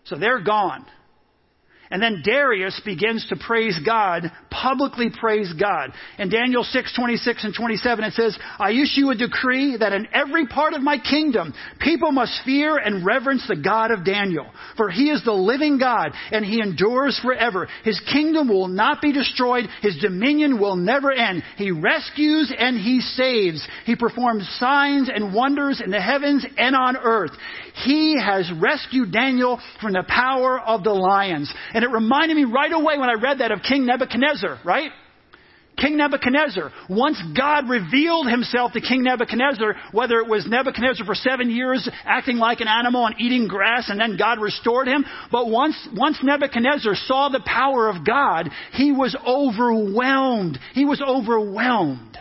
So 0.05 0.15
they're 0.17 0.41
gone. 0.41 0.85
And 1.95 2.03
then 2.03 2.23
Darius 2.25 2.81
begins 2.84 3.25
to 3.29 3.38
praise 3.38 3.79
God, 3.86 4.29
publicly 4.49 5.08
praise 5.17 5.53
God. 5.53 5.93
In 6.19 6.27
Daniel 6.27 6.62
6, 6.62 6.93
26 6.93 7.45
and 7.45 7.55
27 7.55 8.03
it 8.03 8.12
says, 8.12 8.38
I 8.60 8.71
issue 8.71 9.12
a 9.12 9.15
decree 9.15 9.77
that 9.77 9.93
in 9.93 10.05
every 10.13 10.45
part 10.45 10.73
of 10.73 10.81
my 10.81 10.97
kingdom, 10.97 11.53
people 11.79 12.12
must 12.12 12.41
fear 12.43 12.75
and 12.75 13.05
reverence 13.05 13.45
the 13.47 13.55
God 13.55 13.91
of 13.91 14.03
Daniel. 14.03 14.51
For 14.75 14.89
he 14.89 15.10
is 15.10 15.23
the 15.23 15.31
living 15.31 15.77
God, 15.77 16.12
and 16.34 16.43
he 16.43 16.60
endures 16.60 17.17
forever. 17.23 17.69
His 17.86 18.01
kingdom 18.12 18.49
will 18.49 18.67
not 18.67 19.01
be 19.01 19.13
destroyed. 19.13 19.63
His 19.81 19.97
dominion 19.99 20.60
will 20.60 20.75
never 20.75 21.13
end. 21.13 21.43
He 21.55 21.71
rescues 21.71 22.51
and 22.60 22.77
he 22.77 22.99
saves. 22.99 23.65
He 23.86 23.95
performs 23.95 24.53
signs 24.60 25.10
and 25.10 25.34
wonders 25.34 25.81
in 25.81 25.91
the 25.91 26.01
heavens 26.01 26.45
and 26.58 26.75
on 26.75 26.97
earth. 26.97 27.31
He 27.86 28.17
has 28.19 28.51
rescued 28.60 29.13
Daniel 29.13 29.62
from 29.81 29.93
the 29.93 30.03
power 30.10 30.60
of 30.60 30.84
the 30.84 30.91
lions. 30.91 31.53
And 31.73 31.84
it 31.85 31.91
reminded 31.91 32.35
me 32.35 32.43
right 32.43 32.71
away 32.71 32.97
when 32.97 33.09
I 33.09 33.13
read 33.13 33.39
that 33.39 33.51
of 33.51 33.61
King 33.61 33.85
Nebuchadnezzar, 33.85 34.59
right? 34.65 34.91
King 35.77 35.97
Nebuchadnezzar. 35.97 36.71
Once 36.89 37.21
God 37.37 37.69
revealed 37.69 38.27
himself 38.27 38.71
to 38.73 38.81
King 38.81 39.03
Nebuchadnezzar, 39.03 39.75
whether 39.91 40.19
it 40.19 40.27
was 40.27 40.47
Nebuchadnezzar 40.47 41.05
for 41.05 41.15
seven 41.15 41.49
years 41.49 41.87
acting 42.05 42.37
like 42.37 42.61
an 42.61 42.67
animal 42.67 43.05
and 43.05 43.15
eating 43.19 43.47
grass 43.47 43.89
and 43.89 43.99
then 43.99 44.17
God 44.17 44.39
restored 44.39 44.87
him, 44.87 45.05
but 45.31 45.49
once, 45.49 45.75
once 45.93 46.17
Nebuchadnezzar 46.23 46.95
saw 46.95 47.29
the 47.29 47.43
power 47.45 47.89
of 47.89 48.05
God, 48.05 48.49
he 48.71 48.91
was 48.91 49.15
overwhelmed. 49.25 50.57
He 50.73 50.85
was 50.85 51.01
overwhelmed. 51.01 52.14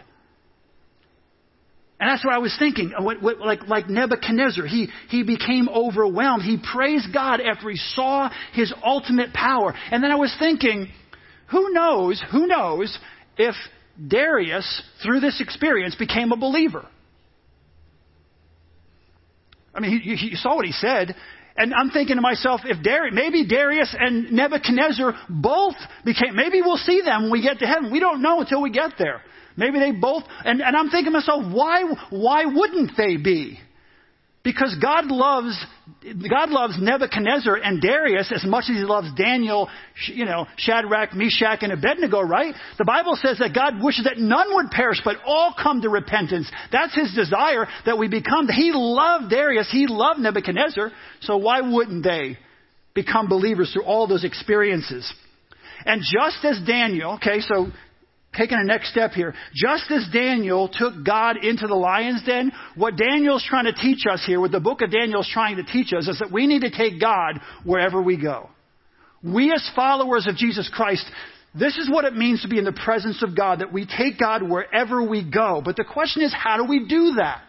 And 2.01 2.11
that's 2.11 2.25
what 2.25 2.35
I 2.35 2.39
was 2.39 2.55
thinking. 2.59 2.93
Uh, 2.99 3.03
what, 3.03 3.23
like, 3.39 3.69
like 3.69 3.89
Nebuchadnezzar, 3.89 4.67
he, 4.67 4.89
he 5.09 5.23
became 5.23 5.69
overwhelmed. 5.69 6.43
He 6.43 6.59
praised 6.73 7.13
God 7.15 7.41
after 7.41 7.71
he 7.71 7.77
saw 7.77 8.31
his 8.53 8.73
ultimate 8.85 9.33
power. 9.33 9.75
And 9.91 10.03
then 10.03 10.11
I 10.11 10.17
was 10.17 10.35
thinking, 10.39 10.89
who 11.51 11.71
knows, 11.73 12.23
who 12.33 12.47
knows 12.47 12.99
if 13.37 13.55
Darius, 14.05 14.83
through 15.03 15.21
this 15.21 15.41
experience, 15.41 15.95
became 15.95 16.33
a 16.33 16.37
believer? 16.37 16.87
I 19.73 19.81
mean, 19.81 20.01
you 20.05 20.37
saw 20.37 20.57
what 20.57 20.67
he 20.67 20.73
said. 20.73 21.15
And 21.57 21.73
I'm 21.73 21.91
thinking 21.91 22.17
to 22.17 22.23
myself, 22.23 22.63
if 22.65 22.83
Darius, 22.83 23.15
maybe 23.15 23.47
Darius 23.47 23.95
and 23.97 24.33
Nebuchadnezzar 24.33 25.15
both 25.29 25.77
became, 26.05 26.35
maybe 26.35 26.61
we'll 26.61 26.77
see 26.77 27.03
them 27.05 27.23
when 27.23 27.31
we 27.31 27.43
get 27.43 27.61
to 27.61 27.67
heaven. 27.67 27.93
We 27.93 28.01
don't 28.01 28.21
know 28.21 28.41
until 28.41 28.61
we 28.61 28.71
get 28.71 28.93
there. 28.99 29.23
Maybe 29.57 29.79
they 29.79 29.93
both, 29.93 30.25
and, 30.45 30.61
and 30.61 30.77
I'm 30.77 30.91
thinking 30.91 31.13
to 31.13 31.19
myself, 31.19 31.45
why, 31.53 31.85
why 32.11 32.45
wouldn't 32.47 32.93
they 32.97 33.17
be? 33.17 33.59
Because 34.45 34.77
God 34.81 35.07
loves, 35.07 35.59
God 36.29 36.51
loves 36.51 36.75
Nebuchadnezzar 36.79 37.57
and 37.57 37.81
Darius 37.81 38.31
as 38.31 38.45
much 38.45 38.65
as 38.69 38.77
he 38.77 38.83
loves 38.83 39.09
Daniel, 39.17 39.71
you 40.07 40.27
know, 40.27 40.47
Shadrach, 40.59 41.15
Meshach, 41.15 41.61
and 41.63 41.73
Abednego, 41.73 42.21
right? 42.21 42.55
The 42.77 42.85
Bible 42.85 43.17
says 43.17 43.39
that 43.39 43.55
God 43.55 43.83
wishes 43.83 44.05
that 44.05 44.19
none 44.19 44.49
would 44.51 44.71
perish, 44.71 45.01
but 45.03 45.17
all 45.25 45.55
come 45.61 45.81
to 45.81 45.89
repentance. 45.89 46.51
That's 46.71 46.95
his 46.95 47.15
desire 47.15 47.67
that 47.87 47.97
we 47.97 48.09
become. 48.09 48.47
He 48.49 48.73
loved 48.75 49.31
Darius. 49.31 49.71
He 49.73 49.87
loved 49.87 50.21
Nebuchadnezzar. 50.21 50.91
So 51.23 51.39
why 51.39 51.63
wouldn't 51.63 52.05
they 52.05 52.37
become 52.95 53.29
believers 53.29 53.73
through 53.73 53.85
all 53.85 54.07
those 54.07 54.25
experiences? 54.25 55.11
And 55.87 56.03
just 56.03 56.45
as 56.45 56.61
Daniel, 56.67 57.15
okay, 57.15 57.41
so 57.41 57.69
taking 58.37 58.59
a 58.59 58.65
next 58.65 58.91
step 58.91 59.13
here. 59.13 59.35
Just 59.55 59.91
as 59.91 60.07
Daniel 60.13 60.69
took 60.69 61.05
God 61.05 61.43
into 61.43 61.67
the 61.67 61.75
lion's 61.75 62.23
den, 62.25 62.53
what 62.77 62.97
Daniel's 62.97 63.45
trying 63.49 63.67
to 63.67 63.73
teach 63.73 64.05
us 64.11 64.25
here, 64.27 64.41
what 64.41 64.53
the 64.53 64.61
book 64.61 64.83
of 64.83 64.91
Daniel 64.91 65.21
is 65.21 65.31
trying 65.33 65.57
to 65.57 65.65
teach 65.65 65.93
us, 65.93 66.09
is 66.09 66.19
that 66.19 66.33
we 66.33 66.47
need 66.47 66.63
to 66.63 66.71
take 66.71 67.01
God 67.01 67.41
wherever 67.65 68.03
we 68.03 68.21
go. 68.21 68.51
We 69.23 69.53
as 69.53 69.71
followers 69.75 70.27
of 70.27 70.37
Jesus 70.37 70.71
Christ, 70.73 71.05
this 71.59 71.77
is 71.77 71.89
what 71.89 72.05
it 72.05 72.15
means 72.15 72.43
to 72.43 72.49
be 72.49 72.59
in 72.59 72.65
the 72.65 72.73
presence 72.73 73.23
of 73.23 73.37
God, 73.37 73.61
that 73.61 73.73
we 73.73 73.87
take 73.87 74.19
God 74.19 74.43
wherever 74.43 75.03
we 75.03 75.29
go. 75.29 75.63
But 75.65 75.77
the 75.77 75.85
question 75.85 76.23
is, 76.23 76.35
how 76.37 76.57
do 76.57 76.65
we 76.69 76.87
do 76.89 77.15
that? 77.17 77.43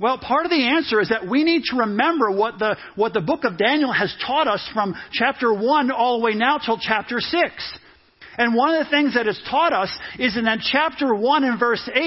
Well, 0.00 0.18
part 0.18 0.44
of 0.44 0.50
the 0.50 0.66
answer 0.66 1.00
is 1.00 1.10
that 1.10 1.28
we 1.28 1.44
need 1.44 1.62
to 1.70 1.76
remember 1.76 2.32
what 2.32 2.58
the, 2.58 2.76
what 2.96 3.12
the 3.12 3.20
book 3.20 3.44
of 3.44 3.56
Daniel 3.56 3.92
has 3.92 4.12
taught 4.26 4.48
us 4.48 4.68
from 4.74 4.96
chapter 5.12 5.54
1 5.54 5.92
all 5.92 6.18
the 6.18 6.24
way 6.24 6.34
now 6.34 6.58
till 6.58 6.76
chapter 6.76 7.20
6. 7.20 7.78
And 8.38 8.54
one 8.54 8.74
of 8.74 8.84
the 8.84 8.90
things 8.90 9.14
that 9.14 9.26
it's 9.26 9.42
taught 9.48 9.72
us 9.72 9.90
is 10.18 10.36
in 10.36 10.44
that 10.44 10.60
chapter 10.62 11.14
1 11.14 11.44
and 11.44 11.58
verse 11.58 11.88
8, 11.92 11.98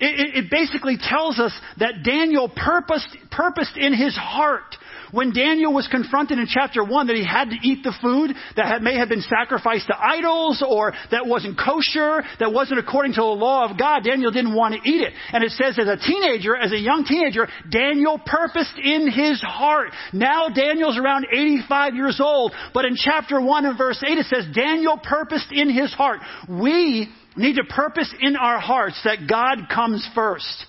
it, 0.00 0.36
it, 0.44 0.50
basically 0.50 0.96
tells 0.96 1.40
us 1.40 1.52
that 1.78 2.04
Daniel 2.04 2.48
purposed, 2.48 3.16
purposed 3.30 3.76
in 3.76 3.92
his 3.92 4.16
heart 4.16 4.76
when 5.12 5.32
Daniel 5.32 5.72
was 5.72 5.88
confronted 5.88 6.38
in 6.38 6.46
chapter 6.46 6.84
1 6.84 7.06
that 7.06 7.16
he 7.16 7.24
had 7.24 7.50
to 7.50 7.56
eat 7.62 7.82
the 7.82 7.94
food 8.02 8.34
that 8.56 8.82
may 8.82 8.96
have 8.96 9.08
been 9.08 9.22
sacrificed 9.22 9.86
to 9.88 9.96
idols 9.98 10.64
or 10.66 10.92
that 11.10 11.26
wasn't 11.26 11.58
kosher, 11.58 12.22
that 12.40 12.52
wasn't 12.52 12.78
according 12.78 13.12
to 13.14 13.20
the 13.20 13.26
law 13.26 13.68
of 13.68 13.78
God, 13.78 14.04
Daniel 14.04 14.30
didn't 14.30 14.54
want 14.54 14.74
to 14.74 14.88
eat 14.88 15.02
it. 15.02 15.12
And 15.32 15.44
it 15.44 15.52
says 15.52 15.78
as 15.78 15.88
a 15.88 15.96
teenager, 15.96 16.56
as 16.56 16.72
a 16.72 16.78
young 16.78 17.04
teenager, 17.04 17.48
Daniel 17.70 18.20
purposed 18.24 18.78
in 18.82 19.10
his 19.10 19.40
heart. 19.42 19.90
Now 20.12 20.48
Daniel's 20.48 20.98
around 20.98 21.26
85 21.32 21.94
years 21.94 22.20
old, 22.22 22.52
but 22.74 22.84
in 22.84 22.94
chapter 22.96 23.40
1 23.40 23.66
and 23.66 23.78
verse 23.78 24.02
8 24.06 24.18
it 24.18 24.26
says 24.26 24.46
Daniel 24.54 24.98
purposed 25.02 25.52
in 25.52 25.70
his 25.70 25.92
heart. 25.92 26.20
We 26.48 27.08
need 27.36 27.56
to 27.56 27.64
purpose 27.64 28.12
in 28.20 28.36
our 28.36 28.58
hearts 28.58 29.00
that 29.04 29.28
God 29.28 29.68
comes 29.72 30.06
first. 30.14 30.66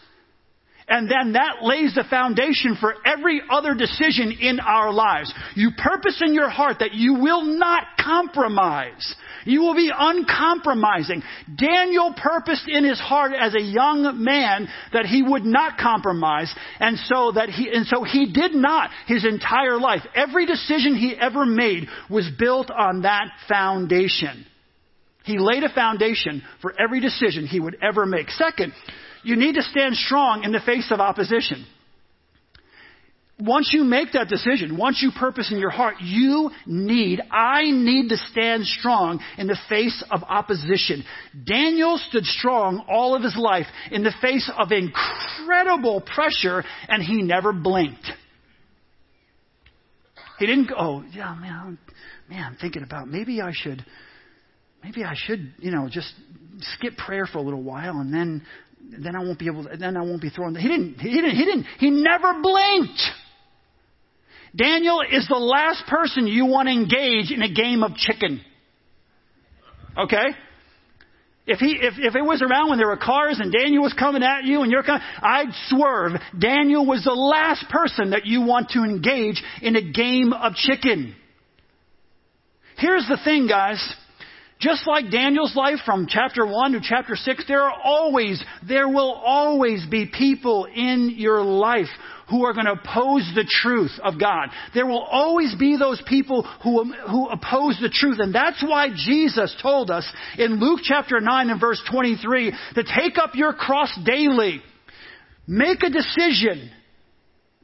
And 0.89 1.09
then 1.09 1.33
that 1.33 1.57
lays 1.61 1.93
the 1.93 2.03
foundation 2.09 2.75
for 2.79 2.95
every 3.05 3.41
other 3.49 3.75
decision 3.75 4.31
in 4.31 4.59
our 4.59 4.91
lives. 4.91 5.31
You 5.55 5.69
purpose 5.77 6.21
in 6.25 6.33
your 6.33 6.49
heart 6.49 6.77
that 6.79 6.95
you 6.95 7.15
will 7.15 7.43
not 7.43 7.83
compromise. 8.03 9.15
You 9.45 9.61
will 9.61 9.75
be 9.75 9.91
uncompromising. 9.95 11.23
Daniel 11.55 12.13
purposed 12.17 12.67
in 12.67 12.83
his 12.83 12.99
heart 12.99 13.33
as 13.39 13.55
a 13.55 13.61
young 13.61 14.23
man 14.23 14.67
that 14.91 15.05
he 15.05 15.21
would 15.21 15.45
not 15.45 15.77
compromise, 15.77 16.53
and 16.79 16.97
so 16.97 17.31
that 17.33 17.49
he, 17.49 17.69
and 17.71 17.85
so 17.85 18.03
he 18.03 18.33
did 18.33 18.53
not 18.53 18.89
his 19.07 19.25
entire 19.25 19.79
life. 19.79 20.01
Every 20.15 20.45
decision 20.45 20.95
he 20.95 21.15
ever 21.15 21.45
made 21.45 21.87
was 22.09 22.29
built 22.37 22.69
on 22.71 23.03
that 23.03 23.27
foundation. 23.47 24.45
He 25.23 25.37
laid 25.37 25.63
a 25.63 25.73
foundation 25.73 26.41
for 26.61 26.73
every 26.79 26.99
decision 26.99 27.45
he 27.45 27.59
would 27.59 27.77
ever 27.81 28.05
make. 28.05 28.29
Second, 28.31 28.73
you 29.23 29.35
need 29.35 29.55
to 29.55 29.61
stand 29.61 29.95
strong 29.95 30.43
in 30.43 30.51
the 30.51 30.59
face 30.59 30.91
of 30.91 30.99
opposition. 30.99 31.65
once 33.41 33.69
you 33.73 33.85
make 33.85 34.11
that 34.11 34.27
decision, 34.27 34.77
once 34.77 35.01
you 35.01 35.11
purpose 35.17 35.49
in 35.51 35.59
your 35.59 35.69
heart, 35.69 35.95
you 36.01 36.51
need, 36.65 37.21
I 37.31 37.71
need 37.71 38.09
to 38.09 38.17
stand 38.17 38.65
strong 38.65 39.21
in 39.37 39.47
the 39.47 39.57
face 39.69 40.03
of 40.11 40.23
opposition. 40.23 41.05
Daniel 41.45 41.97
stood 42.09 42.25
strong 42.25 42.85
all 42.89 43.15
of 43.15 43.23
his 43.23 43.37
life 43.37 43.67
in 43.91 44.03
the 44.03 44.13
face 44.21 44.51
of 44.57 44.71
incredible 44.71 46.01
pressure 46.01 46.63
and 46.89 47.01
he 47.01 47.21
never 47.21 47.53
blinked. 47.53 48.11
He 50.37 50.45
didn't 50.45 50.69
go, 50.69 50.75
oh, 50.77 51.03
yeah, 51.11 51.33
man, 51.35 51.77
man, 52.29 52.43
I'm 52.43 52.57
thinking 52.57 52.83
about 52.83 53.07
maybe 53.07 53.41
I 53.41 53.51
should, 53.53 53.85
maybe 54.83 55.03
I 55.03 55.13
should, 55.15 55.53
you 55.59 55.71
know, 55.71 55.87
just 55.89 56.13
skip 56.61 56.97
prayer 56.97 57.25
for 57.25 57.37
a 57.37 57.41
little 57.41 57.63
while 57.63 57.99
and 57.99 58.13
then, 58.13 58.45
then 58.97 59.15
I 59.15 59.19
won't 59.19 59.39
be 59.39 59.47
able 59.47 59.63
to, 59.65 59.77
then 59.77 59.97
I 59.97 60.01
won't 60.01 60.21
be 60.21 60.29
thrown. 60.29 60.55
He 60.55 60.67
didn't, 60.67 60.99
he 60.99 61.09
didn't, 61.09 61.35
he 61.35 61.45
didn't, 61.45 61.65
he 61.79 61.89
never 61.91 62.41
blinked. 62.41 63.01
Daniel 64.55 65.01
is 65.01 65.27
the 65.27 65.37
last 65.37 65.85
person 65.87 66.27
you 66.27 66.45
want 66.45 66.67
to 66.67 66.73
engage 66.73 67.31
in 67.31 67.41
a 67.43 67.53
game 67.53 67.83
of 67.83 67.95
chicken. 67.95 68.41
Okay? 69.97 70.25
If 71.45 71.59
he, 71.59 71.77
if, 71.81 71.95
if 71.97 72.15
it 72.15 72.21
was 72.21 72.41
around 72.41 72.69
when 72.69 72.77
there 72.77 72.87
were 72.87 72.97
cars 72.97 73.39
and 73.39 73.51
Daniel 73.51 73.83
was 73.83 73.93
coming 73.93 74.23
at 74.23 74.43
you 74.43 74.61
and 74.61 74.71
you're 74.71 74.83
coming, 74.83 75.01
I'd 75.19 75.51
swerve. 75.67 76.11
Daniel 76.37 76.85
was 76.85 77.03
the 77.03 77.11
last 77.11 77.65
person 77.69 78.11
that 78.11 78.25
you 78.25 78.41
want 78.41 78.69
to 78.71 78.83
engage 78.83 79.41
in 79.61 79.75
a 79.75 79.91
game 79.91 80.31
of 80.31 80.53
chicken. 80.53 81.15
Here's 82.77 83.07
the 83.07 83.17
thing, 83.23 83.47
guys. 83.47 83.81
Just 84.59 84.85
like 84.85 85.09
Daniel's 85.09 85.55
life 85.55 85.79
from 85.85 86.05
chapter 86.09 86.45
1 86.45 86.73
to 86.73 86.81
chapter 86.83 87.15
6, 87.15 87.45
there 87.47 87.61
are 87.61 87.79
always, 87.81 88.43
there 88.67 88.89
will 88.89 89.13
always 89.13 89.85
be 89.85 90.05
people 90.05 90.65
in 90.65 91.13
your 91.15 91.41
life 91.41 91.87
who 92.29 92.43
are 92.43 92.53
going 92.53 92.65
to 92.65 92.73
oppose 92.73 93.31
the 93.35 93.49
truth 93.49 93.97
of 94.03 94.19
God. 94.19 94.49
There 94.73 94.85
will 94.85 95.01
always 95.01 95.55
be 95.55 95.77
those 95.77 96.01
people 96.05 96.43
who, 96.61 96.93
who 97.09 97.29
oppose 97.29 97.79
the 97.81 97.89
truth. 97.89 98.19
And 98.19 98.35
that's 98.35 98.61
why 98.61 98.89
Jesus 98.93 99.55
told 99.61 99.89
us 99.89 100.05
in 100.37 100.59
Luke 100.59 100.81
chapter 100.83 101.21
9 101.21 101.49
and 101.49 101.59
verse 101.59 101.81
23 101.89 102.51
to 102.75 102.83
take 102.83 103.17
up 103.17 103.35
your 103.35 103.53
cross 103.53 103.97
daily. 104.05 104.61
Make 105.47 105.83
a 105.83 105.89
decision 105.89 106.69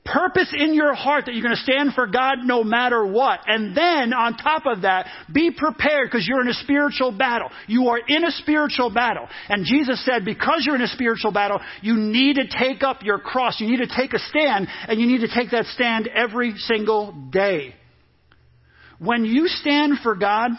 Purpose 0.06 0.54
in 0.56 0.76
your 0.76 0.94
heart 0.94 1.26
that 1.26 1.34
you're 1.34 1.44
going 1.44 1.56
to 1.56 1.62
stand 1.64 1.94
for 1.94 2.06
God 2.06 2.38
no 2.44 2.64
matter 2.64 3.04
what. 3.04 3.40
And 3.48 3.76
then 3.76 4.14
on 4.14 4.38
top 4.38 4.68
of 4.68 4.84
that, 4.84 5.08
be 5.34 5.50
prepared 5.50 6.08
because 6.08 6.28
you're 6.28 6.42
in 6.42 6.48
a 6.48 6.54
spiritual 6.54 7.12
battle. 7.12 7.50
You 7.66 7.88
are 7.88 7.98
in 7.98 8.24
a 8.24 8.30
spiritual 8.30 8.92
battle. 8.94 9.28
And 9.50 9.66
Jesus 9.66 10.06
said, 10.06 10.24
because 10.24 10.64
you're 10.64 10.76
in 10.76 10.84
a 10.84 10.88
spiritual 10.88 11.32
battle, 11.32 11.60
you 11.82 11.96
need 11.96 12.36
to 12.36 12.48
take 12.48 12.84
up 12.84 13.02
your 13.02 13.18
cross. 13.18 13.60
You 13.60 13.68
need 13.68 13.78
to 13.78 13.96
take 13.96 14.14
a 14.14 14.20
stand 14.20 14.68
and 14.88 15.00
you 15.00 15.08
need 15.08 15.22
to 15.22 15.34
take 15.34 15.50
that 15.52 15.66
stand 15.74 16.08
every 16.08 16.54
single 16.56 17.12
day. 17.32 17.74
When 19.00 19.26
you 19.26 19.48
stand 19.48 19.98
for 20.04 20.14
God 20.16 20.52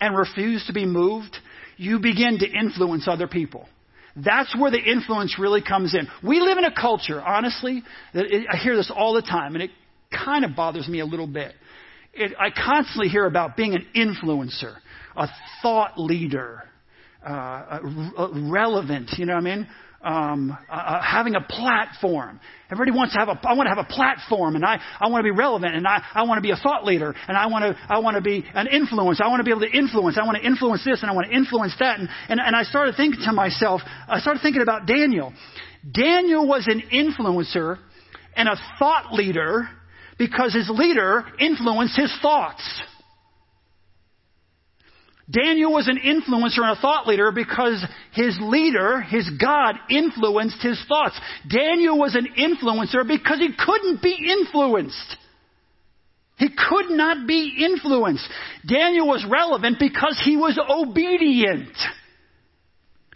and 0.00 0.16
refuse 0.16 0.64
to 0.68 0.72
be 0.72 0.86
moved, 0.86 1.36
you 1.76 1.98
begin 1.98 2.38
to 2.38 2.46
influence 2.50 3.06
other 3.08 3.28
people. 3.28 3.68
That's 4.16 4.54
where 4.58 4.70
the 4.70 4.78
influence 4.78 5.38
really 5.38 5.62
comes 5.62 5.94
in. 5.94 6.08
We 6.22 6.40
live 6.40 6.58
in 6.58 6.64
a 6.64 6.74
culture, 6.74 7.20
honestly, 7.20 7.82
that 8.12 8.26
it, 8.26 8.46
I 8.50 8.56
hear 8.56 8.76
this 8.76 8.92
all 8.94 9.14
the 9.14 9.22
time, 9.22 9.54
and 9.54 9.62
it 9.62 9.70
kind 10.12 10.44
of 10.44 10.54
bothers 10.54 10.86
me 10.88 11.00
a 11.00 11.06
little 11.06 11.26
bit. 11.26 11.52
It, 12.12 12.32
I 12.38 12.50
constantly 12.50 13.08
hear 13.08 13.26
about 13.26 13.56
being 13.56 13.74
an 13.74 13.86
influencer, 13.96 14.76
a 15.16 15.28
thought 15.62 15.98
leader, 15.98 16.62
uh, 17.26 17.80
relevant, 18.32 19.10
you 19.16 19.26
know 19.26 19.34
what 19.34 19.40
I 19.40 19.56
mean? 19.56 19.68
Um, 20.04 20.56
uh, 20.68 20.72
uh, 20.72 21.02
having 21.02 21.34
a 21.34 21.40
platform. 21.40 22.38
Everybody 22.70 22.96
wants 22.96 23.14
to 23.14 23.18
have 23.18 23.28
a, 23.28 23.38
I 23.42 23.54
want 23.54 23.66
to 23.66 23.74
have 23.74 23.84
a 23.84 23.92
platform 23.92 24.54
and 24.56 24.64
I, 24.64 24.78
I 25.00 25.08
want 25.08 25.24
to 25.24 25.32
be 25.32 25.36
relevant 25.36 25.74
and 25.74 25.86
I, 25.86 26.02
I 26.14 26.24
want 26.24 26.38
to 26.38 26.42
be 26.42 26.50
a 26.50 26.56
thought 26.56 26.84
leader 26.84 27.14
and 27.26 27.36
I 27.36 27.46
want 27.46 27.64
to, 27.64 27.80
I 27.88 27.98
want 28.00 28.16
to 28.16 28.20
be 28.20 28.44
an 28.54 28.66
influence. 28.66 29.20
I 29.22 29.28
want 29.28 29.40
to 29.40 29.44
be 29.44 29.50
able 29.50 29.62
to 29.62 29.76
influence. 29.76 30.18
I 30.20 30.24
want 30.26 30.36
to 30.36 30.46
influence 30.46 30.84
this 30.84 31.02
and 31.02 31.10
I 31.10 31.14
want 31.14 31.28
to 31.28 31.34
influence 31.34 31.74
that. 31.80 31.98
And, 31.98 32.08
and, 32.28 32.40
and 32.40 32.54
I 32.54 32.64
started 32.64 32.96
thinking 32.96 33.20
to 33.24 33.32
myself, 33.32 33.80
I 34.08 34.20
started 34.20 34.40
thinking 34.42 34.62
about 34.62 34.86
Daniel. 34.86 35.32
Daniel 35.90 36.46
was 36.46 36.66
an 36.66 36.82
influencer 36.92 37.78
and 38.36 38.48
a 38.48 38.56
thought 38.78 39.12
leader 39.12 39.68
because 40.18 40.54
his 40.54 40.68
leader 40.68 41.24
influenced 41.38 41.96
his 41.96 42.14
thoughts. 42.20 42.62
Daniel 45.30 45.72
was 45.72 45.88
an 45.88 45.98
influencer 45.98 46.60
and 46.62 46.76
a 46.76 46.80
thought 46.80 47.06
leader 47.06 47.32
because 47.32 47.82
his 48.12 48.36
leader, 48.40 49.00
his 49.00 49.28
God, 49.40 49.76
influenced 49.88 50.60
his 50.60 50.82
thoughts. 50.86 51.18
Daniel 51.48 51.98
was 51.98 52.14
an 52.14 52.28
influencer 52.38 53.06
because 53.06 53.38
he 53.38 53.48
couldn't 53.56 54.02
be 54.02 54.16
influenced. 54.30 55.16
He 56.36 56.48
could 56.48 56.90
not 56.90 57.26
be 57.26 57.64
influenced. 57.64 58.28
Daniel 58.66 59.06
was 59.06 59.24
relevant 59.28 59.78
because 59.78 60.20
he 60.24 60.36
was 60.36 60.58
obedient. 60.58 61.74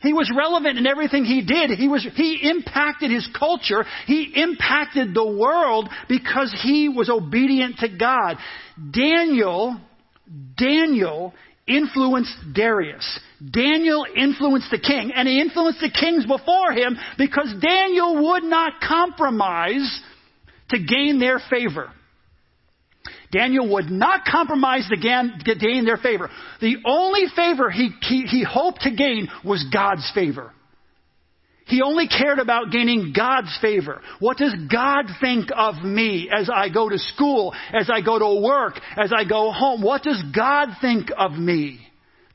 He 0.01 0.13
was 0.13 0.33
relevant 0.35 0.79
in 0.79 0.87
everything 0.87 1.25
he 1.25 1.45
did. 1.45 1.71
He 1.71 1.89
was, 1.89 2.07
he 2.15 2.49
impacted 2.49 3.11
his 3.11 3.29
culture. 3.37 3.85
He 4.07 4.33
impacted 4.37 5.13
the 5.13 5.27
world 5.27 5.89
because 6.09 6.57
he 6.63 6.89
was 6.89 7.11
obedient 7.11 7.79
to 7.79 7.89
God. 7.89 8.37
Daniel, 8.93 9.81
Daniel 10.57 11.35
influenced 11.69 12.35
Darius. 12.53 13.21
Daniel 13.51 14.07
influenced 14.17 14.71
the 14.71 14.79
king, 14.79 15.13
and 15.15 15.29
he 15.29 15.41
influenced 15.41 15.81
the 15.81 15.91
kings 15.91 16.27
before 16.27 16.73
him 16.73 16.97
because 17.17 17.53
Daniel 17.61 18.29
would 18.29 18.45
not 18.45 18.75
compromise 18.81 20.01
to 20.71 20.79
gain 20.79 21.19
their 21.19 21.41
favor. 21.51 21.91
Daniel 23.31 23.73
would 23.75 23.91
not 23.91 24.25
compromise 24.25 24.89
to 24.89 24.97
gain 24.97 25.85
their 25.85 25.99
favor. 25.99 26.31
The 26.61 26.77
only 26.85 27.25
favor 27.37 27.71
he, 27.71 27.91
he, 28.03 28.23
he 28.23 28.43
hoped 28.43 28.81
to 28.83 28.91
gain 28.91 29.29
was 29.45 29.65
God's 29.73 30.11
favor. 30.15 30.53
He 31.69 31.83
only 31.83 32.09
cared 32.09 32.39
about 32.39 32.71
gaining 32.73 33.13
God's 33.15 33.57
favor. 33.61 34.01
What 34.21 34.39
does 34.39 34.55
God 34.73 35.05
think 35.21 35.51
of 35.55 35.77
me 35.85 36.31
as 36.35 36.51
I 36.53 36.71
go 36.71 36.89
to 36.89 36.99
school, 36.99 37.55
as 37.73 37.91
I 37.91 38.01
go 38.01 38.19
to 38.19 38.41
work, 38.41 38.81
as 38.97 39.13
I 39.15 39.25
go 39.25 39.53
home? 39.53 39.83
What 39.83 40.03
does 40.03 40.23
God 40.35 40.69
think 40.81 41.11
of 41.17 41.33
me? 41.33 41.81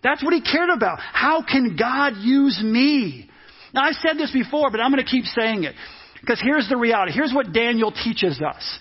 That's 0.03 0.23
what 0.23 0.33
he 0.33 0.41
cared 0.41 0.69
about. 0.69 0.99
How 0.99 1.43
can 1.43 1.75
God 1.77 2.17
use 2.17 2.61
me? 2.63 3.29
Now 3.73 3.83
I've 3.83 3.95
said 3.95 4.17
this 4.17 4.31
before, 4.31 4.69
but 4.69 4.79
I'm 4.79 4.91
going 4.91 5.03
to 5.03 5.09
keep 5.09 5.25
saying 5.25 5.63
it. 5.63 5.73
Because 6.21 6.39
here's 6.41 6.69
the 6.69 6.77
reality. 6.77 7.11
Here's 7.11 7.33
what 7.33 7.51
Daniel 7.51 7.91
teaches 7.91 8.39
us. 8.41 8.79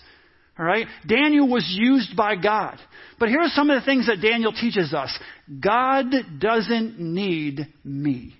Alright? 0.58 0.86
Daniel 1.06 1.48
was 1.48 1.66
used 1.68 2.14
by 2.14 2.36
God. 2.36 2.78
But 3.18 3.30
here 3.30 3.40
are 3.40 3.48
some 3.48 3.70
of 3.70 3.80
the 3.80 3.86
things 3.86 4.06
that 4.06 4.20
Daniel 4.20 4.52
teaches 4.52 4.92
us. 4.92 5.16
God 5.60 6.12
doesn't 6.38 7.00
need 7.00 7.66
me. 7.84 8.36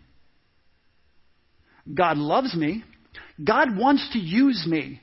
God 1.93 2.17
loves 2.17 2.55
me. 2.55 2.85
God 3.43 3.77
wants 3.77 4.09
to 4.13 4.19
use 4.19 4.67
me. 4.67 5.01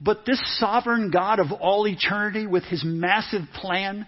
But 0.00 0.24
this 0.26 0.40
sovereign 0.58 1.10
God 1.10 1.38
of 1.38 1.52
all 1.52 1.86
eternity 1.86 2.46
with 2.46 2.64
his 2.64 2.82
massive 2.84 3.42
plan 3.54 4.06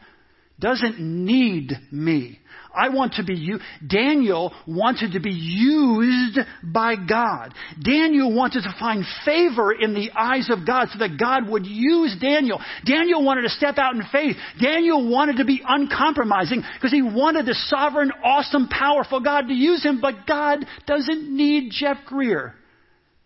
doesn't 0.59 0.99
need 0.99 1.73
me. 1.93 2.41
I 2.75 2.89
want 2.89 3.15
to 3.15 3.25
be 3.25 3.35
you. 3.35 3.59
Daniel 3.87 4.53
wanted 4.67 5.13
to 5.13 5.21
be 5.21 5.31
used 5.31 6.39
by 6.63 6.95
God. 6.97 7.55
Daniel 7.83 8.35
wanted 8.35 8.63
to 8.63 8.75
find 8.79 9.05
favor 9.25 9.73
in 9.73 9.95
the 9.95 10.11
eyes 10.17 10.51
of 10.51 10.67
God 10.67 10.89
so 10.93 10.99
that 10.99 11.19
God 11.19 11.49
would 11.49 11.67
use 11.67 12.17
Daniel. 12.21 12.61
Daniel 12.85 13.25
wanted 13.25 13.43
to 13.43 13.51
step 13.51 13.79
out 13.79 13.95
in 13.95 14.03
faith. 14.11 14.37
Daniel 14.61 15.09
wanted 15.09 15.37
to 15.37 15.45
be 15.45 15.63
uncompromising 15.67 16.63
because 16.75 16.93
he 16.93 17.03
wanted 17.03 17.47
the 17.47 17.55
sovereign, 17.69 18.11
awesome, 18.23 18.69
powerful 18.69 19.21
God 19.21 19.49
to 19.49 19.55
use 19.55 19.83
him, 19.83 20.01
but 20.01 20.27
God 20.27 20.65
doesn't 20.87 21.35
need 21.35 21.71
Jeff 21.71 21.99
Greer 22.07 22.55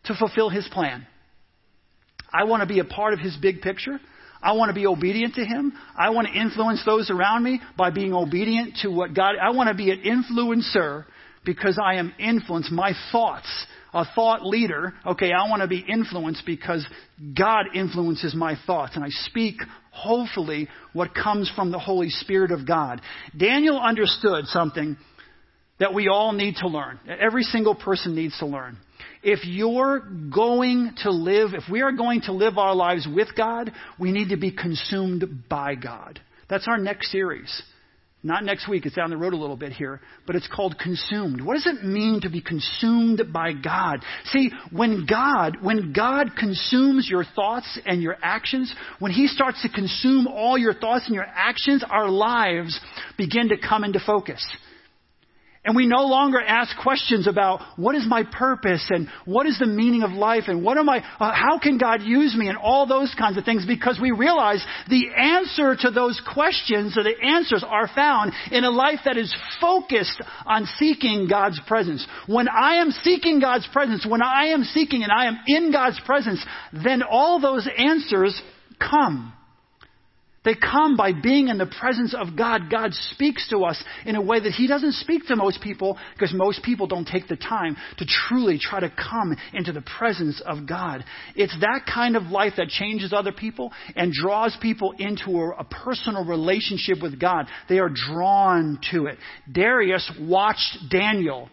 to 0.05 0.15
fulfill 0.15 0.51
his 0.51 0.69
plan. 0.73 1.07
I 2.33 2.45
want 2.45 2.61
to 2.61 2.67
be 2.67 2.81
a 2.81 2.85
part 2.85 3.15
of 3.15 3.21
his 3.21 3.37
big 3.37 3.63
picture. 3.63 3.99
I 4.43 4.53
want 4.53 4.71
to 4.71 4.75
be 4.75 4.87
obedient 4.87 5.35
to 5.35 5.45
Him. 5.45 5.73
I 5.97 6.11
want 6.11 6.29
to 6.29 6.33
influence 6.39 6.83
those 6.85 7.11
around 7.11 7.43
me 7.43 7.61
by 7.77 7.91
being 7.91 8.13
obedient 8.13 8.77
to 8.83 8.89
what 8.89 9.15
God, 9.15 9.35
I 9.41 9.51
want 9.51 9.69
to 9.69 9.75
be 9.75 9.91
an 9.91 10.03
influencer 10.03 11.05
because 11.45 11.79
I 11.83 11.95
am 11.95 12.13
influenced. 12.19 12.71
My 12.71 12.93
thoughts, 13.11 13.49
a 13.93 14.05
thought 14.15 14.45
leader, 14.45 14.95
okay, 15.07 15.33
I 15.33 15.49
want 15.49 15.63
to 15.63 15.69
be 15.69 15.79
influenced 15.79 16.45
because 16.47 16.87
God 17.37 17.67
influences 17.75 18.35
my 18.35 18.57
thoughts 18.67 18.97
and 18.97 19.05
I 19.05 19.09
speak 19.09 19.57
hopefully 19.91 20.69
what 20.93 21.15
comes 21.15 21.51
from 21.57 21.71
the 21.71 21.79
Holy 21.79 22.11
Spirit 22.11 22.53
of 22.53 22.67
God. 22.67 23.01
Daniel 23.37 23.81
understood 23.81 24.47
something 24.47 24.97
that 25.81 25.95
we 25.95 26.09
all 26.09 26.33
need 26.33 26.57
to 26.57 26.69
learn. 26.69 26.99
Every 27.09 27.43
single 27.43 27.75
person 27.75 28.15
needs 28.15 28.39
to 28.39 28.47
learn 28.47 28.79
if 29.23 29.45
you're 29.45 30.01
going 30.35 30.93
to 31.03 31.11
live, 31.11 31.51
if 31.55 31.65
we 31.71 31.83
are 31.83 31.93
going 31.93 32.23
to 32.23 32.33
live 32.33 32.59
our 32.59 32.75
lives 32.75 33.07
with 33.13 33.29
God, 33.37 33.73
we 33.99 34.13
need 34.13 34.31
to 34.31 34.37
be 34.37 34.51
consumed 34.51 35.45
by 35.49 35.75
God. 35.75 36.21
That's 36.49 36.69
our 36.69 36.79
next 36.79 37.11
series. 37.11 37.63
Not 38.21 38.43
next 38.43 38.69
week, 38.69 38.85
it's 38.85 38.97
down 38.97 39.11
the 39.11 39.17
road 39.17 39.33
a 39.33 39.37
little 39.37 39.57
bit 39.57 39.73
here, 39.73 40.01
but 40.27 40.35
it's 40.35 40.49
called 40.53 40.77
consumed. 40.77 41.41
What 41.41 41.55
does 41.55 41.67
it 41.67 41.85
mean 41.85 42.21
to 42.23 42.29
be 42.29 42.41
consumed 42.41 43.23
by 43.33 43.53
God? 43.53 44.01
See, 44.27 44.51
when 44.73 45.07
God, 45.09 45.59
when 45.63 45.93
God 45.93 46.33
consumes 46.37 47.09
your 47.09 47.25
thoughts 47.25 47.79
and 47.87 48.03
your 48.03 48.17
actions, 48.21 48.75
when 48.99 49.13
He 49.13 49.29
starts 49.29 49.63
to 49.63 49.69
consume 49.69 50.27
all 50.27 50.59
your 50.59 50.75
thoughts 50.75 51.07
and 51.07 51.15
your 51.15 51.27
actions, 51.27 51.85
our 51.89 52.11
lives 52.11 52.79
begin 53.17 53.51
to 53.51 53.57
come 53.57 53.85
into 53.85 54.01
focus. 54.05 54.45
And 55.69 55.77
we 55.77 55.87
no 55.87 56.07
longer 56.07 56.41
ask 56.41 56.75
questions 56.79 57.27
about 57.27 57.61
what 57.77 57.95
is 57.95 58.07
my 58.09 58.23
purpose 58.23 58.87
and 58.89 59.07
what 59.27 59.47
is 59.47 59.59
the 59.59 59.67
meaning 59.67 60.03
of 60.03 60.13
life 60.13 60.45
and 60.47 60.65
what 60.65 60.79
am 60.79 60.89
I, 60.89 61.01
uh, 61.21 61.31
how 61.35 61.59
can 61.59 61.77
God 61.77 62.01
use 62.01 62.35
me 62.35 62.49
and 62.49 62.57
all 62.57 62.87
those 62.87 63.15
kinds 63.19 63.37
of 63.37 63.45
things 63.45 63.67
because 63.67 63.99
we 64.01 64.11
realize 64.11 64.65
the 64.89 65.11
answer 65.15 65.77
to 65.79 65.91
those 65.91 66.23
questions 66.33 66.97
or 66.97 67.03
the 67.03 67.23
answers 67.23 67.63
are 67.69 67.87
found 67.95 68.33
in 68.51 68.65
a 68.65 68.71
life 68.71 69.01
that 69.05 69.19
is 69.19 69.37
focused 69.61 70.23
on 70.47 70.65
seeking 70.79 71.29
God's 71.29 71.61
presence. 71.69 72.07
When 72.27 72.49
I 72.49 72.77
am 72.77 72.91
seeking 72.91 73.39
God's 73.39 73.69
presence, 73.71 74.07
when 74.09 74.23
I 74.23 74.47
am 74.47 74.65
seeking 74.65 75.03
and 75.03 75.13
I 75.13 75.27
am 75.27 75.37
in 75.47 75.71
God's 75.71 76.01
presence, 76.07 76.43
then 76.73 77.03
all 77.03 77.43
those 77.43 77.69
answers 77.77 78.41
come. 78.81 79.35
They 80.45 80.55
come 80.55 80.97
by 80.97 81.13
being 81.13 81.49
in 81.49 81.59
the 81.59 81.67
presence 81.67 82.15
of 82.15 82.37
God. 82.37 82.71
God 82.71 82.95
speaks 82.95 83.49
to 83.51 83.65
us 83.65 83.83
in 84.07 84.15
a 84.15 84.23
way 84.23 84.39
that 84.39 84.53
He 84.53 84.69
doesn't 84.69 84.93
speak 84.93 85.27
to 85.27 85.37
most 85.37 85.61
people 85.61 85.99
because 86.15 86.33
most 86.33 86.63
people 86.63 86.87
don't 86.87 87.07
take 87.07 87.27
the 87.27 87.37
time 87.37 87.77
to 87.99 88.07
truly 88.07 88.59
try 88.59 88.81
to 88.81 88.91
come 88.91 89.37
into 89.53 89.73
the 89.73 89.83
presence 89.83 90.41
of 90.47 90.67
God. 90.67 91.05
It's 91.35 91.57
that 91.61 91.91
kind 91.93 92.17
of 92.17 92.25
life 92.25 92.55
that 92.57 92.69
changes 92.69 93.13
other 93.13 93.33
people 93.33 93.73
and 93.97 94.13
draws 94.13 94.57
people 94.63 94.95
into 94.99 95.39
a, 95.39 95.51
a 95.59 95.65
personal 95.65 96.25
relationship 96.25 97.03
with 97.03 97.19
God. 97.21 97.47
They 97.69 97.81
are 97.81 97.91
drawn 97.91 98.79
to 98.93 99.07
it. 99.07 99.19
Darius 99.51 100.11
watched 100.21 100.79
Daniel. 100.89 101.51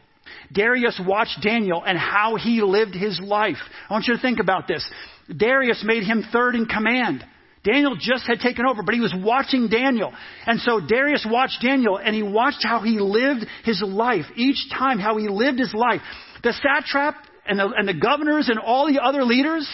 Darius 0.54 1.02
watched 1.06 1.41
Daniel 1.41 1.84
and 1.84 1.98
how 1.98 2.36
he 2.36 2.62
lived 2.62 2.93
his 2.93 3.19
life. 3.19 3.58
I 3.89 3.93
want 3.93 4.06
you 4.08 4.15
to 4.15 4.21
think 4.21 4.39
about 4.39 4.67
this. 4.67 4.88
Darius 5.36 5.84
made 5.84 6.04
him 6.04 6.24
third 6.32 6.56
in 6.56 6.65
command. 6.65 7.26
Daniel 7.65 7.95
just 7.99 8.25
had 8.28 8.39
taken 8.39 8.65
over, 8.65 8.84
but 8.84 8.93
he 8.93 9.01
was 9.01 9.13
watching 9.17 9.67
Daniel. 9.67 10.13
And 10.45 10.60
so 10.60 10.80
Darius 10.80 11.25
watched 11.30 11.62
Daniel 11.62 11.97
and 11.97 12.15
he 12.15 12.23
watched 12.23 12.63
how 12.63 12.82
he 12.82 12.99
lived 12.99 13.45
his 13.63 13.82
life. 13.82 14.25
Each 14.36 14.69
time 14.71 14.99
how 14.99 15.17
he 15.17 15.28
lived 15.28 15.60
his 15.60 15.73
life. 15.73 16.01
The 16.43 16.54
satrap 16.54 17.15
and 17.45 17.60
the, 17.60 17.67
and 17.75 17.88
the 17.88 17.93
governors 17.93 18.49
and 18.49 18.60
all 18.60 18.86
the 18.88 19.01
other 19.01 19.23
leaders, 19.23 19.67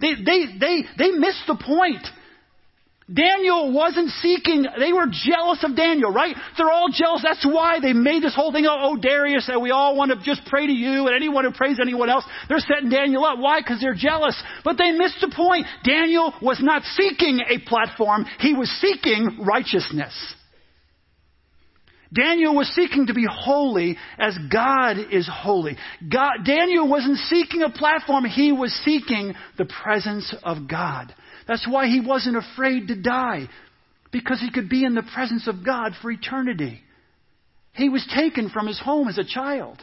they, 0.00 0.14
they, 0.14 0.58
they, 0.58 0.82
they 0.98 1.10
missed 1.12 1.44
the 1.46 1.56
point. 1.56 2.04
Daniel 3.12 3.72
wasn't 3.72 4.10
seeking, 4.20 4.66
they 4.78 4.92
were 4.92 5.06
jealous 5.10 5.64
of 5.64 5.74
Daniel, 5.74 6.12
right? 6.12 6.36
They're 6.58 6.70
all 6.70 6.88
jealous. 6.92 7.22
That's 7.22 7.44
why 7.44 7.80
they 7.80 7.94
made 7.94 8.22
this 8.22 8.34
whole 8.34 8.52
thing, 8.52 8.66
oh, 8.66 8.76
oh 8.80 8.96
Darius, 8.96 9.46
that 9.46 9.62
we 9.62 9.70
all 9.70 9.96
want 9.96 10.10
to 10.10 10.18
just 10.22 10.46
pray 10.46 10.66
to 10.66 10.72
you, 10.72 11.06
and 11.06 11.16
anyone 11.16 11.44
who 11.44 11.52
prays 11.52 11.78
anyone 11.80 12.10
else, 12.10 12.24
they're 12.50 12.58
setting 12.58 12.90
Daniel 12.90 13.24
up. 13.24 13.38
Why? 13.38 13.60
Because 13.60 13.80
they're 13.80 13.94
jealous. 13.94 14.40
But 14.62 14.76
they 14.76 14.92
missed 14.92 15.22
the 15.22 15.32
point. 15.34 15.66
Daniel 15.84 16.34
was 16.42 16.58
not 16.60 16.82
seeking 16.82 17.40
a 17.48 17.58
platform, 17.66 18.26
he 18.40 18.52
was 18.52 18.68
seeking 18.80 19.38
righteousness. 19.40 20.14
Daniel 22.12 22.54
was 22.54 22.68
seeking 22.68 23.06
to 23.06 23.14
be 23.14 23.26
holy 23.30 23.96
as 24.18 24.36
God 24.50 24.96
is 25.12 25.28
holy. 25.30 25.76
God, 26.10 26.44
Daniel 26.44 26.88
wasn't 26.88 27.18
seeking 27.18 27.62
a 27.62 27.70
platform, 27.70 28.24
he 28.24 28.52
was 28.52 28.72
seeking 28.84 29.34
the 29.56 29.66
presence 29.66 30.34
of 30.42 30.68
God. 30.68 31.14
That's 31.48 31.66
why 31.66 31.86
he 31.86 32.00
wasn't 32.00 32.36
afraid 32.36 32.88
to 32.88 32.94
die, 32.94 33.48
because 34.12 34.38
he 34.38 34.52
could 34.52 34.68
be 34.68 34.84
in 34.84 34.94
the 34.94 35.02
presence 35.14 35.48
of 35.48 35.64
God 35.64 35.94
for 36.00 36.10
eternity. 36.10 36.80
He 37.72 37.88
was 37.88 38.06
taken 38.14 38.50
from 38.50 38.66
his 38.66 38.78
home 38.78 39.08
as 39.08 39.18
a 39.18 39.24
child. 39.24 39.82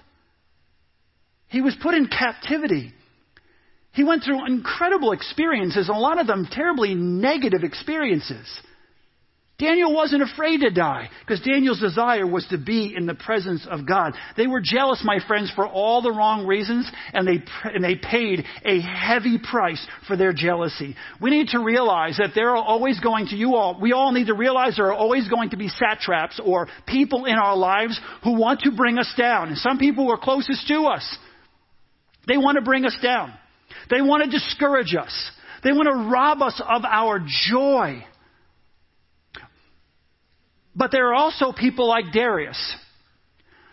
He 1.48 1.62
was 1.62 1.76
put 1.82 1.96
in 1.96 2.08
captivity. 2.08 2.94
He 3.94 4.04
went 4.04 4.24
through 4.24 4.46
incredible 4.46 5.12
experiences, 5.12 5.90
a 5.90 5.94
lot 5.94 6.20
of 6.20 6.28
them 6.28 6.48
terribly 6.52 6.94
negative 6.94 7.64
experiences. 7.64 8.48
Daniel 9.58 9.94
wasn't 9.94 10.22
afraid 10.22 10.60
to 10.62 10.70
die 10.70 11.10
because 11.22 11.40
Daniel's 11.40 11.80
desire 11.80 12.28
was 12.28 12.46
to 12.48 12.58
be 12.58 12.94
in 12.96 13.06
the 13.06 13.16
presence 13.16 13.66
of 13.70 13.88
God. 13.88 14.14
They 14.36 14.48
were 14.48 14.60
jealous, 14.62 15.02
my 15.06 15.20
friends, 15.26 15.50
for 15.56 15.66
all 15.66 16.02
the 16.02 16.12
wrong 16.12 16.46
reasons 16.46 16.92
and 17.14 17.26
they, 17.26 17.42
and 17.64 17.82
they 17.82 17.96
paid 17.96 18.44
a 18.66 18.82
heavy 18.82 19.38
price 19.38 19.86
for 20.08 20.18
their 20.18 20.34
jealousy. 20.34 20.98
We 21.22 21.30
need 21.30 21.50
to 21.50 21.64
realize 21.64 22.18
that 22.18 22.32
there 22.36 22.50
are 22.50 22.64
always 22.64 23.00
going 23.00 23.28
to, 23.28 23.38
you 23.38 23.56
all, 23.56 23.80
we 23.80 23.94
all 23.94 24.12
need 24.12 24.28
to 24.28 24.34
realize 24.34 24.76
there 24.76 24.88
are 24.88 24.94
always 24.94 25.30
going 25.30 25.52
to 25.52 25.58
be 25.58 25.70
satraps 25.70 26.42
or 26.44 26.68
people 26.86 27.24
in 27.24 27.36
our 27.36 27.56
lives 27.56 27.98
who 28.26 28.38
want 28.38 28.60
to 28.62 28.72
bring 28.72 28.98
us 28.98 29.12
down. 29.18 29.56
Some 29.56 29.78
people 29.78 30.04
who 30.04 30.12
are 30.12 30.20
closest 30.20 30.68
to 30.68 30.82
us, 30.82 31.18
they 32.28 32.38
want 32.38 32.58
to 32.58 32.62
bring 32.62 32.84
us 32.84 32.98
down. 33.02 33.34
They 33.90 34.02
want 34.02 34.26
to 34.26 34.30
discourage 34.30 34.96
us. 34.96 35.32
They 35.64 35.72
want 35.72 35.88
to 35.88 36.12
rob 36.12 36.42
us 36.42 36.62
of 36.62 36.84
our 36.84 37.26
joy. 37.50 38.04
But 40.76 40.92
there 40.92 41.08
are 41.10 41.14
also 41.14 41.52
people 41.52 41.88
like 41.88 42.12
Darius 42.12 42.76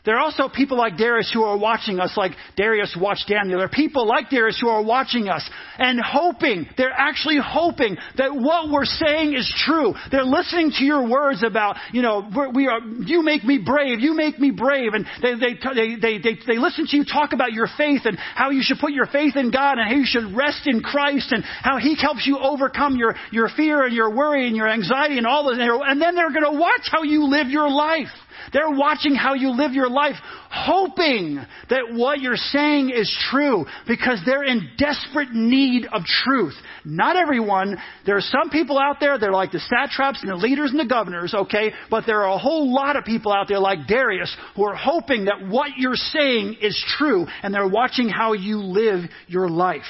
there 0.05 0.17
are 0.17 0.21
also 0.21 0.49
people 0.49 0.77
like 0.77 0.97
Darius 0.97 1.31
who 1.33 1.45
are 1.45 1.57
watching 1.57 2.01
us, 2.01 2.17
like 2.17 2.33
Darius 2.57 2.97
watched 3.01 3.29
Daniel. 3.29 3.59
There 3.59 3.67
are 3.67 3.71
people 3.71 4.05
like 4.07 4.31
Darius 4.31 4.59
who 4.61 4.69
are 4.69 4.83
watching 4.83 5.29
us 5.29 5.49
and 5.79 6.01
hoping, 6.05 6.67
they're 6.77 6.91
actually 6.91 7.39
hoping 7.43 7.97
that 8.17 8.35
what 8.35 8.71
we're 8.71 8.85
saying 8.85 9.35
is 9.35 9.53
true. 9.65 9.95
They're 10.11 10.25
listening 10.25 10.73
to 10.79 10.85
your 10.85 11.09
words 11.09 11.45
about, 11.45 11.77
you 11.93 12.03
know, 12.03 12.29
we 12.53 12.67
are, 12.67 12.81
you 12.81 13.23
make 13.23 13.45
me 13.45 13.59
brave, 13.65 14.01
you 14.01 14.15
make 14.15 14.41
me 14.41 14.51
brave, 14.51 14.93
and 14.95 15.07
they, 15.23 15.35
they, 15.35 15.55
they, 15.75 15.95
they, 15.95 16.19
they, 16.19 16.39
they 16.47 16.59
listen 16.59 16.87
to 16.89 16.97
you 16.97 17.05
talk 17.05 17.33
about 17.33 17.53
your 17.53 17.69
faith 17.77 18.03
and 18.05 18.19
how 18.19 18.51
you 18.51 18.63
should 18.63 18.79
put 18.79 18.93
your 18.93 19.07
faith 19.07 19.37
in 19.37 19.53
God 19.53 19.79
and 19.79 19.89
how 19.89 19.95
you 19.95 20.05
should 20.05 20.37
rest 20.37 20.67
in 20.67 20.81
Christ 20.83 21.31
and 21.31 21.45
how 21.45 21.79
He 21.79 21.95
helps 21.95 22.27
you 22.27 22.39
overcome 22.39 22.97
your, 22.97 23.15
your 23.31 23.49
fear 23.57 23.85
and 23.85 23.95
your 23.95 24.11
worry 24.13 24.49
and 24.49 24.57
your 24.57 24.69
anxiety 24.69 25.19
and 25.19 25.29
all 25.29 25.45
those. 25.45 25.59
And 25.61 26.03
then 26.03 26.17
they're 26.17 26.33
going 26.33 26.53
to 26.53 26.59
watch 26.59 26.89
how 26.91 27.05
you 27.05 27.27
live 27.27 27.49
your 27.49 27.71
life. 27.71 28.09
They're 28.53 28.71
watching 28.71 29.15
how 29.15 29.35
you 29.35 29.51
live 29.51 29.73
your 29.73 29.91
life, 29.91 30.17
hoping 30.51 31.41
that 31.71 31.93
what 31.93 32.21
you're 32.21 32.37
saying 32.37 32.91
is 32.91 33.11
true 33.31 33.65
because 33.87 34.21
they're 34.25 34.45
in 34.45 34.71
desperate 34.79 35.33
need 35.33 35.87
of 35.93 36.05
truth. 36.05 36.55
Not 36.85 37.17
everyone. 37.17 37.77
There 38.07 38.17
are 38.17 38.21
some 38.21 38.51
people 38.51 38.79
out 38.79 38.97
there, 39.01 39.19
they're 39.19 39.33
like 39.33 39.53
the 39.53 39.61
satraps 39.61 40.23
and 40.23 40.31
the 40.31 40.37
leaders 40.37 40.71
and 40.71 40.81
the 40.81 40.87
governors, 40.87 41.35
okay? 41.35 41.73
But 41.91 42.05
there 42.07 42.23
are 42.23 42.35
a 42.35 42.39
whole 42.39 42.75
lot 42.75 42.97
of 42.97 43.05
people 43.05 43.33
out 43.33 43.49
there 43.49 43.59
like 43.59 43.87
Darius 43.87 44.35
who 44.57 44.65
are 44.65 44.75
hoping 44.75 45.27
that 45.27 45.47
what 45.47 45.73
you're 45.77 45.95
saying 45.95 46.57
is 46.61 46.83
true 46.99 47.27
and 47.43 47.55
they're 47.55 47.69
watching 47.69 48.09
how 48.09 48.33
you 48.33 48.59
live 48.59 49.09
your 49.27 49.49
life. 49.49 49.83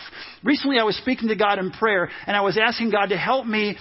Recently 0.43 0.79
I 0.79 0.85
was 0.85 0.97
speaking 0.97 1.29
to 1.29 1.37
God 1.37 1.59
in 1.59 1.71
prayer 1.71 2.11
and 2.27 2.37
I 2.37 2.41
was 2.41 2.59
asking 2.59 2.91
God 2.91 3.07
to 3.07 3.17
help 3.17 3.47
me 3.47 3.77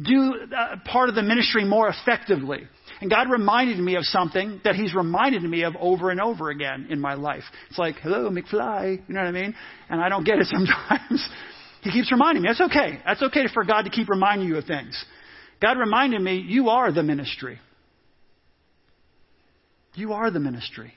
do 0.00 0.34
uh, 0.56 0.76
part 0.84 1.08
of 1.08 1.14
the 1.14 1.22
ministry 1.22 1.64
more 1.64 1.88
effectively. 1.88 2.66
And 3.02 3.10
God 3.10 3.30
reminded 3.32 3.80
me 3.80 3.96
of 3.96 4.04
something 4.04 4.60
that 4.62 4.76
He's 4.76 4.94
reminded 4.94 5.42
me 5.42 5.64
of 5.64 5.74
over 5.80 6.10
and 6.10 6.20
over 6.20 6.50
again 6.50 6.86
in 6.88 7.00
my 7.00 7.14
life. 7.14 7.42
It's 7.68 7.76
like, 7.76 7.96
hello, 7.96 8.30
McFly. 8.30 9.02
You 9.08 9.14
know 9.14 9.20
what 9.22 9.26
I 9.26 9.32
mean? 9.32 9.56
And 9.90 10.00
I 10.00 10.08
don't 10.08 10.22
get 10.22 10.38
it 10.38 10.46
sometimes. 10.50 11.28
he 11.82 11.90
keeps 11.90 12.12
reminding 12.12 12.44
me. 12.44 12.48
That's 12.48 12.60
okay. 12.60 13.00
That's 13.04 13.20
okay 13.20 13.46
for 13.52 13.64
God 13.64 13.82
to 13.82 13.90
keep 13.90 14.08
reminding 14.08 14.46
you 14.46 14.56
of 14.56 14.66
things. 14.66 15.04
God 15.60 15.78
reminded 15.78 16.22
me, 16.22 16.44
you 16.46 16.68
are 16.68 16.92
the 16.92 17.02
ministry. 17.02 17.58
You 19.94 20.12
are 20.12 20.30
the 20.30 20.40
ministry. 20.40 20.94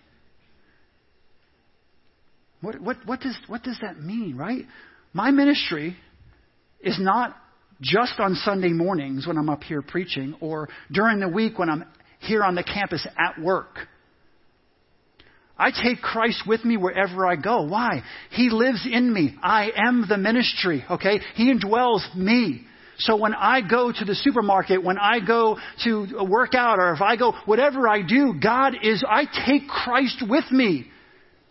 What, 2.62 2.80
what, 2.80 2.98
what, 3.06 3.20
does, 3.20 3.36
what 3.48 3.64
does 3.64 3.80
that 3.82 4.00
mean, 4.00 4.38
right? 4.38 4.66
My 5.12 5.32
ministry 5.32 5.98
is 6.82 7.00
not 7.00 7.36
just 7.82 8.20
on 8.20 8.36
Sunday 8.36 8.70
mornings 8.70 9.28
when 9.28 9.38
I'm 9.38 9.50
up 9.50 9.64
here 9.64 9.82
preaching 9.82 10.36
or 10.40 10.70
during 10.92 11.20
the 11.20 11.30
week 11.30 11.60
when 11.60 11.70
I'm 11.70 11.86
here 12.20 12.44
on 12.44 12.56
the 12.56 12.64
campus 12.64 13.06
at 13.18 13.42
work. 13.42 13.78
I 15.58 15.72
take 15.72 16.02
Christ 16.02 16.44
with 16.46 16.66
me 16.66 16.76
wherever 16.76 17.26
I 17.26 17.38
go. 17.38 17.64
Why? 17.64 18.04
He 18.32 18.50
lives 18.50 18.86
in 18.90 19.14
me. 19.14 19.36
I 19.42 19.72
am 19.76 20.06
the 20.08 20.18
ministry, 20.18 20.84
okay? 20.90 21.22
He 21.36 21.54
indwells 21.54 22.14
me. 22.16 22.66
So 22.98 23.16
when 23.18 23.34
I 23.34 23.62
go 23.62 23.92
to 23.92 24.06
the 24.06 24.16
supermarket, 24.16 24.84
when 24.84 24.98
I 24.98 25.20
go 25.26 25.58
to 25.84 26.08
work 26.30 26.56
out, 26.56 26.80
or 26.80 26.94
if 26.94 27.02
I 27.02 27.16
go, 27.16 27.34
whatever 27.46 27.88
I 27.88 28.02
do, 28.02 28.34
God 28.42 28.76
is, 28.82 29.04
I 29.08 29.26
take 29.46 29.68
Christ 29.68 30.24
with 30.28 30.50
me. 30.52 30.88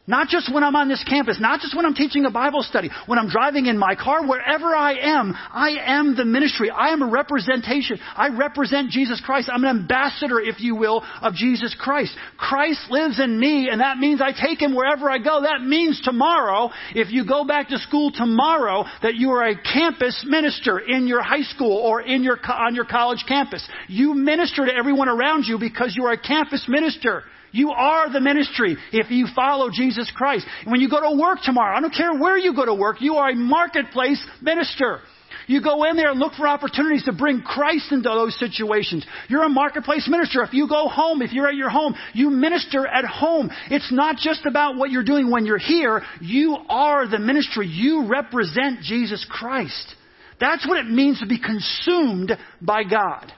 Not 0.06 0.28
just 0.28 0.52
when 0.52 0.62
I'm 0.62 0.76
on 0.76 0.88
this 0.88 1.02
campus, 1.08 1.38
not 1.40 1.60
just 1.60 1.74
when 1.74 1.86
I'm 1.86 1.94
teaching 1.94 2.26
a 2.26 2.30
Bible 2.30 2.62
study, 2.62 2.90
when 3.06 3.18
I'm 3.18 3.30
driving 3.30 3.64
in 3.66 3.78
my 3.78 3.94
car, 3.94 4.26
wherever 4.26 4.76
I 4.76 4.96
am, 4.98 5.32
I 5.34 5.76
am 5.80 6.14
the 6.14 6.26
ministry. 6.26 6.68
I 6.68 6.88
am 6.88 7.00
a 7.00 7.08
representation. 7.10 7.98
I 8.14 8.28
represent 8.28 8.90
Jesus 8.90 9.22
Christ. 9.24 9.48
I'm 9.50 9.64
an 9.64 9.70
ambassador, 9.70 10.38
if 10.40 10.60
you 10.60 10.76
will, 10.76 11.02
of 11.22 11.32
Jesus 11.32 11.74
Christ. 11.80 12.14
Christ 12.36 12.90
lives 12.90 13.18
in 13.18 13.40
me, 13.40 13.70
and 13.70 13.80
that 13.80 13.96
means 13.96 14.20
I 14.20 14.32
take 14.32 14.60
him 14.60 14.74
wherever 14.74 15.10
I 15.10 15.16
go. 15.16 15.40
That 15.40 15.62
means 15.62 16.02
tomorrow, 16.02 16.68
if 16.94 17.10
you 17.10 17.26
go 17.26 17.46
back 17.46 17.70
to 17.70 17.78
school 17.78 18.12
tomorrow, 18.12 18.84
that 19.00 19.14
you 19.14 19.30
are 19.30 19.48
a 19.48 19.56
campus 19.56 20.22
minister 20.28 20.80
in 20.80 21.06
your 21.06 21.22
high 21.22 21.44
school 21.44 21.78
or 21.78 22.02
in 22.02 22.22
your, 22.22 22.38
on 22.52 22.74
your 22.74 22.84
college 22.84 23.24
campus. 23.26 23.66
You 23.88 24.12
minister 24.12 24.66
to 24.66 24.74
everyone 24.74 25.08
around 25.08 25.44
you 25.44 25.58
because 25.58 25.94
you 25.96 26.04
are 26.04 26.12
a 26.12 26.20
campus 26.20 26.66
minister. 26.68 27.24
You 27.54 27.70
are 27.70 28.12
the 28.12 28.20
ministry 28.20 28.76
if 28.92 29.12
you 29.12 29.28
follow 29.32 29.70
Jesus 29.72 30.10
Christ. 30.12 30.44
When 30.64 30.80
you 30.80 30.90
go 30.90 31.00
to 31.00 31.16
work 31.16 31.38
tomorrow, 31.44 31.76
I 31.76 31.80
don't 31.80 31.94
care 31.94 32.12
where 32.12 32.36
you 32.36 32.52
go 32.52 32.66
to 32.66 32.74
work, 32.74 32.96
you 33.00 33.14
are 33.14 33.30
a 33.30 33.36
marketplace 33.36 34.20
minister. 34.42 34.98
You 35.46 35.62
go 35.62 35.84
in 35.84 35.96
there 35.96 36.10
and 36.10 36.18
look 36.18 36.32
for 36.32 36.48
opportunities 36.48 37.04
to 37.04 37.12
bring 37.12 37.42
Christ 37.42 37.92
into 37.92 38.08
those 38.08 38.36
situations. 38.40 39.06
You're 39.28 39.44
a 39.44 39.48
marketplace 39.48 40.08
minister. 40.08 40.42
If 40.42 40.52
you 40.52 40.68
go 40.68 40.88
home, 40.88 41.22
if 41.22 41.32
you're 41.32 41.46
at 41.46 41.54
your 41.54 41.70
home, 41.70 41.94
you 42.12 42.28
minister 42.30 42.88
at 42.88 43.04
home. 43.04 43.50
It's 43.70 43.92
not 43.92 44.16
just 44.16 44.46
about 44.46 44.76
what 44.76 44.90
you're 44.90 45.04
doing 45.04 45.30
when 45.30 45.46
you're 45.46 45.58
here. 45.58 46.02
You 46.20 46.56
are 46.68 47.06
the 47.06 47.20
ministry. 47.20 47.68
You 47.68 48.08
represent 48.08 48.80
Jesus 48.80 49.24
Christ. 49.30 49.94
That's 50.40 50.66
what 50.66 50.78
it 50.78 50.90
means 50.90 51.20
to 51.20 51.26
be 51.26 51.38
consumed 51.38 52.32
by 52.60 52.82
God. 52.82 53.32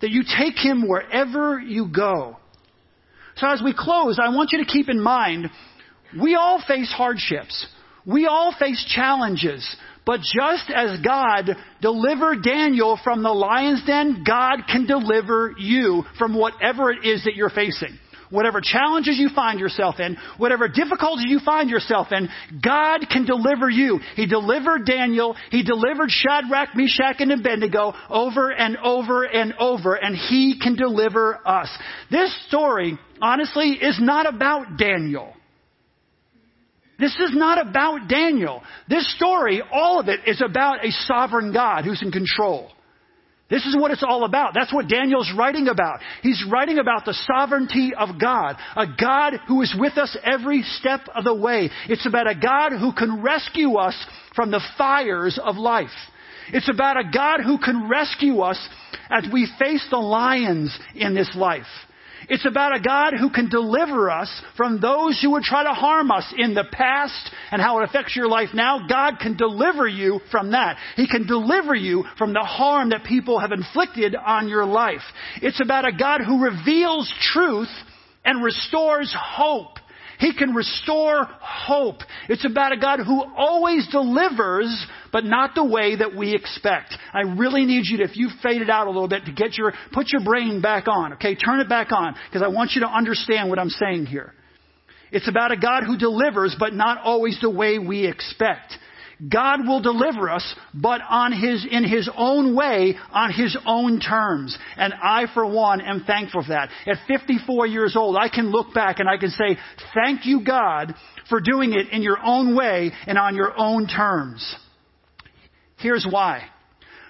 That 0.00 0.10
you 0.10 0.22
take 0.22 0.54
Him 0.56 0.88
wherever 0.88 1.60
you 1.60 1.88
go. 1.94 2.38
So 3.36 3.48
as 3.48 3.62
we 3.62 3.74
close, 3.76 4.18
I 4.22 4.28
want 4.30 4.50
you 4.52 4.58
to 4.58 4.70
keep 4.70 4.88
in 4.88 5.00
mind, 5.00 5.50
we 6.20 6.34
all 6.34 6.62
face 6.66 6.90
hardships. 6.90 7.66
We 8.06 8.26
all 8.26 8.54
face 8.58 8.84
challenges. 8.94 9.76
But 10.06 10.20
just 10.20 10.70
as 10.70 11.00
God 11.00 11.50
delivered 11.82 12.42
Daniel 12.42 12.98
from 13.02 13.22
the 13.22 13.32
lion's 13.32 13.84
den, 13.84 14.24
God 14.26 14.60
can 14.70 14.86
deliver 14.86 15.52
you 15.58 16.04
from 16.16 16.38
whatever 16.38 16.90
it 16.92 17.04
is 17.04 17.24
that 17.24 17.34
you're 17.34 17.50
facing. 17.50 17.98
Whatever 18.30 18.60
challenges 18.60 19.18
you 19.18 19.28
find 19.34 19.60
yourself 19.60 20.00
in, 20.00 20.16
whatever 20.38 20.68
difficulties 20.68 21.26
you 21.28 21.40
find 21.44 21.70
yourself 21.70 22.08
in, 22.10 22.28
God 22.62 23.00
can 23.10 23.24
deliver 23.24 23.70
you. 23.70 24.00
He 24.14 24.26
delivered 24.26 24.86
Daniel, 24.86 25.36
He 25.50 25.62
delivered 25.62 26.10
Shadrach, 26.10 26.70
Meshach, 26.74 27.16
and 27.20 27.32
Abednego 27.32 27.94
over 28.10 28.50
and 28.50 28.76
over 28.78 29.24
and 29.24 29.54
over, 29.58 29.94
and 29.94 30.16
He 30.16 30.58
can 30.60 30.76
deliver 30.76 31.40
us. 31.46 31.68
This 32.10 32.34
story, 32.48 32.98
honestly, 33.20 33.70
is 33.72 33.98
not 34.00 34.32
about 34.32 34.76
Daniel. 34.78 35.32
This 36.98 37.14
is 37.16 37.32
not 37.34 37.64
about 37.64 38.08
Daniel. 38.08 38.62
This 38.88 39.14
story, 39.16 39.62
all 39.70 40.00
of 40.00 40.08
it, 40.08 40.20
is 40.26 40.42
about 40.42 40.84
a 40.84 40.90
sovereign 40.90 41.52
God 41.52 41.84
who's 41.84 42.02
in 42.02 42.10
control. 42.10 42.70
This 43.48 43.64
is 43.64 43.76
what 43.76 43.92
it's 43.92 44.02
all 44.02 44.24
about. 44.24 44.54
That's 44.54 44.74
what 44.74 44.88
Daniel's 44.88 45.32
writing 45.36 45.68
about. 45.68 46.00
He's 46.22 46.44
writing 46.50 46.78
about 46.78 47.04
the 47.04 47.14
sovereignty 47.14 47.92
of 47.96 48.20
God. 48.20 48.56
A 48.74 48.86
God 49.00 49.34
who 49.46 49.62
is 49.62 49.74
with 49.78 49.96
us 49.98 50.16
every 50.24 50.62
step 50.62 51.02
of 51.14 51.22
the 51.22 51.34
way. 51.34 51.70
It's 51.88 52.06
about 52.06 52.28
a 52.28 52.34
God 52.34 52.72
who 52.72 52.92
can 52.92 53.22
rescue 53.22 53.76
us 53.76 53.94
from 54.34 54.50
the 54.50 54.62
fires 54.76 55.38
of 55.42 55.56
life. 55.56 55.90
It's 56.52 56.68
about 56.68 56.96
a 56.96 57.10
God 57.12 57.40
who 57.44 57.58
can 57.58 57.88
rescue 57.88 58.40
us 58.40 58.58
as 59.10 59.24
we 59.32 59.48
face 59.58 59.86
the 59.90 59.96
lions 59.96 60.76
in 60.96 61.14
this 61.14 61.30
life. 61.36 61.66
It's 62.28 62.46
about 62.46 62.74
a 62.74 62.80
God 62.80 63.14
who 63.18 63.30
can 63.30 63.48
deliver 63.48 64.10
us 64.10 64.30
from 64.56 64.80
those 64.80 65.20
who 65.20 65.30
would 65.32 65.42
try 65.42 65.62
to 65.62 65.72
harm 65.72 66.10
us 66.10 66.32
in 66.36 66.54
the 66.54 66.64
past 66.70 67.30
and 67.50 67.62
how 67.62 67.78
it 67.78 67.84
affects 67.84 68.16
your 68.16 68.28
life 68.28 68.48
now. 68.52 68.86
God 68.88 69.18
can 69.20 69.36
deliver 69.36 69.86
you 69.86 70.20
from 70.30 70.52
that. 70.52 70.76
He 70.96 71.06
can 71.06 71.26
deliver 71.26 71.74
you 71.74 72.04
from 72.18 72.32
the 72.32 72.40
harm 72.40 72.90
that 72.90 73.04
people 73.04 73.38
have 73.38 73.52
inflicted 73.52 74.16
on 74.16 74.48
your 74.48 74.64
life. 74.64 75.02
It's 75.40 75.60
about 75.60 75.86
a 75.86 75.96
God 75.96 76.20
who 76.20 76.42
reveals 76.42 77.12
truth 77.32 77.70
and 78.24 78.42
restores 78.42 79.14
hope. 79.16 79.78
He 80.18 80.34
can 80.34 80.54
restore 80.54 81.24
hope. 81.40 81.98
It's 82.28 82.44
about 82.44 82.72
a 82.72 82.76
God 82.78 83.00
who 83.00 83.24
always 83.36 83.86
delivers, 83.90 84.86
but 85.12 85.24
not 85.24 85.54
the 85.54 85.64
way 85.64 85.96
that 85.96 86.14
we 86.14 86.34
expect. 86.34 86.96
I 87.12 87.22
really 87.22 87.66
need 87.66 87.84
you 87.86 87.98
to, 87.98 88.04
if 88.04 88.16
you 88.16 88.30
faded 88.42 88.70
out 88.70 88.86
a 88.86 88.90
little 88.90 89.08
bit, 89.08 89.26
to 89.26 89.32
get 89.32 89.58
your, 89.58 89.72
put 89.92 90.08
your 90.12 90.24
brain 90.24 90.60
back 90.60 90.88
on, 90.88 91.14
okay? 91.14 91.34
Turn 91.34 91.60
it 91.60 91.68
back 91.68 91.92
on, 91.92 92.14
because 92.28 92.42
I 92.42 92.48
want 92.48 92.72
you 92.74 92.80
to 92.82 92.88
understand 92.88 93.50
what 93.50 93.58
I'm 93.58 93.68
saying 93.68 94.06
here. 94.06 94.32
It's 95.12 95.28
about 95.28 95.52
a 95.52 95.56
God 95.56 95.84
who 95.84 95.96
delivers, 95.96 96.56
but 96.58 96.74
not 96.74 96.98
always 97.02 97.38
the 97.40 97.50
way 97.50 97.78
we 97.78 98.06
expect. 98.06 98.76
God 99.32 99.66
will 99.66 99.80
deliver 99.80 100.30
us, 100.30 100.54
but 100.74 101.00
on 101.08 101.32
his, 101.32 101.66
in 101.70 101.84
his 101.84 102.08
own 102.16 102.54
way, 102.54 102.96
on 103.10 103.32
his 103.32 103.56
own 103.64 103.98
terms. 103.98 104.56
And 104.76 104.92
I, 104.92 105.24
for 105.32 105.46
one, 105.46 105.80
am 105.80 106.04
thankful 106.06 106.42
for 106.42 106.48
that. 106.50 106.68
At 106.86 106.98
54 107.08 107.66
years 107.66 107.96
old, 107.96 108.16
I 108.16 108.28
can 108.28 108.50
look 108.50 108.74
back 108.74 108.98
and 108.98 109.08
I 109.08 109.16
can 109.16 109.30
say, 109.30 109.56
thank 109.94 110.26
you, 110.26 110.44
God, 110.44 110.94
for 111.30 111.40
doing 111.40 111.72
it 111.72 111.88
in 111.92 112.02
your 112.02 112.18
own 112.22 112.54
way 112.54 112.92
and 113.06 113.16
on 113.16 113.34
your 113.36 113.58
own 113.58 113.86
terms. 113.86 114.54
Here's 115.78 116.06
why. 116.08 116.42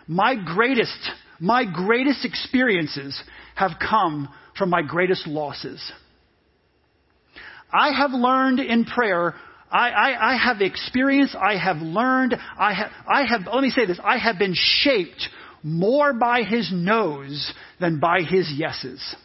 My 0.07 0.37
greatest, 0.37 1.11
my 1.41 1.65
greatest 1.65 2.25
experiences 2.25 3.21
have 3.57 3.73
come 3.81 4.33
from 4.57 4.71
my 4.71 4.83
greatest 4.83 5.27
losses. 5.27 5.93
I 7.73 7.91
have 7.93 8.13
learned 8.13 8.61
in 8.61 8.85
prayer 8.85 9.35
I, 9.71 9.91
I, 9.91 10.33
I 10.35 10.37
have 10.37 10.61
experienced, 10.61 11.35
I 11.35 11.57
have 11.57 11.79
learned, 11.79 12.37
I 12.59 12.73
have, 12.73 12.91
I 13.07 13.25
have, 13.25 13.43
let 13.53 13.62
me 13.62 13.71
say 13.71 13.87
this, 13.87 14.01
I 14.03 14.19
have 14.19 14.39
been 14.39 14.55
shaped 14.55 15.29
more 15.62 16.12
by 16.12 16.43
his 16.43 16.71
no's 16.73 17.53
than 17.81 17.99
by 17.99 18.23
his 18.23 18.51
yeses. 18.55 19.17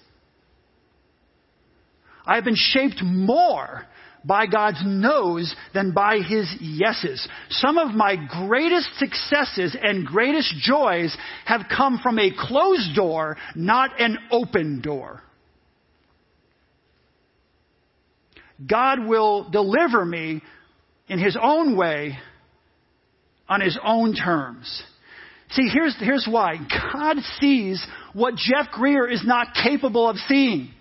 I 2.25 2.35
have 2.35 2.43
been 2.43 2.55
shaped 2.55 3.03
more 3.03 3.85
by 4.23 4.45
God's 4.45 4.81
no's 4.83 5.55
than 5.73 5.93
by 5.93 6.19
his 6.19 6.51
yeses. 6.59 7.27
Some 7.49 7.77
of 7.77 7.93
my 7.93 8.15
greatest 8.15 8.89
successes 8.97 9.75
and 9.81 10.05
greatest 10.05 10.53
joys 10.59 11.15
have 11.45 11.61
come 11.75 11.99
from 12.01 12.19
a 12.19 12.31
closed 12.37 12.95
door, 12.95 13.37
not 13.55 13.99
an 13.99 14.17
open 14.31 14.81
door. 14.81 15.21
God 18.69 19.05
will 19.05 19.49
deliver 19.49 20.03
me 20.05 20.41
in 21.07 21.19
His 21.19 21.37
own 21.41 21.75
way, 21.75 22.17
on 23.49 23.61
His 23.61 23.77
own 23.83 24.15
terms. 24.15 24.83
See, 25.51 25.67
here's, 25.67 25.95
here's 25.99 26.27
why. 26.29 26.55
God 26.93 27.17
sees 27.39 27.85
what 28.13 28.35
Jeff 28.35 28.71
Greer 28.71 29.09
is 29.09 29.21
not 29.25 29.47
capable 29.53 30.09
of 30.09 30.15
seeing. 30.27 30.71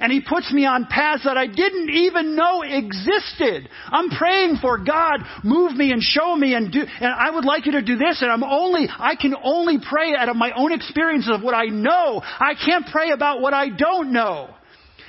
And 0.00 0.10
he 0.10 0.20
puts 0.20 0.52
me 0.52 0.64
on 0.64 0.86
paths 0.86 1.24
that 1.24 1.36
I 1.36 1.46
didn't 1.46 1.90
even 1.90 2.34
know 2.34 2.62
existed. 2.62 3.68
I'm 3.86 4.08
praying 4.10 4.56
for 4.60 4.78
God, 4.78 5.20
move 5.44 5.72
me 5.72 5.92
and 5.92 6.02
show 6.02 6.34
me 6.34 6.54
and 6.54 6.72
do, 6.72 6.80
and 6.80 7.12
I 7.12 7.30
would 7.30 7.44
like 7.44 7.66
you 7.66 7.72
to 7.72 7.82
do 7.82 7.96
this 7.96 8.22
and 8.22 8.30
I'm 8.30 8.42
only, 8.42 8.88
I 8.90 9.14
can 9.14 9.34
only 9.42 9.78
pray 9.88 10.14
out 10.16 10.28
of 10.28 10.36
my 10.36 10.52
own 10.56 10.72
experience 10.72 11.28
of 11.30 11.42
what 11.42 11.54
I 11.54 11.66
know. 11.66 12.22
I 12.24 12.54
can't 12.54 12.86
pray 12.86 13.10
about 13.10 13.40
what 13.40 13.54
I 13.54 13.68
don't 13.68 14.12
know. 14.12 14.48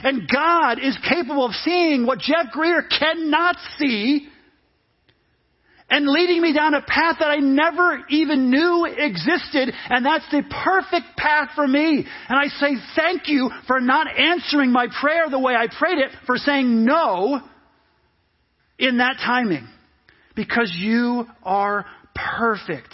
And 0.04 0.30
God 0.32 0.80
is 0.80 0.98
capable 1.08 1.46
of 1.46 1.54
seeing 1.54 2.06
what 2.06 2.20
Jeff 2.20 2.52
Greer 2.52 2.84
cannot 2.84 3.56
see 3.78 4.28
and 5.90 6.08
leading 6.08 6.42
me 6.42 6.52
down 6.52 6.74
a 6.74 6.82
path 6.82 7.18
that 7.20 7.30
I 7.30 7.38
never 7.38 8.04
even 8.10 8.50
knew 8.50 8.86
existed. 8.86 9.72
And 9.90 10.06
that's 10.06 10.30
the 10.32 10.42
perfect 10.64 11.16
path 11.16 11.50
for 11.54 11.68
me. 11.68 12.06
And 12.28 12.40
I 12.40 12.48
say 12.48 12.76
thank 12.96 13.28
you 13.28 13.52
for 13.68 13.80
not 13.80 14.08
answering 14.08 14.72
my 14.72 14.88
prayer 15.00 15.30
the 15.30 15.40
way 15.40 15.54
I 15.54 15.68
prayed 15.68 16.00
it, 16.00 16.12
for 16.26 16.38
saying 16.38 16.86
no 16.86 17.40
in 18.80 18.98
that 18.98 19.18
timing. 19.24 19.68
Because 20.36 20.74
you 20.76 21.26
are 21.44 21.86
perfect. 22.38 22.94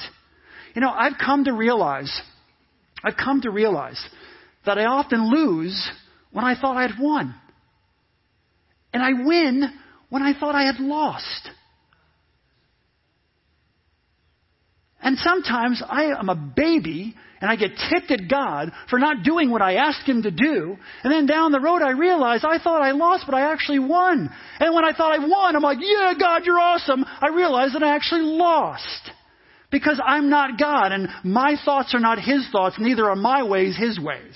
You 0.75 0.81
know, 0.81 0.91
I've 0.91 1.17
come 1.17 1.45
to 1.45 1.53
realize, 1.53 2.21
I've 3.03 3.17
come 3.17 3.41
to 3.41 3.51
realize 3.51 4.01
that 4.65 4.77
I 4.77 4.85
often 4.85 5.31
lose 5.31 5.89
when 6.31 6.45
I 6.45 6.59
thought 6.59 6.77
I 6.77 6.83
had 6.83 6.99
won. 6.99 7.35
And 8.93 9.01
I 9.01 9.25
win 9.25 9.63
when 10.09 10.21
I 10.21 10.37
thought 10.37 10.55
I 10.55 10.63
had 10.63 10.79
lost. 10.79 11.49
And 15.01 15.17
sometimes 15.17 15.81
I 15.87 16.05
am 16.17 16.29
a 16.29 16.35
baby 16.35 17.15
and 17.39 17.49
I 17.49 17.55
get 17.55 17.71
ticked 17.89 18.11
at 18.11 18.29
God 18.29 18.71
for 18.89 18.99
not 18.99 19.23
doing 19.23 19.49
what 19.49 19.63
I 19.63 19.75
asked 19.75 20.07
Him 20.07 20.21
to 20.21 20.31
do. 20.31 20.77
And 21.03 21.11
then 21.11 21.25
down 21.25 21.51
the 21.51 21.59
road 21.59 21.81
I 21.81 21.91
realize 21.91 22.41
I 22.43 22.59
thought 22.59 22.83
I 22.83 22.91
lost, 22.91 23.23
but 23.25 23.33
I 23.33 23.51
actually 23.51 23.79
won. 23.79 24.29
And 24.59 24.75
when 24.75 24.85
I 24.85 24.93
thought 24.93 25.11
I 25.11 25.27
won, 25.27 25.55
I'm 25.55 25.63
like, 25.63 25.79
yeah, 25.81 26.13
God, 26.19 26.43
you're 26.45 26.59
awesome. 26.59 27.03
I 27.19 27.29
realize 27.29 27.73
that 27.73 27.81
I 27.81 27.95
actually 27.95 28.21
lost. 28.21 29.11
Because 29.71 29.99
I'm 30.05 30.29
not 30.29 30.59
God 30.59 30.91
and 30.91 31.07
my 31.23 31.55
thoughts 31.65 31.95
are 31.95 31.99
not 31.99 32.19
His 32.19 32.47
thoughts, 32.51 32.75
neither 32.77 33.09
are 33.09 33.15
my 33.15 33.41
ways 33.41 33.75
His 33.75 33.99
ways. 33.99 34.35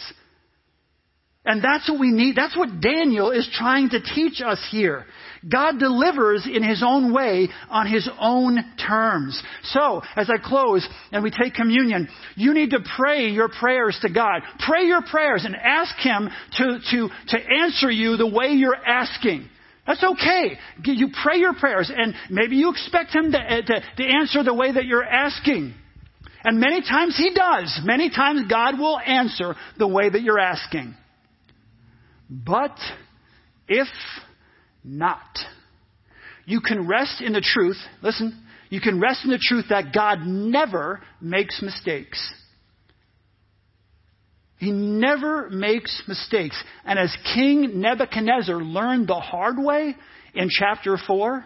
And 1.45 1.63
that's 1.63 1.87
what 1.87 1.99
we 1.99 2.09
need. 2.09 2.35
That's 2.35 2.57
what 2.57 2.81
Daniel 2.81 3.29
is 3.29 3.47
trying 3.53 3.89
to 3.89 4.01
teach 4.01 4.41
us 4.41 4.59
here. 4.71 5.05
God 5.47 5.77
delivers 5.77 6.47
in 6.51 6.63
His 6.63 6.83
own 6.83 7.13
way 7.13 7.49
on 7.69 7.85
His 7.85 8.09
own 8.19 8.57
terms. 8.87 9.41
So, 9.65 10.01
as 10.15 10.27
I 10.29 10.43
close 10.43 10.87
and 11.11 11.23
we 11.23 11.29
take 11.29 11.53
communion, 11.53 12.07
you 12.35 12.55
need 12.55 12.71
to 12.71 12.79
pray 12.97 13.27
your 13.27 13.49
prayers 13.49 13.97
to 14.01 14.11
God. 14.11 14.41
Pray 14.67 14.85
your 14.85 15.03
prayers 15.03 15.45
and 15.45 15.55
ask 15.55 15.95
Him 15.97 16.29
to, 16.57 16.79
to, 16.91 17.09
to 17.27 17.37
answer 17.61 17.91
you 17.91 18.17
the 18.17 18.27
way 18.27 18.53
you're 18.53 18.75
asking. 18.75 19.47
That's 19.85 20.03
okay. 20.03 20.57
You 20.83 21.09
pray 21.21 21.37
your 21.37 21.53
prayers 21.53 21.91
and 21.95 22.15
maybe 22.31 22.55
you 22.55 22.71
expect 22.71 23.13
Him 23.13 23.31
to, 23.33 23.37
eh, 23.37 23.61
to, 23.61 23.83
to 23.97 24.03
answer 24.03 24.43
the 24.43 24.53
way 24.53 24.71
that 24.71 24.85
you're 24.85 25.03
asking. 25.03 25.75
And 26.43 26.59
many 26.59 26.81
times 26.81 27.15
He 27.15 27.35
does. 27.35 27.81
Many 27.83 28.09
times 28.09 28.49
God 28.49 28.79
will 28.79 28.99
answer 28.99 29.53
the 29.77 29.87
way 29.87 30.09
that 30.09 30.23
you're 30.23 30.39
asking. 30.39 30.95
But 32.29 32.77
if 33.67 33.87
not, 34.83 35.37
you 36.45 36.61
can 36.61 36.87
rest 36.87 37.21
in 37.21 37.33
the 37.33 37.41
truth, 37.41 37.77
listen, 38.01 38.43
you 38.69 38.81
can 38.81 38.99
rest 38.99 39.25
in 39.25 39.31
the 39.31 39.39
truth 39.41 39.65
that 39.69 39.93
God 39.93 40.21
never 40.21 41.01
makes 41.21 41.61
mistakes. 41.61 42.33
He 44.57 44.71
never 44.71 45.49
makes 45.49 46.01
mistakes. 46.07 46.61
And 46.85 46.97
as 46.97 47.15
King 47.35 47.81
Nebuchadnezzar 47.81 48.55
learned 48.55 49.07
the 49.07 49.15
hard 49.15 49.57
way 49.57 49.95
in 50.33 50.49
chapter 50.49 50.97
4, 51.05 51.45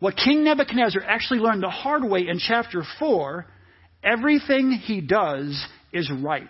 what 0.00 0.16
King 0.16 0.44
Nebuchadnezzar 0.44 1.02
actually 1.02 1.40
learned 1.40 1.62
the 1.62 1.70
hard 1.70 2.02
way 2.04 2.26
in 2.28 2.38
chapter 2.38 2.82
4, 2.98 3.46
everything 4.02 4.72
he 4.72 5.00
does 5.00 5.66
is 5.92 6.10
right. 6.10 6.48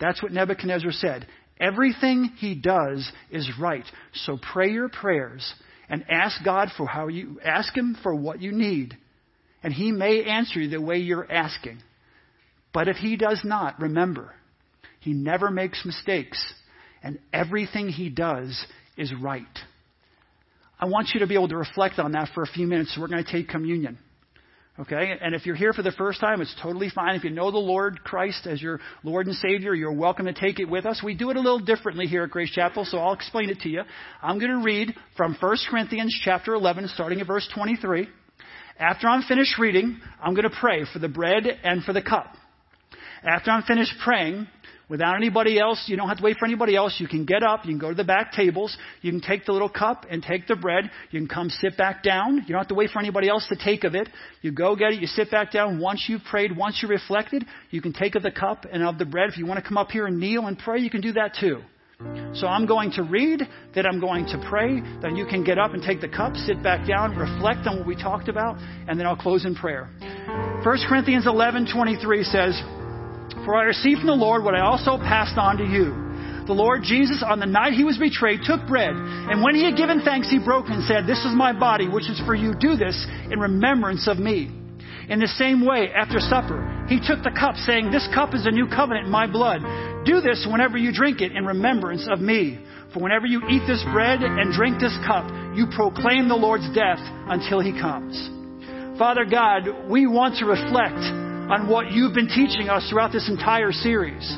That's 0.00 0.22
what 0.22 0.32
Nebuchadnezzar 0.32 0.92
said. 0.92 1.26
Everything 1.60 2.32
he 2.38 2.54
does 2.54 3.10
is 3.30 3.50
right. 3.60 3.84
So 4.12 4.38
pray 4.52 4.70
your 4.70 4.88
prayers 4.88 5.52
and 5.88 6.04
ask 6.08 6.42
God 6.44 6.68
for 6.76 6.86
how 6.86 7.08
you 7.08 7.40
ask 7.44 7.76
him 7.76 7.96
for 8.02 8.14
what 8.14 8.40
you 8.40 8.52
need. 8.52 8.96
And 9.62 9.72
he 9.72 9.90
may 9.90 10.24
answer 10.24 10.60
you 10.60 10.68
the 10.68 10.80
way 10.80 10.98
you're 10.98 11.30
asking. 11.30 11.78
But 12.72 12.88
if 12.88 12.96
he 12.96 13.16
does 13.16 13.40
not, 13.44 13.80
remember, 13.80 14.34
he 15.00 15.12
never 15.12 15.50
makes 15.50 15.84
mistakes 15.84 16.54
and 17.02 17.18
everything 17.32 17.88
he 17.88 18.08
does 18.08 18.66
is 18.96 19.12
right. 19.20 19.44
I 20.80 20.86
want 20.86 21.08
you 21.12 21.20
to 21.20 21.26
be 21.26 21.34
able 21.34 21.48
to 21.48 21.56
reflect 21.56 21.98
on 21.98 22.12
that 22.12 22.28
for 22.34 22.42
a 22.42 22.46
few 22.46 22.66
minutes. 22.66 22.94
So 22.94 23.00
we're 23.00 23.08
going 23.08 23.24
to 23.24 23.30
take 23.30 23.48
communion. 23.48 23.98
Okay? 24.80 25.18
And 25.20 25.34
if 25.34 25.44
you're 25.44 25.56
here 25.56 25.72
for 25.72 25.82
the 25.82 25.92
first 25.92 26.20
time, 26.20 26.40
it's 26.40 26.54
totally 26.62 26.88
fine. 26.88 27.16
If 27.16 27.24
you 27.24 27.30
know 27.30 27.50
the 27.50 27.58
Lord 27.58 28.04
Christ 28.04 28.46
as 28.46 28.62
your 28.62 28.78
Lord 29.02 29.26
and 29.26 29.34
Savior, 29.36 29.74
you're 29.74 29.92
welcome 29.92 30.26
to 30.26 30.32
take 30.32 30.60
it 30.60 30.68
with 30.68 30.86
us. 30.86 31.02
We 31.02 31.14
do 31.14 31.30
it 31.30 31.36
a 31.36 31.40
little 31.40 31.58
differently 31.58 32.06
here 32.06 32.22
at 32.22 32.30
Grace 32.30 32.50
Chapel, 32.50 32.84
so 32.84 32.98
I'll 32.98 33.12
explain 33.12 33.50
it 33.50 33.60
to 33.60 33.68
you. 33.68 33.82
I'm 34.22 34.38
going 34.38 34.52
to 34.52 34.62
read 34.64 34.94
from 35.16 35.36
1 35.40 35.56
Corinthians 35.68 36.16
chapter 36.24 36.54
11, 36.54 36.88
starting 36.88 37.20
at 37.20 37.26
verse 37.26 37.48
23. 37.52 38.08
After 38.78 39.08
I'm 39.08 39.22
finished 39.22 39.58
reading, 39.58 40.00
I'm 40.22 40.34
going 40.34 40.48
to 40.48 40.56
pray 40.60 40.84
for 40.92 41.00
the 41.00 41.08
bread 41.08 41.44
and 41.64 41.82
for 41.82 41.92
the 41.92 42.02
cup. 42.02 42.34
After 43.24 43.50
I'm 43.50 43.64
finished 43.64 43.94
praying, 44.04 44.46
without 44.88 45.16
anybody 45.16 45.58
else. 45.58 45.84
You 45.86 45.96
don't 45.96 46.08
have 46.08 46.18
to 46.18 46.24
wait 46.24 46.36
for 46.38 46.46
anybody 46.46 46.74
else. 46.76 46.96
You 46.98 47.08
can 47.08 47.24
get 47.24 47.42
up. 47.42 47.64
You 47.64 47.72
can 47.72 47.78
go 47.78 47.90
to 47.90 47.94
the 47.94 48.04
back 48.04 48.32
tables. 48.32 48.76
You 49.02 49.10
can 49.10 49.20
take 49.20 49.44
the 49.44 49.52
little 49.52 49.68
cup 49.68 50.06
and 50.10 50.22
take 50.22 50.46
the 50.46 50.56
bread. 50.56 50.90
You 51.10 51.20
can 51.20 51.28
come 51.28 51.50
sit 51.50 51.76
back 51.76 52.02
down. 52.02 52.36
You 52.36 52.48
don't 52.48 52.58
have 52.58 52.68
to 52.68 52.74
wait 52.74 52.90
for 52.90 52.98
anybody 52.98 53.28
else 53.28 53.46
to 53.48 53.56
take 53.56 53.84
of 53.84 53.94
it. 53.94 54.08
You 54.42 54.52
go 54.52 54.76
get 54.76 54.92
it. 54.92 55.00
You 55.00 55.06
sit 55.06 55.30
back 55.30 55.52
down. 55.52 55.80
Once 55.80 56.06
you've 56.08 56.24
prayed, 56.24 56.56
once 56.56 56.78
you've 56.82 56.90
reflected, 56.90 57.44
you 57.70 57.82
can 57.82 57.92
take 57.92 58.14
of 58.14 58.22
the 58.22 58.30
cup 58.30 58.66
and 58.70 58.82
of 58.82 58.98
the 58.98 59.04
bread. 59.04 59.28
If 59.28 59.38
you 59.38 59.46
want 59.46 59.62
to 59.62 59.68
come 59.68 59.78
up 59.78 59.90
here 59.90 60.06
and 60.06 60.18
kneel 60.18 60.46
and 60.46 60.58
pray, 60.58 60.80
you 60.80 60.90
can 60.90 61.00
do 61.00 61.12
that 61.12 61.34
too. 61.38 61.60
So 62.34 62.46
I'm 62.46 62.66
going 62.66 62.92
to 62.92 63.02
read, 63.02 63.42
then 63.74 63.84
I'm 63.84 63.98
going 63.98 64.26
to 64.26 64.46
pray, 64.48 64.80
then 65.02 65.16
you 65.16 65.26
can 65.26 65.42
get 65.42 65.58
up 65.58 65.74
and 65.74 65.82
take 65.82 66.00
the 66.00 66.08
cup, 66.08 66.36
sit 66.36 66.62
back 66.62 66.86
down, 66.86 67.16
reflect 67.16 67.66
on 67.66 67.78
what 67.78 67.88
we 67.88 67.96
talked 67.96 68.28
about, 68.28 68.56
and 68.86 68.98
then 68.98 69.04
I'll 69.04 69.16
close 69.16 69.44
in 69.44 69.56
prayer. 69.56 69.88
1 70.62 70.62
Corinthians 70.88 71.26
11:23 71.26 72.22
says, 72.24 72.77
for 73.48 73.56
I 73.56 73.64
received 73.64 74.04
from 74.04 74.12
the 74.12 74.24
Lord 74.28 74.44
what 74.44 74.54
I 74.54 74.60
also 74.60 74.98
passed 74.98 75.38
on 75.40 75.56
to 75.56 75.64
you. 75.64 75.96
The 76.44 76.52
Lord 76.52 76.84
Jesus, 76.84 77.24
on 77.24 77.40
the 77.40 77.48
night 77.48 77.72
he 77.72 77.80
was 77.80 77.96
betrayed, 77.96 78.44
took 78.44 78.60
bread, 78.68 78.92
and 78.92 79.40
when 79.40 79.54
he 79.56 79.64
had 79.64 79.72
given 79.72 80.04
thanks, 80.04 80.28
he 80.28 80.36
broke 80.36 80.68
and 80.68 80.84
said, 80.84 81.08
This 81.08 81.24
is 81.24 81.32
my 81.32 81.56
body, 81.56 81.88
which 81.88 82.12
is 82.12 82.20
for 82.28 82.34
you. 82.34 82.52
Do 82.52 82.76
this 82.76 82.92
in 83.32 83.40
remembrance 83.40 84.06
of 84.06 84.18
me. 84.18 84.52
In 85.08 85.16
the 85.16 85.32
same 85.40 85.64
way, 85.64 85.88
after 85.96 86.20
supper, 86.20 86.60
he 86.92 87.00
took 87.00 87.24
the 87.24 87.32
cup, 87.32 87.56
saying, 87.56 87.88
This 87.88 88.04
cup 88.12 88.36
is 88.36 88.44
a 88.44 88.52
new 88.52 88.68
covenant 88.68 89.06
in 89.06 89.12
my 89.12 89.24
blood. 89.24 89.64
Do 90.04 90.20
this 90.20 90.44
whenever 90.44 90.76
you 90.76 90.92
drink 90.92 91.22
it 91.24 91.32
in 91.32 91.48
remembrance 91.48 92.04
of 92.04 92.20
me. 92.20 92.60
For 92.92 93.00
whenever 93.00 93.24
you 93.24 93.40
eat 93.48 93.64
this 93.64 93.80
bread 93.96 94.20
and 94.20 94.52
drink 94.52 94.76
this 94.76 94.96
cup, 95.08 95.24
you 95.56 95.72
proclaim 95.72 96.28
the 96.28 96.36
Lord's 96.36 96.68
death 96.76 97.00
until 97.32 97.64
he 97.64 97.72
comes. 97.72 98.12
Father 99.00 99.24
God, 99.24 99.88
we 99.88 100.06
want 100.06 100.36
to 100.36 100.44
reflect 100.44 101.00
on 101.50 101.68
what 101.68 101.90
you've 101.92 102.14
been 102.14 102.28
teaching 102.28 102.68
us 102.68 102.88
throughout 102.90 103.12
this 103.12 103.28
entire 103.28 103.72
series. 103.72 104.36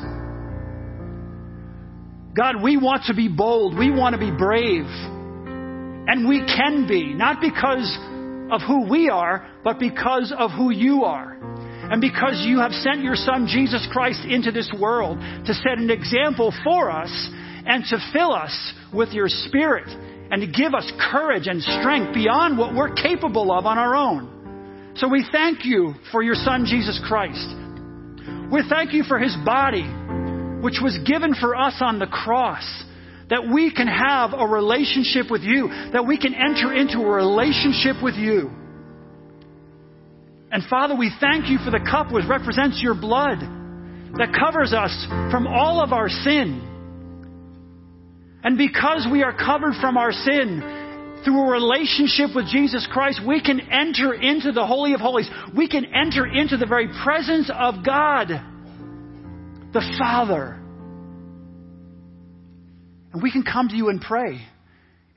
God, 2.36 2.62
we 2.62 2.76
want 2.76 3.04
to 3.06 3.14
be 3.14 3.28
bold. 3.28 3.76
We 3.76 3.90
want 3.90 4.14
to 4.14 4.18
be 4.18 4.30
brave. 4.30 4.86
And 4.86 6.28
we 6.28 6.40
can 6.46 6.86
be, 6.86 7.12
not 7.12 7.40
because 7.40 7.98
of 8.50 8.60
who 8.66 8.88
we 8.88 9.08
are, 9.08 9.48
but 9.64 9.78
because 9.78 10.32
of 10.36 10.50
who 10.52 10.70
you 10.70 11.04
are. 11.04 11.36
And 11.90 12.00
because 12.00 12.44
you 12.46 12.60
have 12.60 12.72
sent 12.72 13.02
your 13.02 13.16
Son, 13.16 13.48
Jesus 13.48 13.86
Christ, 13.92 14.20
into 14.24 14.52
this 14.52 14.70
world 14.78 15.18
to 15.18 15.54
set 15.54 15.78
an 15.78 15.90
example 15.90 16.54
for 16.62 16.90
us 16.90 17.10
and 17.66 17.84
to 17.90 17.98
fill 18.12 18.32
us 18.32 18.72
with 18.92 19.10
your 19.10 19.28
Spirit 19.28 19.88
and 20.30 20.40
to 20.40 20.46
give 20.46 20.74
us 20.74 20.90
courage 21.10 21.48
and 21.48 21.60
strength 21.60 22.14
beyond 22.14 22.56
what 22.56 22.74
we're 22.74 22.94
capable 22.94 23.50
of 23.50 23.66
on 23.66 23.76
our 23.76 23.96
own. 23.96 24.39
So 25.00 25.08
we 25.08 25.24
thank 25.32 25.64
you 25.64 25.94
for 26.12 26.22
your 26.22 26.34
Son, 26.34 26.66
Jesus 26.66 27.00
Christ. 27.08 27.48
We 28.52 28.62
thank 28.68 28.92
you 28.92 29.02
for 29.02 29.18
his 29.18 29.34
body, 29.46 29.88
which 30.60 30.76
was 30.82 30.98
given 31.06 31.34
for 31.34 31.56
us 31.56 31.76
on 31.80 31.98
the 31.98 32.06
cross, 32.06 32.64
that 33.30 33.48
we 33.50 33.72
can 33.72 33.86
have 33.86 34.34
a 34.34 34.46
relationship 34.46 35.30
with 35.30 35.40
you, 35.40 35.68
that 35.94 36.06
we 36.06 36.18
can 36.18 36.34
enter 36.34 36.74
into 36.74 36.98
a 36.98 37.08
relationship 37.08 37.96
with 38.02 38.16
you. 38.16 38.50
And 40.52 40.62
Father, 40.68 40.94
we 40.94 41.10
thank 41.18 41.48
you 41.48 41.56
for 41.64 41.70
the 41.70 41.80
cup 41.80 42.12
which 42.12 42.26
represents 42.28 42.82
your 42.82 42.94
blood 42.94 43.40
that 44.18 44.36
covers 44.38 44.74
us 44.74 44.92
from 45.30 45.46
all 45.46 45.82
of 45.82 45.94
our 45.94 46.10
sin. 46.10 46.60
And 48.44 48.58
because 48.58 49.08
we 49.10 49.22
are 49.22 49.32
covered 49.32 49.80
from 49.80 49.96
our 49.96 50.12
sin, 50.12 50.60
through 51.24 51.40
a 51.40 51.50
relationship 51.50 52.34
with 52.34 52.46
Jesus 52.46 52.86
Christ, 52.90 53.20
we 53.26 53.42
can 53.42 53.60
enter 53.60 54.14
into 54.14 54.52
the 54.52 54.66
Holy 54.66 54.94
of 54.94 55.00
Holies. 55.00 55.28
We 55.56 55.68
can 55.68 55.84
enter 55.84 56.26
into 56.26 56.56
the 56.56 56.66
very 56.66 56.88
presence 57.02 57.50
of 57.52 57.84
God, 57.84 58.28
the 59.72 59.96
Father. 59.98 60.60
And 63.12 63.22
we 63.22 63.32
can 63.32 63.42
come 63.42 63.68
to 63.68 63.76
you 63.76 63.88
and 63.88 64.00
pray. 64.00 64.40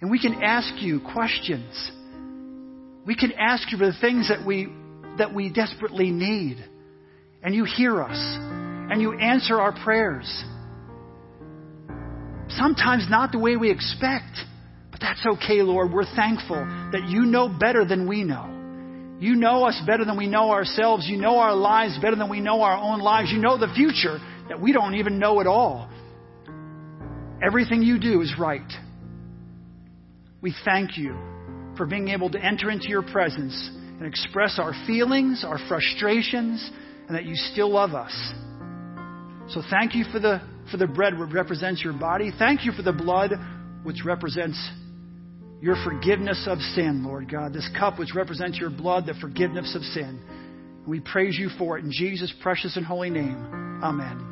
And 0.01 0.12
we 0.12 0.20
can 0.20 0.43
ask 0.43 0.82
you 0.82 0.99
questions. 1.14 1.91
We 3.06 3.16
can 3.16 3.32
ask 3.34 3.72
you 3.72 3.78
for 3.78 3.86
the 3.86 3.97
things 3.99 4.30
that 4.30 4.45
we, 4.45 4.68
that 5.18 5.34
we 5.34 5.51
desperately 5.51 6.12
need. 6.12 6.64
And 7.41 7.54
you 7.54 7.66
hear 7.66 8.01
us. 8.01 8.18
And 8.18 9.01
you 9.01 9.14
answer 9.18 9.60
our 9.60 9.72
prayers. 9.84 10.26
Sometimes 12.49 13.08
not 13.10 13.32
the 13.32 13.39
way 13.39 13.56
we 13.56 13.72
expect. 13.72 14.38
That's 15.04 15.26
okay, 15.26 15.62
Lord. 15.62 15.91
We're 15.91 16.06
thankful 16.16 16.56
that 16.93 17.10
you 17.10 17.26
know 17.26 17.49
better 17.49 17.84
than 17.84 18.08
we 18.08 18.24
know. 18.24 18.49
You 19.20 19.36
know 19.36 19.66
us 19.66 19.80
better 19.86 20.06
than 20.06 20.16
we 20.16 20.28
know 20.28 20.51
ourselves. 20.51 21.06
You 21.10 21.18
know 21.18 21.39
our 21.39 21.54
lives 21.54 21.99
better 22.01 22.16
than 22.16 22.30
we 22.30 22.39
know 22.39 22.62
our 22.62 22.78
own 22.78 23.01
lives. 23.01 23.30
You 23.30 23.39
know 23.39 23.58
the 23.58 23.72
future 23.76 24.20
that 24.47 24.62
we 24.62 24.72
don't 24.72 24.95
even 24.95 25.20
know 25.20 25.41
at 25.41 25.45
all. 25.45 25.89
Everything 27.45 27.82
you 27.82 27.99
do 27.99 28.22
is 28.22 28.34
right. 28.39 28.62
We 30.41 30.56
thank 30.64 30.97
you 30.97 31.18
for 31.76 31.86
being 31.86 32.08
able 32.08 32.30
to 32.30 32.41
enter 32.41 32.72
into 32.72 32.88
your 32.88 33.04
presence 33.04 33.72
and 33.74 34.06
express 34.06 34.58
our 34.58 34.72
feelings, 34.88 35.43
our 35.45 35.60
frustrations, 35.68 36.72
and 37.08 37.18
that 37.18 37.26
you 37.26 37.36
still 37.36 37.74
love 37.74 37.93
us. 37.93 38.14
So 39.49 39.62
thank 39.70 39.95
you 39.95 40.06
for 40.14 40.20
the, 40.20 40.41
for 40.72 40.78
the 40.78 40.88
bread 40.88 41.20
which 41.20 41.34
represents 41.34 41.84
your 41.84 41.93
body. 41.93 42.32
Thank 42.39 42.64
you 42.64 42.72
for 42.72 42.84
the 42.84 42.93
blood 42.93 43.32
which 43.84 44.06
represents 44.06 44.58
your 45.64 45.78
forgiveness 45.86 46.45
of 46.45 46.59
sin, 46.59 47.05
Lord 47.05 47.32
God. 47.32 47.53
This 47.53 47.70
cup 47.80 47.97
which 47.97 48.14
represents 48.14 48.59
your 48.59 48.70
blood, 48.70 49.05
the 49.05 49.14
forgiveness 49.14 49.74
of 49.78 49.82
sin. 49.82 50.20
We 50.86 50.99
praise 50.99 51.38
you 51.39 51.47
for 51.57 51.78
it 51.78 51.86
in 51.86 51.91
Jesus' 51.93 52.34
precious 52.41 52.76
and 52.76 52.86
holy 52.86 53.09
name. 53.09 53.38
Amen. 53.82 54.30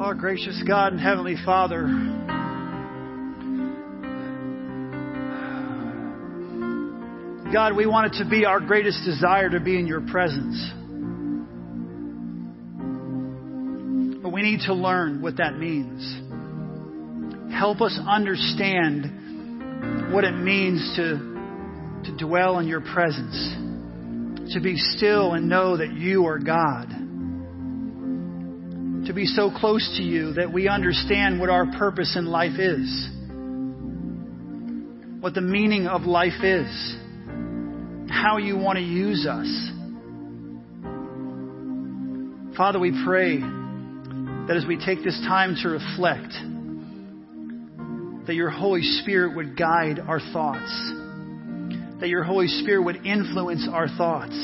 Our 0.00 0.14
gracious 0.14 0.62
God 0.66 0.94
and 0.94 1.02
Heavenly 1.02 1.36
Father, 1.44 1.82
God, 7.52 7.76
we 7.76 7.84
want 7.84 8.14
it 8.14 8.24
to 8.24 8.30
be 8.30 8.46
our 8.46 8.60
greatest 8.60 9.04
desire 9.04 9.50
to 9.50 9.60
be 9.60 9.78
in 9.78 9.86
your 9.86 10.00
presence. 10.00 10.56
But 14.22 14.30
we 14.30 14.40
need 14.40 14.60
to 14.60 14.72
learn 14.72 15.20
what 15.20 15.36
that 15.36 15.58
means. 15.58 16.23
Help 17.56 17.80
us 17.80 17.96
understand 18.04 20.12
what 20.12 20.24
it 20.24 20.32
means 20.32 20.96
to, 20.96 22.02
to 22.04 22.16
dwell 22.18 22.58
in 22.58 22.66
your 22.66 22.80
presence, 22.80 24.52
to 24.52 24.60
be 24.60 24.76
still 24.76 25.34
and 25.34 25.48
know 25.48 25.76
that 25.76 25.92
you 25.92 26.26
are 26.26 26.40
God, 26.40 26.88
to 29.06 29.12
be 29.12 29.24
so 29.24 29.50
close 29.50 29.94
to 29.98 30.02
you 30.02 30.32
that 30.32 30.52
we 30.52 30.66
understand 30.66 31.38
what 31.38 31.48
our 31.48 31.66
purpose 31.78 32.16
in 32.18 32.26
life 32.26 32.58
is, 32.58 33.08
what 35.20 35.34
the 35.34 35.40
meaning 35.40 35.86
of 35.86 36.02
life 36.02 36.42
is, 36.42 36.96
how 38.10 38.38
you 38.38 38.56
want 38.56 38.78
to 38.78 38.84
use 38.84 39.28
us. 39.30 39.70
Father, 42.56 42.80
we 42.80 43.00
pray 43.04 43.38
that 43.38 44.56
as 44.56 44.66
we 44.66 44.76
take 44.76 45.04
this 45.04 45.20
time 45.26 45.54
to 45.62 45.68
reflect, 45.68 46.32
that 48.26 48.34
your 48.34 48.50
Holy 48.50 48.82
Spirit 48.82 49.36
would 49.36 49.56
guide 49.56 50.00
our 50.00 50.20
thoughts, 50.32 50.92
that 52.00 52.08
your 52.08 52.24
Holy 52.24 52.48
Spirit 52.48 52.82
would 52.84 53.04
influence 53.04 53.68
our 53.70 53.88
thoughts. 53.88 54.34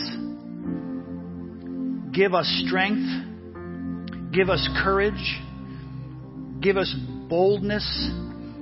Give 2.12 2.34
us 2.34 2.46
strength, 2.66 4.32
give 4.32 4.50
us 4.50 4.68
courage, 4.82 5.40
give 6.60 6.76
us 6.76 6.94
boldness, 7.28 8.10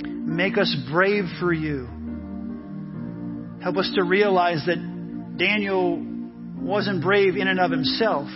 make 0.05 0.57
us 0.57 0.75
brave 0.91 1.25
for 1.41 1.53
you. 1.53 1.89
Help 3.63 3.77
us 3.77 3.91
to 3.97 4.05
realize 4.05 4.63
that 4.67 5.37
Daniel 5.37 6.01
wasn't 6.61 7.03
brave 7.03 7.37
in 7.37 7.49
and 7.49 7.59
of 7.59 7.71
himself. 7.71 8.29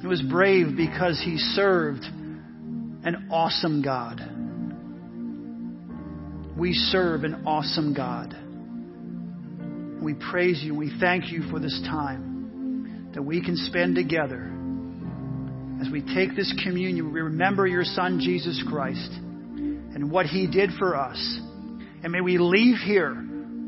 He 0.00 0.06
was 0.06 0.20
brave 0.20 0.76
because 0.76 1.20
he 1.24 1.38
served 1.38 2.04
an 2.04 3.28
awesome 3.30 3.80
God. 3.80 4.20
We 6.56 6.72
serve 6.72 7.24
an 7.24 7.46
awesome 7.46 7.94
God. 7.94 8.32
We 10.00 10.14
praise 10.14 10.62
you. 10.62 10.72
We 10.74 10.96
thank 11.00 11.32
you 11.32 11.42
for 11.50 11.58
this 11.58 11.80
time 11.84 13.10
that 13.12 13.22
we 13.22 13.44
can 13.44 13.56
spend 13.56 13.96
together. 13.96 14.52
As 15.80 15.90
we 15.90 16.00
take 16.14 16.36
this 16.36 16.54
communion, 16.62 17.12
we 17.12 17.20
remember 17.20 17.66
your 17.66 17.82
Son, 17.82 18.20
Jesus 18.20 18.62
Christ, 18.68 19.10
and 19.14 20.12
what 20.12 20.26
he 20.26 20.46
did 20.46 20.70
for 20.78 20.94
us. 20.96 21.18
And 22.04 22.12
may 22.12 22.20
we 22.20 22.38
leave 22.38 22.76
here 22.76 23.20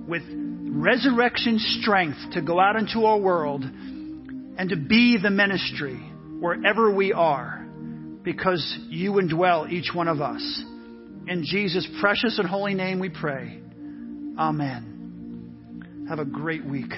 with 0.07 0.23
resurrection 0.31 1.59
strength 1.59 2.19
to 2.35 2.41
go 2.41 2.61
out 2.61 2.77
into 2.77 3.05
our 3.07 3.19
world 3.19 3.65
and 3.65 4.69
to 4.71 4.77
be 4.77 5.19
the 5.21 5.31
ministry 5.31 5.97
wherever 6.39 6.95
we 6.95 7.13
are 7.13 7.67
because 8.23 8.79
you 8.89 9.13
indwell 9.15 9.69
each 9.69 9.91
one 9.93 10.07
of 10.07 10.21
us. 10.21 10.63
In 11.29 11.43
Jesus' 11.45 11.89
precious 12.01 12.39
and 12.39 12.49
holy 12.49 12.75
name 12.75 13.01
we 13.01 13.09
pray. 13.09 13.61
Amen. 14.39 16.07
Have 16.09 16.21
a 16.21 16.25
great 16.25 16.65
week. 16.65 16.93